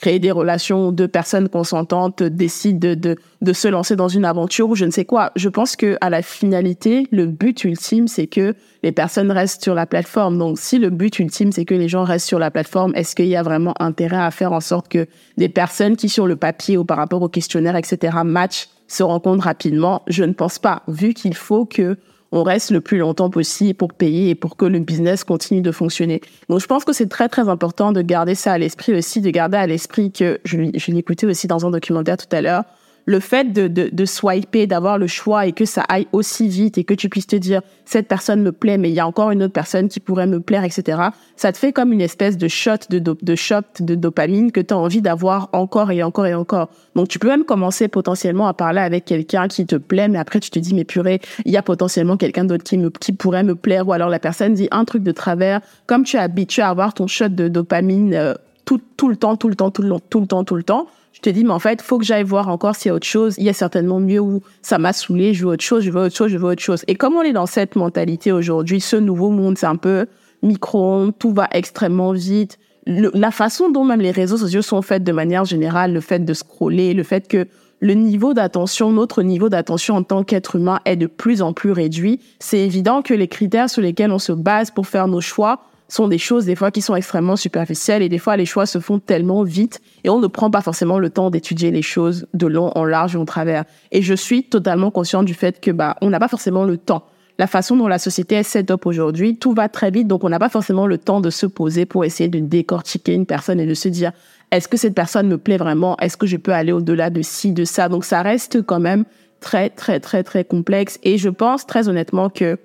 créer 0.00 0.18
des 0.18 0.30
relations, 0.30 0.92
deux 0.92 1.08
personnes 1.08 1.48
consentantes 1.48 2.22
décident 2.22 2.78
de, 2.78 2.94
de, 2.94 3.16
de 3.42 3.52
se 3.52 3.68
lancer 3.68 3.96
dans 3.96 4.08
une 4.08 4.24
aventure 4.24 4.68
ou 4.70 4.74
je 4.74 4.84
ne 4.84 4.90
sais 4.90 5.04
quoi. 5.04 5.32
Je 5.36 5.48
pense 5.48 5.76
que 5.76 5.96
à 6.00 6.10
la 6.10 6.22
finalité, 6.22 7.06
le 7.10 7.26
but 7.26 7.64
ultime, 7.64 8.06
c'est 8.08 8.26
que 8.26 8.54
les 8.82 8.92
personnes 8.92 9.30
restent 9.30 9.62
sur 9.62 9.74
la 9.74 9.86
plateforme. 9.86 10.38
Donc, 10.38 10.58
si 10.58 10.78
le 10.78 10.90
but 10.90 11.18
ultime, 11.18 11.52
c'est 11.52 11.64
que 11.64 11.74
les 11.74 11.88
gens 11.88 12.04
restent 12.04 12.28
sur 12.28 12.38
la 12.38 12.50
plateforme, 12.50 12.92
est-ce 12.94 13.16
qu'il 13.16 13.26
y 13.26 13.36
a 13.36 13.42
vraiment 13.42 13.74
intérêt 13.80 14.22
à 14.22 14.30
faire 14.30 14.52
en 14.52 14.60
sorte 14.60 14.88
que 14.88 15.06
des 15.36 15.48
personnes 15.48 15.96
qui, 15.96 16.08
sur 16.08 16.26
le 16.26 16.36
papier 16.36 16.76
ou 16.76 16.84
par 16.84 16.96
rapport 16.96 17.22
au 17.22 17.28
questionnaire, 17.28 17.76
etc., 17.76 18.18
match, 18.24 18.68
se 18.86 19.02
rencontrent 19.02 19.44
rapidement? 19.44 20.02
Je 20.06 20.22
ne 20.24 20.32
pense 20.32 20.58
pas, 20.58 20.82
vu 20.86 21.12
qu'il 21.12 21.34
faut 21.34 21.66
que 21.66 21.96
on 22.32 22.42
reste 22.42 22.70
le 22.70 22.80
plus 22.80 22.98
longtemps 22.98 23.30
possible 23.30 23.74
pour 23.74 23.92
payer 23.92 24.30
et 24.30 24.34
pour 24.34 24.56
que 24.56 24.64
le 24.64 24.80
business 24.80 25.24
continue 25.24 25.62
de 25.62 25.72
fonctionner. 25.72 26.20
Donc, 26.48 26.60
je 26.60 26.66
pense 26.66 26.84
que 26.84 26.92
c'est 26.92 27.08
très, 27.08 27.28
très 27.28 27.48
important 27.48 27.92
de 27.92 28.02
garder 28.02 28.34
ça 28.34 28.52
à 28.52 28.58
l'esprit 28.58 28.94
aussi, 28.94 29.20
de 29.20 29.30
garder 29.30 29.56
à 29.56 29.66
l'esprit 29.66 30.12
que, 30.12 30.40
je, 30.44 30.58
je 30.74 30.92
l'écoutais 30.92 31.26
aussi 31.26 31.46
dans 31.46 31.66
un 31.66 31.70
documentaire 31.70 32.16
tout 32.16 32.34
à 32.34 32.40
l'heure, 32.40 32.64
le 33.08 33.20
fait 33.20 33.54
de, 33.54 33.68
de, 33.68 33.88
de 33.90 34.04
swiper, 34.04 34.66
d'avoir 34.66 34.98
le 34.98 35.06
choix 35.06 35.46
et 35.46 35.52
que 35.52 35.64
ça 35.64 35.80
aille 35.88 36.06
aussi 36.12 36.46
vite 36.46 36.76
et 36.76 36.84
que 36.84 36.92
tu 36.92 37.08
puisses 37.08 37.26
te 37.26 37.36
dire 37.36 37.62
cette 37.86 38.06
personne 38.06 38.42
me 38.42 38.52
plaît, 38.52 38.76
mais 38.76 38.90
il 38.90 38.94
y 38.94 39.00
a 39.00 39.06
encore 39.06 39.30
une 39.30 39.42
autre 39.42 39.54
personne 39.54 39.88
qui 39.88 39.98
pourrait 39.98 40.26
me 40.26 40.40
plaire, 40.40 40.62
etc. 40.62 41.00
Ça 41.34 41.50
te 41.50 41.56
fait 41.56 41.72
comme 41.72 41.94
une 41.94 42.02
espèce 42.02 42.36
de 42.36 42.48
shot 42.48 42.72
de, 42.90 42.98
de 42.98 43.34
shot 43.34 43.62
de 43.80 43.94
dopamine 43.94 44.52
que 44.52 44.60
tu 44.60 44.74
as 44.74 44.76
envie 44.76 45.00
d'avoir 45.00 45.48
encore 45.54 45.90
et 45.90 46.02
encore 46.02 46.26
et 46.26 46.34
encore. 46.34 46.68
Donc 46.96 47.08
tu 47.08 47.18
peux 47.18 47.28
même 47.28 47.44
commencer 47.44 47.88
potentiellement 47.88 48.46
à 48.46 48.52
parler 48.52 48.80
avec 48.80 49.06
quelqu'un 49.06 49.48
qui 49.48 49.64
te 49.64 49.76
plaît, 49.76 50.08
mais 50.08 50.18
après 50.18 50.38
tu 50.38 50.50
te 50.50 50.58
dis 50.58 50.74
mais 50.74 50.84
purée, 50.84 51.22
il 51.46 51.52
y 51.52 51.56
a 51.56 51.62
potentiellement 51.62 52.18
quelqu'un 52.18 52.44
d'autre 52.44 52.64
qui 52.64 52.76
me 52.76 52.90
qui 52.90 53.12
pourrait 53.12 53.42
me 53.42 53.54
plaire 53.54 53.88
ou 53.88 53.94
alors 53.94 54.10
la 54.10 54.18
personne 54.18 54.52
dit 54.52 54.68
un 54.70 54.84
truc 54.84 55.02
de 55.02 55.12
travers, 55.12 55.62
comme 55.86 56.04
tu 56.04 56.16
es 56.16 56.20
habitué 56.20 56.60
à 56.60 56.68
avoir 56.68 56.92
ton 56.92 57.06
shot 57.06 57.30
de 57.30 57.48
dopamine 57.48 58.12
euh, 58.12 58.34
tout, 58.66 58.82
tout 58.98 59.08
le 59.08 59.16
temps, 59.16 59.36
tout 59.36 59.48
le 59.48 59.54
temps, 59.54 59.70
tout 59.70 59.80
le 59.80 59.88
temps, 59.88 60.00
tout 60.10 60.20
le 60.20 60.26
temps, 60.26 60.44
tout 60.44 60.56
le 60.56 60.62
temps 60.62 60.88
je 61.18 61.22
te 61.22 61.30
dis, 61.30 61.42
mais 61.42 61.50
en 61.50 61.58
fait, 61.58 61.82
faut 61.82 61.98
que 61.98 62.04
j'aille 62.04 62.22
voir 62.22 62.48
encore 62.48 62.76
s'il 62.76 62.90
y 62.90 62.92
a 62.92 62.94
autre 62.94 63.06
chose. 63.06 63.34
Il 63.38 63.44
y 63.44 63.48
a 63.48 63.52
certainement 63.52 63.98
mieux 63.98 64.20
où 64.20 64.40
ça 64.62 64.78
m'a 64.78 64.92
saoulé, 64.92 65.34
je 65.34 65.44
veux 65.44 65.54
autre 65.54 65.64
chose, 65.64 65.82
je 65.82 65.90
veux 65.90 66.02
autre 66.02 66.14
chose, 66.14 66.30
je 66.30 66.38
veux 66.38 66.46
autre 66.46 66.62
chose. 66.62 66.84
Et 66.86 66.94
comme 66.94 67.16
on 67.16 67.22
est 67.22 67.32
dans 67.32 67.46
cette 67.46 67.74
mentalité 67.74 68.30
aujourd'hui, 68.30 68.80
ce 68.80 68.94
nouveau 68.94 69.30
monde, 69.30 69.58
c'est 69.58 69.66
un 69.66 69.74
peu 69.74 70.06
micro 70.44 71.10
tout 71.18 71.32
va 71.32 71.48
extrêmement 71.50 72.12
vite. 72.12 72.60
la 72.86 73.32
façon 73.32 73.68
dont 73.68 73.84
même 73.84 74.00
les 74.00 74.12
réseaux 74.12 74.36
sociaux 74.36 74.62
sont 74.62 74.80
faits 74.80 75.02
de 75.02 75.10
manière 75.10 75.44
générale, 75.44 75.92
le 75.92 76.00
fait 76.00 76.24
de 76.24 76.32
scroller, 76.34 76.94
le 76.94 77.02
fait 77.02 77.26
que 77.26 77.48
le 77.80 77.94
niveau 77.94 78.32
d'attention, 78.32 78.92
notre 78.92 79.24
niveau 79.24 79.48
d'attention 79.48 79.96
en 79.96 80.04
tant 80.04 80.22
qu'être 80.22 80.54
humain 80.54 80.78
est 80.84 80.94
de 80.94 81.08
plus 81.08 81.42
en 81.42 81.52
plus 81.52 81.72
réduit, 81.72 82.20
c'est 82.38 82.60
évident 82.60 83.02
que 83.02 83.12
les 83.12 83.26
critères 83.26 83.68
sur 83.68 83.82
lesquels 83.82 84.12
on 84.12 84.20
se 84.20 84.30
base 84.30 84.70
pour 84.70 84.86
faire 84.86 85.08
nos 85.08 85.20
choix 85.20 85.62
sont 85.88 86.08
des 86.08 86.18
choses 86.18 86.44
des 86.44 86.54
fois 86.54 86.70
qui 86.70 86.82
sont 86.82 86.94
extrêmement 86.94 87.36
superficielles 87.36 88.02
et 88.02 88.08
des 88.08 88.18
fois 88.18 88.36
les 88.36 88.46
choix 88.46 88.66
se 88.66 88.78
font 88.78 88.98
tellement 88.98 89.42
vite 89.42 89.80
et 90.04 90.10
on 90.10 90.20
ne 90.20 90.26
prend 90.26 90.50
pas 90.50 90.60
forcément 90.60 90.98
le 90.98 91.10
temps 91.10 91.30
d'étudier 91.30 91.70
les 91.70 91.82
choses 91.82 92.26
de 92.34 92.46
long 92.46 92.70
en 92.74 92.84
large 92.84 93.14
et 93.14 93.18
en 93.18 93.24
travers. 93.24 93.64
Et 93.90 94.02
je 94.02 94.14
suis 94.14 94.44
totalement 94.44 94.90
consciente 94.90 95.24
du 95.24 95.34
fait 95.34 95.60
que 95.60 95.70
bah 95.70 95.96
on 96.02 96.10
n'a 96.10 96.20
pas 96.20 96.28
forcément 96.28 96.64
le 96.64 96.76
temps. 96.76 97.04
La 97.38 97.46
façon 97.46 97.76
dont 97.76 97.86
la 97.86 97.98
société 97.98 98.34
est 98.34 98.42
set 98.42 98.70
up 98.70 98.84
aujourd'hui, 98.84 99.36
tout 99.36 99.54
va 99.54 99.68
très 99.68 99.92
vite, 99.92 100.08
donc 100.08 100.24
on 100.24 100.28
n'a 100.28 100.40
pas 100.40 100.48
forcément 100.48 100.88
le 100.88 100.98
temps 100.98 101.20
de 101.20 101.30
se 101.30 101.46
poser 101.46 101.86
pour 101.86 102.04
essayer 102.04 102.28
de 102.28 102.40
décortiquer 102.40 103.14
une 103.14 103.26
personne 103.26 103.60
et 103.60 103.66
de 103.66 103.74
se 103.74 103.88
dire 103.88 104.12
est-ce 104.50 104.66
que 104.66 104.76
cette 104.76 104.94
personne 104.94 105.28
me 105.28 105.38
plaît 105.38 105.58
vraiment? 105.58 105.96
Est-ce 105.98 106.16
que 106.16 106.26
je 106.26 106.36
peux 106.36 106.52
aller 106.52 106.72
au-delà 106.72 107.10
de 107.10 107.22
ci, 107.22 107.52
de 107.52 107.64
ça? 107.64 107.88
Donc 107.88 108.04
ça 108.04 108.22
reste 108.22 108.62
quand 108.62 108.80
même 108.80 109.04
très, 109.40 109.70
très, 109.70 110.00
très, 110.00 110.24
très 110.24 110.44
complexe. 110.44 110.98
Et 111.02 111.18
je 111.18 111.28
pense 111.28 111.66
très 111.66 111.88
honnêtement 111.88 112.28
que 112.28 112.58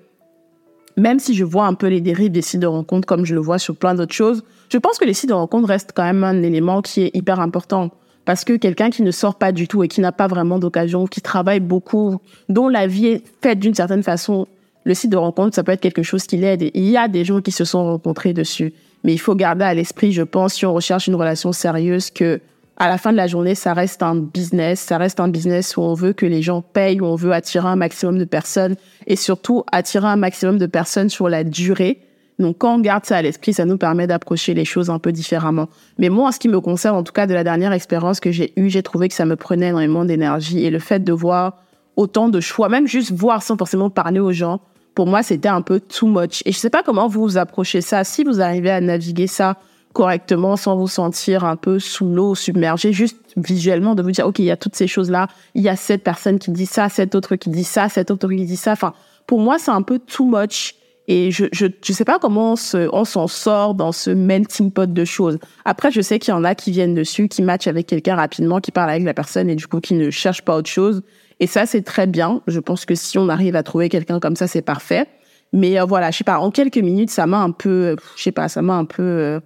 même 0.96 1.18
si 1.18 1.34
je 1.34 1.44
vois 1.44 1.66
un 1.66 1.74
peu 1.74 1.88
les 1.88 2.00
dérives 2.00 2.30
des 2.30 2.42
sites 2.42 2.60
de 2.60 2.66
rencontres 2.66 3.06
comme 3.06 3.24
je 3.24 3.34
le 3.34 3.40
vois 3.40 3.58
sur 3.58 3.76
plein 3.76 3.94
d'autres 3.94 4.14
choses, 4.14 4.44
je 4.68 4.78
pense 4.78 4.98
que 4.98 5.04
les 5.04 5.14
sites 5.14 5.28
de 5.28 5.34
rencontres 5.34 5.68
restent 5.68 5.92
quand 5.94 6.04
même 6.04 6.24
un 6.24 6.42
élément 6.42 6.82
qui 6.82 7.02
est 7.02 7.10
hyper 7.14 7.40
important. 7.40 7.90
Parce 8.24 8.44
que 8.44 8.54
quelqu'un 8.56 8.90
qui 8.90 9.02
ne 9.02 9.10
sort 9.10 9.36
pas 9.36 9.52
du 9.52 9.68
tout 9.68 9.82
et 9.82 9.88
qui 9.88 10.00
n'a 10.00 10.12
pas 10.12 10.28
vraiment 10.28 10.58
d'occasion, 10.58 11.06
qui 11.06 11.20
travaille 11.20 11.60
beaucoup, 11.60 12.20
dont 12.48 12.68
la 12.68 12.86
vie 12.86 13.06
est 13.06 13.22
faite 13.42 13.58
d'une 13.58 13.74
certaine 13.74 14.02
façon, 14.02 14.46
le 14.84 14.94
site 14.94 15.10
de 15.10 15.16
rencontre, 15.16 15.54
ça 15.54 15.62
peut 15.62 15.72
être 15.72 15.80
quelque 15.80 16.02
chose 16.02 16.24
qui 16.24 16.36
l'aide. 16.36 16.70
il 16.74 16.88
y 16.88 16.96
a 16.96 17.08
des 17.08 17.24
gens 17.24 17.40
qui 17.40 17.52
se 17.52 17.64
sont 17.64 17.84
rencontrés 17.84 18.32
dessus. 18.32 18.72
Mais 19.02 19.12
il 19.12 19.18
faut 19.18 19.34
garder 19.34 19.64
à 19.64 19.74
l'esprit, 19.74 20.12
je 20.12 20.22
pense, 20.22 20.54
si 20.54 20.64
on 20.64 20.72
recherche 20.72 21.06
une 21.06 21.14
relation 21.14 21.52
sérieuse, 21.52 22.10
que 22.10 22.40
à 22.76 22.88
la 22.88 22.98
fin 22.98 23.12
de 23.12 23.16
la 23.16 23.26
journée, 23.26 23.54
ça 23.54 23.72
reste 23.72 24.02
un 24.02 24.16
business. 24.16 24.80
Ça 24.80 24.98
reste 24.98 25.20
un 25.20 25.28
business 25.28 25.76
où 25.76 25.82
on 25.82 25.94
veut 25.94 26.12
que 26.12 26.26
les 26.26 26.42
gens 26.42 26.60
payent, 26.60 27.00
où 27.00 27.06
on 27.06 27.14
veut 27.14 27.32
attirer 27.32 27.68
un 27.68 27.76
maximum 27.76 28.18
de 28.18 28.24
personnes 28.24 28.74
et 29.06 29.16
surtout 29.16 29.64
attirer 29.70 30.06
un 30.06 30.16
maximum 30.16 30.58
de 30.58 30.66
personnes 30.66 31.08
sur 31.08 31.28
la 31.28 31.44
durée. 31.44 32.00
Donc, 32.40 32.58
quand 32.58 32.74
on 32.74 32.80
garde 32.80 33.04
ça 33.04 33.18
à 33.18 33.22
l'esprit, 33.22 33.52
ça 33.52 33.64
nous 33.64 33.78
permet 33.78 34.08
d'approcher 34.08 34.54
les 34.54 34.64
choses 34.64 34.90
un 34.90 34.98
peu 34.98 35.12
différemment. 35.12 35.68
Mais 35.98 36.08
moi, 36.08 36.28
en 36.28 36.32
ce 36.32 36.40
qui 36.40 36.48
me 36.48 36.60
concerne, 36.60 36.96
en 36.96 37.04
tout 37.04 37.12
cas, 37.12 37.28
de 37.28 37.34
la 37.34 37.44
dernière 37.44 37.72
expérience 37.72 38.18
que 38.18 38.32
j'ai 38.32 38.52
eue, 38.56 38.68
j'ai 38.70 38.82
trouvé 38.82 39.08
que 39.08 39.14
ça 39.14 39.24
me 39.24 39.36
prenait 39.36 39.68
énormément 39.68 40.04
d'énergie 40.04 40.64
et 40.64 40.70
le 40.70 40.80
fait 40.80 41.04
de 41.04 41.12
voir 41.12 41.58
autant 41.94 42.28
de 42.28 42.40
choix, 42.40 42.68
même 42.68 42.88
juste 42.88 43.12
voir 43.12 43.40
sans 43.44 43.56
forcément 43.56 43.88
parler 43.88 44.18
aux 44.18 44.32
gens, 44.32 44.60
pour 44.96 45.06
moi, 45.06 45.22
c'était 45.22 45.48
un 45.48 45.62
peu 45.62 45.78
too 45.78 46.08
much. 46.08 46.42
Et 46.44 46.52
je 46.52 46.58
sais 46.58 46.70
pas 46.70 46.82
comment 46.82 47.06
vous 47.06 47.22
vous 47.22 47.38
approchez 47.38 47.80
ça. 47.80 48.02
Si 48.02 48.24
vous 48.24 48.40
arrivez 48.40 48.70
à 48.70 48.80
naviguer 48.80 49.28
ça 49.28 49.56
correctement 49.94 50.56
sans 50.56 50.76
vous 50.76 50.88
sentir 50.88 51.44
un 51.44 51.56
peu 51.56 51.78
sous 51.78 52.04
l'eau, 52.04 52.34
submergé, 52.34 52.92
juste 52.92 53.16
visuellement 53.36 53.94
de 53.94 54.02
vous 54.02 54.10
dire, 54.10 54.26
OK, 54.26 54.40
il 54.40 54.44
y 54.44 54.50
a 54.50 54.56
toutes 54.58 54.76
ces 54.76 54.86
choses-là. 54.86 55.28
Il 55.54 55.62
y 55.62 55.70
a 55.70 55.76
cette 55.76 56.02
personne 56.02 56.38
qui 56.38 56.50
dit 56.50 56.66
ça, 56.66 56.90
cette 56.90 57.14
autre 57.14 57.36
qui 57.36 57.48
dit 57.48 57.64
ça, 57.64 57.88
cette 57.88 58.10
autre 58.10 58.28
qui 58.28 58.44
dit 58.44 58.56
ça. 58.56 58.72
Enfin, 58.72 58.92
pour 59.26 59.40
moi, 59.40 59.58
c'est 59.58 59.70
un 59.70 59.82
peu 59.82 59.98
too 59.98 60.26
much. 60.26 60.74
Et 61.06 61.30
je, 61.30 61.46
je, 61.52 61.66
je 61.82 61.92
sais 61.92 62.04
pas 62.04 62.18
comment 62.18 62.52
on 62.52 62.56
se, 62.56 62.88
s'en 63.04 63.26
sort 63.26 63.74
dans 63.74 63.92
ce 63.92 64.10
melting 64.10 64.70
pot 64.70 64.90
de 64.90 65.04
choses. 65.04 65.38
Après, 65.64 65.90
je 65.90 66.00
sais 66.00 66.18
qu'il 66.18 66.32
y 66.32 66.36
en 66.36 66.44
a 66.44 66.54
qui 66.54 66.70
viennent 66.70 66.94
dessus, 66.94 67.28
qui 67.28 67.42
matchent 67.42 67.66
avec 67.66 67.86
quelqu'un 67.86 68.16
rapidement, 68.16 68.60
qui 68.60 68.72
parlent 68.72 68.90
avec 68.90 69.04
la 69.04 69.14
personne 69.14 69.50
et 69.50 69.54
du 69.54 69.66
coup, 69.66 69.80
qui 69.80 69.94
ne 69.94 70.10
cherchent 70.10 70.42
pas 70.42 70.56
autre 70.56 70.70
chose. 70.70 71.02
Et 71.40 71.46
ça, 71.46 71.66
c'est 71.66 71.82
très 71.82 72.06
bien. 72.06 72.40
Je 72.46 72.58
pense 72.58 72.86
que 72.86 72.94
si 72.94 73.18
on 73.18 73.28
arrive 73.28 73.54
à 73.54 73.62
trouver 73.62 73.88
quelqu'un 73.88 74.18
comme 74.18 74.36
ça, 74.36 74.46
c'est 74.46 74.62
parfait. 74.62 75.06
Mais 75.52 75.78
euh, 75.78 75.84
voilà, 75.84 76.10
je 76.10 76.18
sais 76.18 76.24
pas, 76.24 76.38
en 76.38 76.50
quelques 76.50 76.78
minutes, 76.78 77.10
ça 77.10 77.26
m'a 77.26 77.38
un 77.38 77.50
peu, 77.50 77.96
je 78.16 78.22
sais 78.22 78.32
pas, 78.32 78.48
ça 78.48 78.62
m'a 78.62 78.74
un 78.74 78.86
peu 78.86 79.02
euh, 79.02 79.40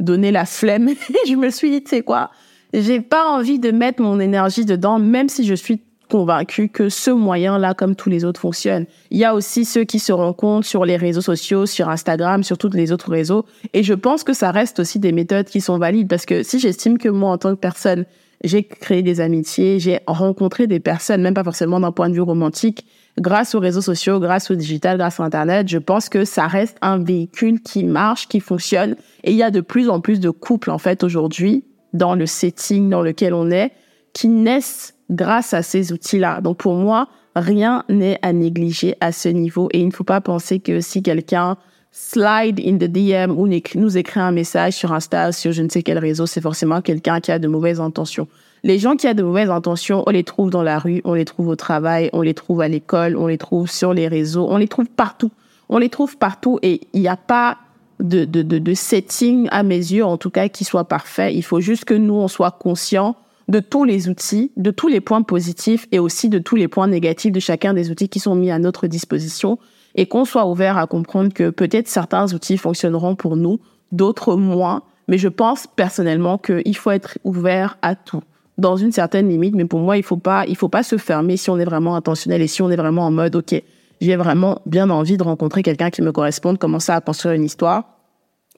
donné 0.00 0.32
la 0.32 0.46
flemme. 0.46 0.90
je 1.28 1.34
me 1.34 1.50
suis 1.50 1.70
dit, 1.70 1.82
tu 1.82 1.90
sais 1.90 2.02
quoi, 2.02 2.30
j'ai 2.72 3.00
pas 3.00 3.28
envie 3.30 3.58
de 3.58 3.70
mettre 3.70 4.02
mon 4.02 4.18
énergie 4.20 4.64
dedans, 4.64 4.98
même 4.98 5.28
si 5.28 5.44
je 5.44 5.54
suis 5.54 5.80
convaincue 6.10 6.68
que 6.68 6.88
ce 6.88 7.10
moyen-là, 7.10 7.72
comme 7.74 7.94
tous 7.94 8.10
les 8.10 8.24
autres, 8.24 8.40
fonctionne. 8.40 8.86
Il 9.10 9.18
y 9.18 9.24
a 9.24 9.34
aussi 9.34 9.64
ceux 9.64 9.84
qui 9.84 10.00
se 10.00 10.12
rencontrent 10.12 10.66
sur 10.66 10.84
les 10.84 10.96
réseaux 10.96 11.20
sociaux, 11.20 11.66
sur 11.66 11.88
Instagram, 11.88 12.42
sur 12.42 12.58
tous 12.58 12.70
les 12.70 12.92
autres 12.92 13.10
réseaux. 13.10 13.46
Et 13.72 13.82
je 13.82 13.94
pense 13.94 14.24
que 14.24 14.32
ça 14.32 14.50
reste 14.50 14.80
aussi 14.80 14.98
des 14.98 15.12
méthodes 15.12 15.46
qui 15.46 15.60
sont 15.60 15.78
valides 15.78 16.08
parce 16.08 16.26
que 16.26 16.42
si 16.42 16.58
j'estime 16.58 16.98
que 16.98 17.08
moi, 17.08 17.30
en 17.30 17.38
tant 17.38 17.54
que 17.54 17.60
personne, 17.60 18.04
j'ai 18.42 18.64
créé 18.64 19.02
des 19.02 19.20
amitiés, 19.20 19.78
j'ai 19.78 20.00
rencontré 20.06 20.66
des 20.66 20.80
personnes, 20.80 21.22
même 21.22 21.34
pas 21.34 21.44
forcément 21.44 21.78
d'un 21.78 21.92
point 21.92 22.08
de 22.08 22.14
vue 22.14 22.20
romantique, 22.20 22.86
grâce 23.20 23.54
aux 23.54 23.60
réseaux 23.60 23.82
sociaux, 23.82 24.18
grâce 24.18 24.50
au 24.50 24.54
digital, 24.54 24.96
grâce 24.98 25.20
à 25.20 25.24
Internet. 25.24 25.68
Je 25.68 25.78
pense 25.78 26.08
que 26.08 26.24
ça 26.24 26.46
reste 26.46 26.76
un 26.80 26.98
véhicule 26.98 27.60
qui 27.60 27.84
marche, 27.84 28.26
qui 28.26 28.40
fonctionne. 28.40 28.96
Et 29.24 29.30
il 29.32 29.36
y 29.36 29.42
a 29.42 29.50
de 29.50 29.60
plus 29.60 29.88
en 29.88 30.00
plus 30.00 30.20
de 30.20 30.30
couples, 30.30 30.70
en 30.70 30.78
fait, 30.78 31.04
aujourd'hui, 31.04 31.64
dans 31.92 32.14
le 32.14 32.26
setting 32.26 32.88
dans 32.88 33.02
lequel 33.02 33.34
on 33.34 33.50
est, 33.50 33.72
qui 34.14 34.28
naissent 34.28 34.94
grâce 35.10 35.54
à 35.54 35.62
ces 35.62 35.92
outils-là. 35.92 36.40
Donc, 36.40 36.58
pour 36.58 36.74
moi, 36.74 37.08
rien 37.36 37.84
n'est 37.88 38.18
à 38.22 38.32
négliger 38.32 38.96
à 39.00 39.12
ce 39.12 39.28
niveau. 39.28 39.68
Et 39.72 39.80
il 39.80 39.86
ne 39.86 39.92
faut 39.92 40.04
pas 40.04 40.20
penser 40.20 40.58
que 40.58 40.80
si 40.80 41.02
quelqu'un 41.02 41.56
slide 41.92 42.60
in 42.60 42.76
the 42.76 42.84
DM 42.84 43.32
ou 43.36 43.48
nous 43.74 43.98
écrit 43.98 44.20
un 44.20 44.32
message 44.32 44.74
sur 44.74 44.92
Insta, 44.92 45.32
sur 45.32 45.52
je 45.52 45.62
ne 45.62 45.68
sais 45.68 45.82
quel 45.82 45.98
réseau, 45.98 46.26
c'est 46.26 46.40
forcément 46.40 46.80
quelqu'un 46.80 47.20
qui 47.20 47.32
a 47.32 47.38
de 47.38 47.48
mauvaises 47.48 47.80
intentions. 47.80 48.28
Les 48.62 48.78
gens 48.78 48.96
qui 48.96 49.08
ont 49.08 49.14
de 49.14 49.22
mauvaises 49.22 49.50
intentions, 49.50 50.04
on 50.06 50.10
les 50.10 50.24
trouve 50.24 50.50
dans 50.50 50.62
la 50.62 50.78
rue, 50.78 51.00
on 51.04 51.14
les 51.14 51.24
trouve 51.24 51.48
au 51.48 51.56
travail, 51.56 52.10
on 52.12 52.22
les 52.22 52.34
trouve 52.34 52.60
à 52.60 52.68
l'école, 52.68 53.16
on 53.16 53.26
les 53.26 53.38
trouve 53.38 53.70
sur 53.70 53.94
les 53.94 54.06
réseaux, 54.06 54.46
on 54.50 54.58
les 54.58 54.68
trouve 54.68 54.86
partout. 54.86 55.30
On 55.68 55.78
les 55.78 55.88
trouve 55.88 56.16
partout 56.16 56.58
et 56.62 56.80
il 56.92 57.00
n'y 57.00 57.08
a 57.08 57.16
pas 57.16 57.56
de, 58.00 58.24
de, 58.24 58.42
de, 58.42 58.58
de 58.58 58.74
setting 58.74 59.48
à 59.50 59.62
mes 59.62 59.76
yeux, 59.76 60.04
en 60.04 60.16
tout 60.16 60.30
cas, 60.30 60.48
qui 60.48 60.64
soit 60.64 60.84
parfait. 60.84 61.34
Il 61.34 61.42
faut 61.42 61.60
juste 61.60 61.84
que 61.84 61.94
nous, 61.94 62.14
on 62.14 62.28
soit 62.28 62.50
conscients 62.50 63.16
de 63.48 63.60
tous 63.60 63.84
les 63.84 64.08
outils, 64.08 64.52
de 64.56 64.70
tous 64.70 64.88
les 64.88 65.00
points 65.00 65.22
positifs 65.22 65.86
et 65.90 65.98
aussi 65.98 66.28
de 66.28 66.38
tous 66.38 66.56
les 66.56 66.68
points 66.68 66.86
négatifs 66.86 67.32
de 67.32 67.40
chacun 67.40 67.74
des 67.74 67.90
outils 67.90 68.08
qui 68.08 68.20
sont 68.20 68.34
mis 68.34 68.50
à 68.50 68.58
notre 68.58 68.86
disposition 68.86 69.58
et 69.94 70.06
qu'on 70.06 70.24
soit 70.24 70.46
ouvert 70.46 70.78
à 70.78 70.86
comprendre 70.86 71.32
que 71.32 71.50
peut-être 71.50 71.88
certains 71.88 72.32
outils 72.32 72.58
fonctionneront 72.58 73.14
pour 73.14 73.36
nous, 73.36 73.60
d'autres 73.92 74.36
moins. 74.36 74.82
Mais 75.08 75.18
je 75.18 75.28
pense 75.28 75.66
personnellement 75.66 76.38
qu'il 76.38 76.76
faut 76.76 76.90
être 76.90 77.18
ouvert 77.24 77.78
à 77.82 77.94
tout 77.94 78.22
dans 78.58 78.76
une 78.76 78.92
certaine 78.92 79.28
limite. 79.28 79.54
Mais 79.54 79.64
pour 79.64 79.80
moi, 79.80 79.96
il 79.96 80.02
faut 80.02 80.16
pas, 80.16 80.44
il 80.46 80.56
faut 80.56 80.68
pas 80.68 80.82
se 80.82 80.96
fermer 80.96 81.36
si 81.36 81.50
on 81.50 81.58
est 81.58 81.64
vraiment 81.64 81.96
intentionnel 81.96 82.42
et 82.42 82.46
si 82.46 82.62
on 82.62 82.70
est 82.70 82.76
vraiment 82.76 83.06
en 83.06 83.10
mode, 83.10 83.34
OK, 83.34 83.60
j'ai 84.00 84.16
vraiment 84.16 84.60
bien 84.66 84.88
envie 84.90 85.16
de 85.16 85.22
rencontrer 85.22 85.62
quelqu'un 85.62 85.90
qui 85.90 86.02
me 86.02 86.12
corresponde, 86.12 86.58
commencer 86.58 86.92
à 86.92 87.00
construire 87.00 87.34
une 87.34 87.44
histoire. 87.44 87.84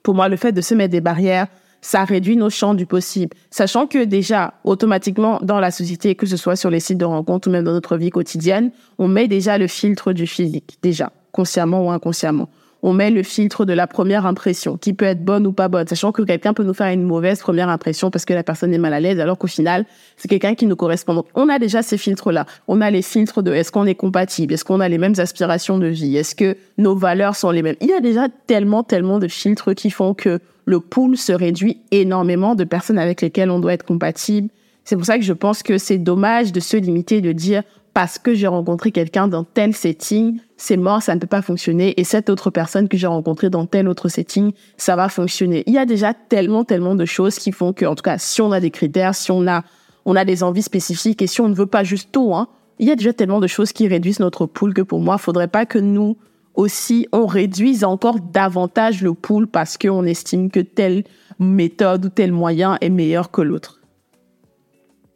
Pour 0.02 0.14
moi, 0.14 0.28
le 0.28 0.36
fait 0.36 0.52
de 0.52 0.60
se 0.60 0.74
mettre 0.74 0.92
des 0.92 1.00
barrières, 1.00 1.46
ça 1.80 2.04
réduit 2.04 2.36
nos 2.36 2.50
champs 2.50 2.74
du 2.74 2.86
possible. 2.86 3.34
Sachant 3.50 3.86
que 3.86 4.04
déjà, 4.04 4.54
automatiquement, 4.64 5.40
dans 5.42 5.58
la 5.58 5.70
société, 5.70 6.14
que 6.14 6.26
ce 6.26 6.36
soit 6.36 6.56
sur 6.56 6.70
les 6.70 6.80
sites 6.80 6.98
de 6.98 7.04
rencontres 7.04 7.48
ou 7.48 7.50
même 7.50 7.64
dans 7.64 7.72
notre 7.72 7.96
vie 7.96 8.10
quotidienne, 8.10 8.70
on 8.98 9.08
met 9.08 9.26
déjà 9.26 9.58
le 9.58 9.66
filtre 9.66 10.12
du 10.12 10.26
physique, 10.26 10.78
déjà 10.82 11.12
consciemment 11.32 11.86
ou 11.86 11.90
inconsciemment. 11.90 12.48
On 12.84 12.92
met 12.92 13.12
le 13.12 13.22
filtre 13.22 13.64
de 13.64 13.72
la 13.72 13.86
première 13.86 14.26
impression, 14.26 14.76
qui 14.76 14.92
peut 14.92 15.04
être 15.04 15.24
bonne 15.24 15.46
ou 15.46 15.52
pas 15.52 15.68
bonne, 15.68 15.86
sachant 15.86 16.10
que 16.10 16.22
quelqu'un 16.22 16.52
peut 16.52 16.64
nous 16.64 16.74
faire 16.74 16.88
une 16.88 17.04
mauvaise 17.04 17.38
première 17.38 17.68
impression 17.68 18.10
parce 18.10 18.24
que 18.24 18.34
la 18.34 18.42
personne 18.42 18.74
est 18.74 18.78
mal 18.78 18.92
à 18.92 18.98
l'aise, 18.98 19.20
alors 19.20 19.38
qu'au 19.38 19.46
final, 19.46 19.86
c'est 20.16 20.26
quelqu'un 20.26 20.56
qui 20.56 20.66
nous 20.66 20.74
correspond. 20.74 21.14
Donc, 21.14 21.26
on 21.36 21.48
a 21.48 21.60
déjà 21.60 21.82
ces 21.82 21.96
filtres-là. 21.96 22.44
On 22.66 22.80
a 22.80 22.90
les 22.90 23.02
filtres 23.02 23.40
de 23.40 23.52
est-ce 23.52 23.70
qu'on 23.70 23.86
est 23.86 23.94
compatible, 23.94 24.54
est-ce 24.54 24.64
qu'on 24.64 24.80
a 24.80 24.88
les 24.88 24.98
mêmes 24.98 25.14
aspirations 25.18 25.78
de 25.78 25.86
vie, 25.86 26.16
est-ce 26.16 26.34
que 26.34 26.56
nos 26.76 26.96
valeurs 26.96 27.36
sont 27.36 27.52
les 27.52 27.62
mêmes? 27.62 27.76
Il 27.80 27.88
y 27.88 27.92
a 27.92 28.00
déjà 28.00 28.26
tellement, 28.48 28.82
tellement 28.82 29.20
de 29.20 29.28
filtres 29.28 29.76
qui 29.76 29.90
font 29.90 30.12
que 30.12 30.40
le 30.64 30.80
pool 30.80 31.16
se 31.16 31.32
réduit 31.32 31.82
énormément 31.92 32.56
de 32.56 32.64
personnes 32.64 32.98
avec 32.98 33.20
lesquelles 33.20 33.50
on 33.50 33.60
doit 33.60 33.74
être 33.74 33.84
compatible. 33.84 34.48
C'est 34.84 34.96
pour 34.96 35.06
ça 35.06 35.18
que 35.18 35.24
je 35.24 35.32
pense 35.32 35.62
que 35.62 35.78
c'est 35.78 35.98
dommage 35.98 36.52
de 36.52 36.58
se 36.58 36.76
limiter 36.76 37.20
de 37.20 37.30
dire 37.30 37.62
parce 37.94 38.18
que 38.18 38.34
j'ai 38.34 38.46
rencontré 38.46 38.90
quelqu'un 38.90 39.28
dans 39.28 39.44
tel 39.44 39.74
setting, 39.74 40.38
c'est 40.62 40.76
mort, 40.76 41.02
ça 41.02 41.16
ne 41.16 41.20
peut 41.20 41.26
pas 41.26 41.42
fonctionner. 41.42 42.00
Et 42.00 42.04
cette 42.04 42.30
autre 42.30 42.50
personne 42.50 42.88
que 42.88 42.96
j'ai 42.96 43.08
rencontrée 43.08 43.50
dans 43.50 43.66
tel 43.66 43.88
autre 43.88 44.08
setting, 44.08 44.52
ça 44.76 44.94
va 44.94 45.08
fonctionner. 45.08 45.64
Il 45.66 45.74
y 45.74 45.78
a 45.78 45.86
déjà 45.86 46.14
tellement, 46.14 46.62
tellement 46.62 46.94
de 46.94 47.04
choses 47.04 47.40
qui 47.40 47.50
font 47.50 47.72
que, 47.72 47.84
en 47.84 47.96
tout 47.96 48.04
cas, 48.04 48.16
si 48.16 48.40
on 48.40 48.52
a 48.52 48.60
des 48.60 48.70
critères, 48.70 49.16
si 49.16 49.32
on 49.32 49.48
a, 49.48 49.64
on 50.04 50.14
a 50.14 50.24
des 50.24 50.44
envies 50.44 50.62
spécifiques 50.62 51.20
et 51.20 51.26
si 51.26 51.40
on 51.40 51.48
ne 51.48 51.54
veut 51.54 51.66
pas 51.66 51.82
juste 51.82 52.10
tout, 52.12 52.32
hein, 52.32 52.46
il 52.78 52.86
y 52.86 52.92
a 52.92 52.94
déjà 52.94 53.12
tellement 53.12 53.40
de 53.40 53.48
choses 53.48 53.72
qui 53.72 53.88
réduisent 53.88 54.20
notre 54.20 54.46
pool 54.46 54.72
que 54.72 54.82
pour 54.82 55.00
moi, 55.00 55.18
faudrait 55.18 55.48
pas 55.48 55.66
que 55.66 55.80
nous 55.80 56.16
aussi, 56.54 57.08
on 57.10 57.26
réduise 57.26 57.82
encore 57.82 58.20
davantage 58.20 59.02
le 59.02 59.14
pool 59.14 59.48
parce 59.48 59.76
qu'on 59.76 60.04
estime 60.04 60.48
que 60.48 60.60
telle 60.60 61.02
méthode 61.40 62.06
ou 62.06 62.08
tel 62.08 62.30
moyen 62.30 62.78
est 62.80 62.90
meilleur 62.90 63.32
que 63.32 63.42
l'autre. 63.42 63.81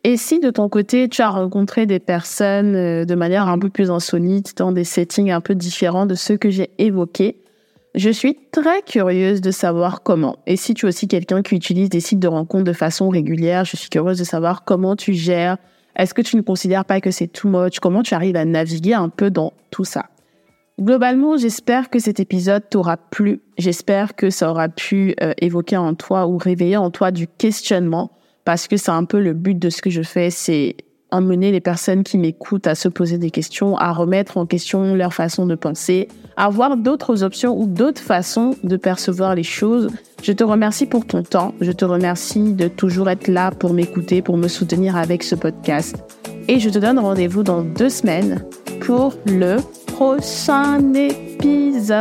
Et 0.05 0.17
si 0.17 0.39
de 0.39 0.51
ton 0.51 0.69
côté, 0.69 1.09
tu 1.09 1.23
as 1.23 1.31
rencontré 1.31 1.87
des 1.87 1.99
personnes 1.99 2.77
euh, 2.77 3.05
de 3.05 3.15
manière 3.15 3.49
un 3.49 3.59
peu 3.59 3.71
plus 3.71 3.91
insolite, 3.91 4.57
dans 4.57 4.73
des 4.73 4.85
settings 4.85 5.31
un 5.31 5.41
peu 5.41 5.55
différents 5.55 6.07
de 6.07 6.15
ceux 6.15 6.37
que 6.37 6.51
j'ai 6.51 6.71
évoqués, 6.79 7.43
je 7.97 8.11
suis 8.11 8.39
très 8.53 8.83
curieuse 8.83 9.41
de 9.41 9.51
savoir 9.51 10.03
comment. 10.03 10.37
Et 10.47 10.57
si 10.57 10.75
tu 10.75 10.85
es 10.85 10.89
aussi 10.89 11.09
quelqu'un 11.09 11.43
qui 11.43 11.55
utilise 11.55 11.89
des 11.89 12.01
sites 12.01 12.21
de 12.21 12.29
rencontres 12.29 12.65
de 12.65 12.75
façon 12.75 13.09
régulière, 13.09 13.65
je 13.65 13.77
suis 13.77 13.89
curieuse 13.89 14.19
de 14.19 14.25
savoir 14.25 14.65
comment 14.65 14.97
tu 14.97 15.15
gères. 15.15 15.57
Est-ce 15.97 16.13
que 16.13 16.21
tu 16.21 16.37
ne 16.37 16.43
considères 16.43 16.85
pas 16.85 17.01
que 17.01 17.11
c'est 17.11 17.27
too 17.27 17.49
much? 17.49 17.81
Comment 17.81 18.03
tu 18.03 18.13
arrives 18.13 18.37
à 18.37 18.45
naviguer 18.45 18.93
un 18.93 19.09
peu 19.09 19.31
dans 19.31 19.55
tout 19.71 19.87
ça? 19.87 20.11
Globalement, 20.79 21.39
j'espère 21.39 21.89
que 21.89 21.99
cet 21.99 22.21
épisode 22.21 22.69
t'aura 22.69 22.99
plu. 22.99 23.41
J'espère 23.57 24.15
que 24.15 24.29
ça 24.29 24.51
aura 24.51 24.69
pu 24.69 25.15
euh, 25.23 25.33
évoquer 25.39 25.79
en 25.79 25.95
toi 25.95 26.27
ou 26.27 26.37
réveiller 26.37 26.77
en 26.77 26.91
toi 26.91 27.11
du 27.11 27.27
questionnement 27.27 28.11
parce 28.47 28.69
que 28.69 28.79
c'est 28.79 28.93
un 28.93 29.05
peu 29.05 29.21
le 29.21 29.35
but 29.35 29.59
de 29.59 29.69
ce 29.69 29.83
que 29.83 29.91
je 29.91 30.01
fais, 30.03 30.31
c'est 30.31 30.77
emmener 31.11 31.53
les 31.53 31.61
personnes 31.61 32.03
qui 32.05 32.17
m'écoutent 32.17 32.67
à 32.67 32.75
se 32.75 32.89
poser 32.89 33.19
des 33.19 33.31
questions, 33.31 33.77
à 33.77 33.93
remettre 33.93 34.39
en 34.39 34.47
question 34.47 34.95
leur 34.95 35.13
façon 35.13 35.47
de 35.47 35.55
penser, 35.55 36.09
à 36.37 36.49
voir 36.49 36.77
d'autres 36.77 37.23
options 37.23 37.59
ou 37.59 37.67
d'autres 37.67 38.01
façons 38.01 38.55
de 38.63 38.77
percevoir 38.77 39.35
les 39.35 39.43
choses. 39.43 39.91
Je 40.23 40.33
te 40.33 40.45
remercie 40.45 40.87
pour 40.87 41.05
ton 41.07 41.23
temps, 41.25 41.55
je 41.61 41.73
te 41.73 41.85
remercie 41.85 42.53
de 42.53 42.69
toujours 42.69 43.11
être 43.11 43.29
là 43.29 43.51
pour 43.51 43.75
m'écouter, 43.75 44.23
pour 44.23 44.37
me 44.37 44.47
soutenir 44.49 44.97
avec 44.97 45.25
ce 45.25 45.35
podcast. 45.35 45.97
Et 46.49 46.61
je 46.61 46.71
te 46.71 46.79
donne 46.79 47.01
rendez-vous 47.01 47.43
dans 47.43 47.63
deux 47.63 47.91
semaines 47.91 48.45
pour 48.81 49.15
le 49.27 49.57
prochain 49.87 50.95
épisode. 50.95 51.97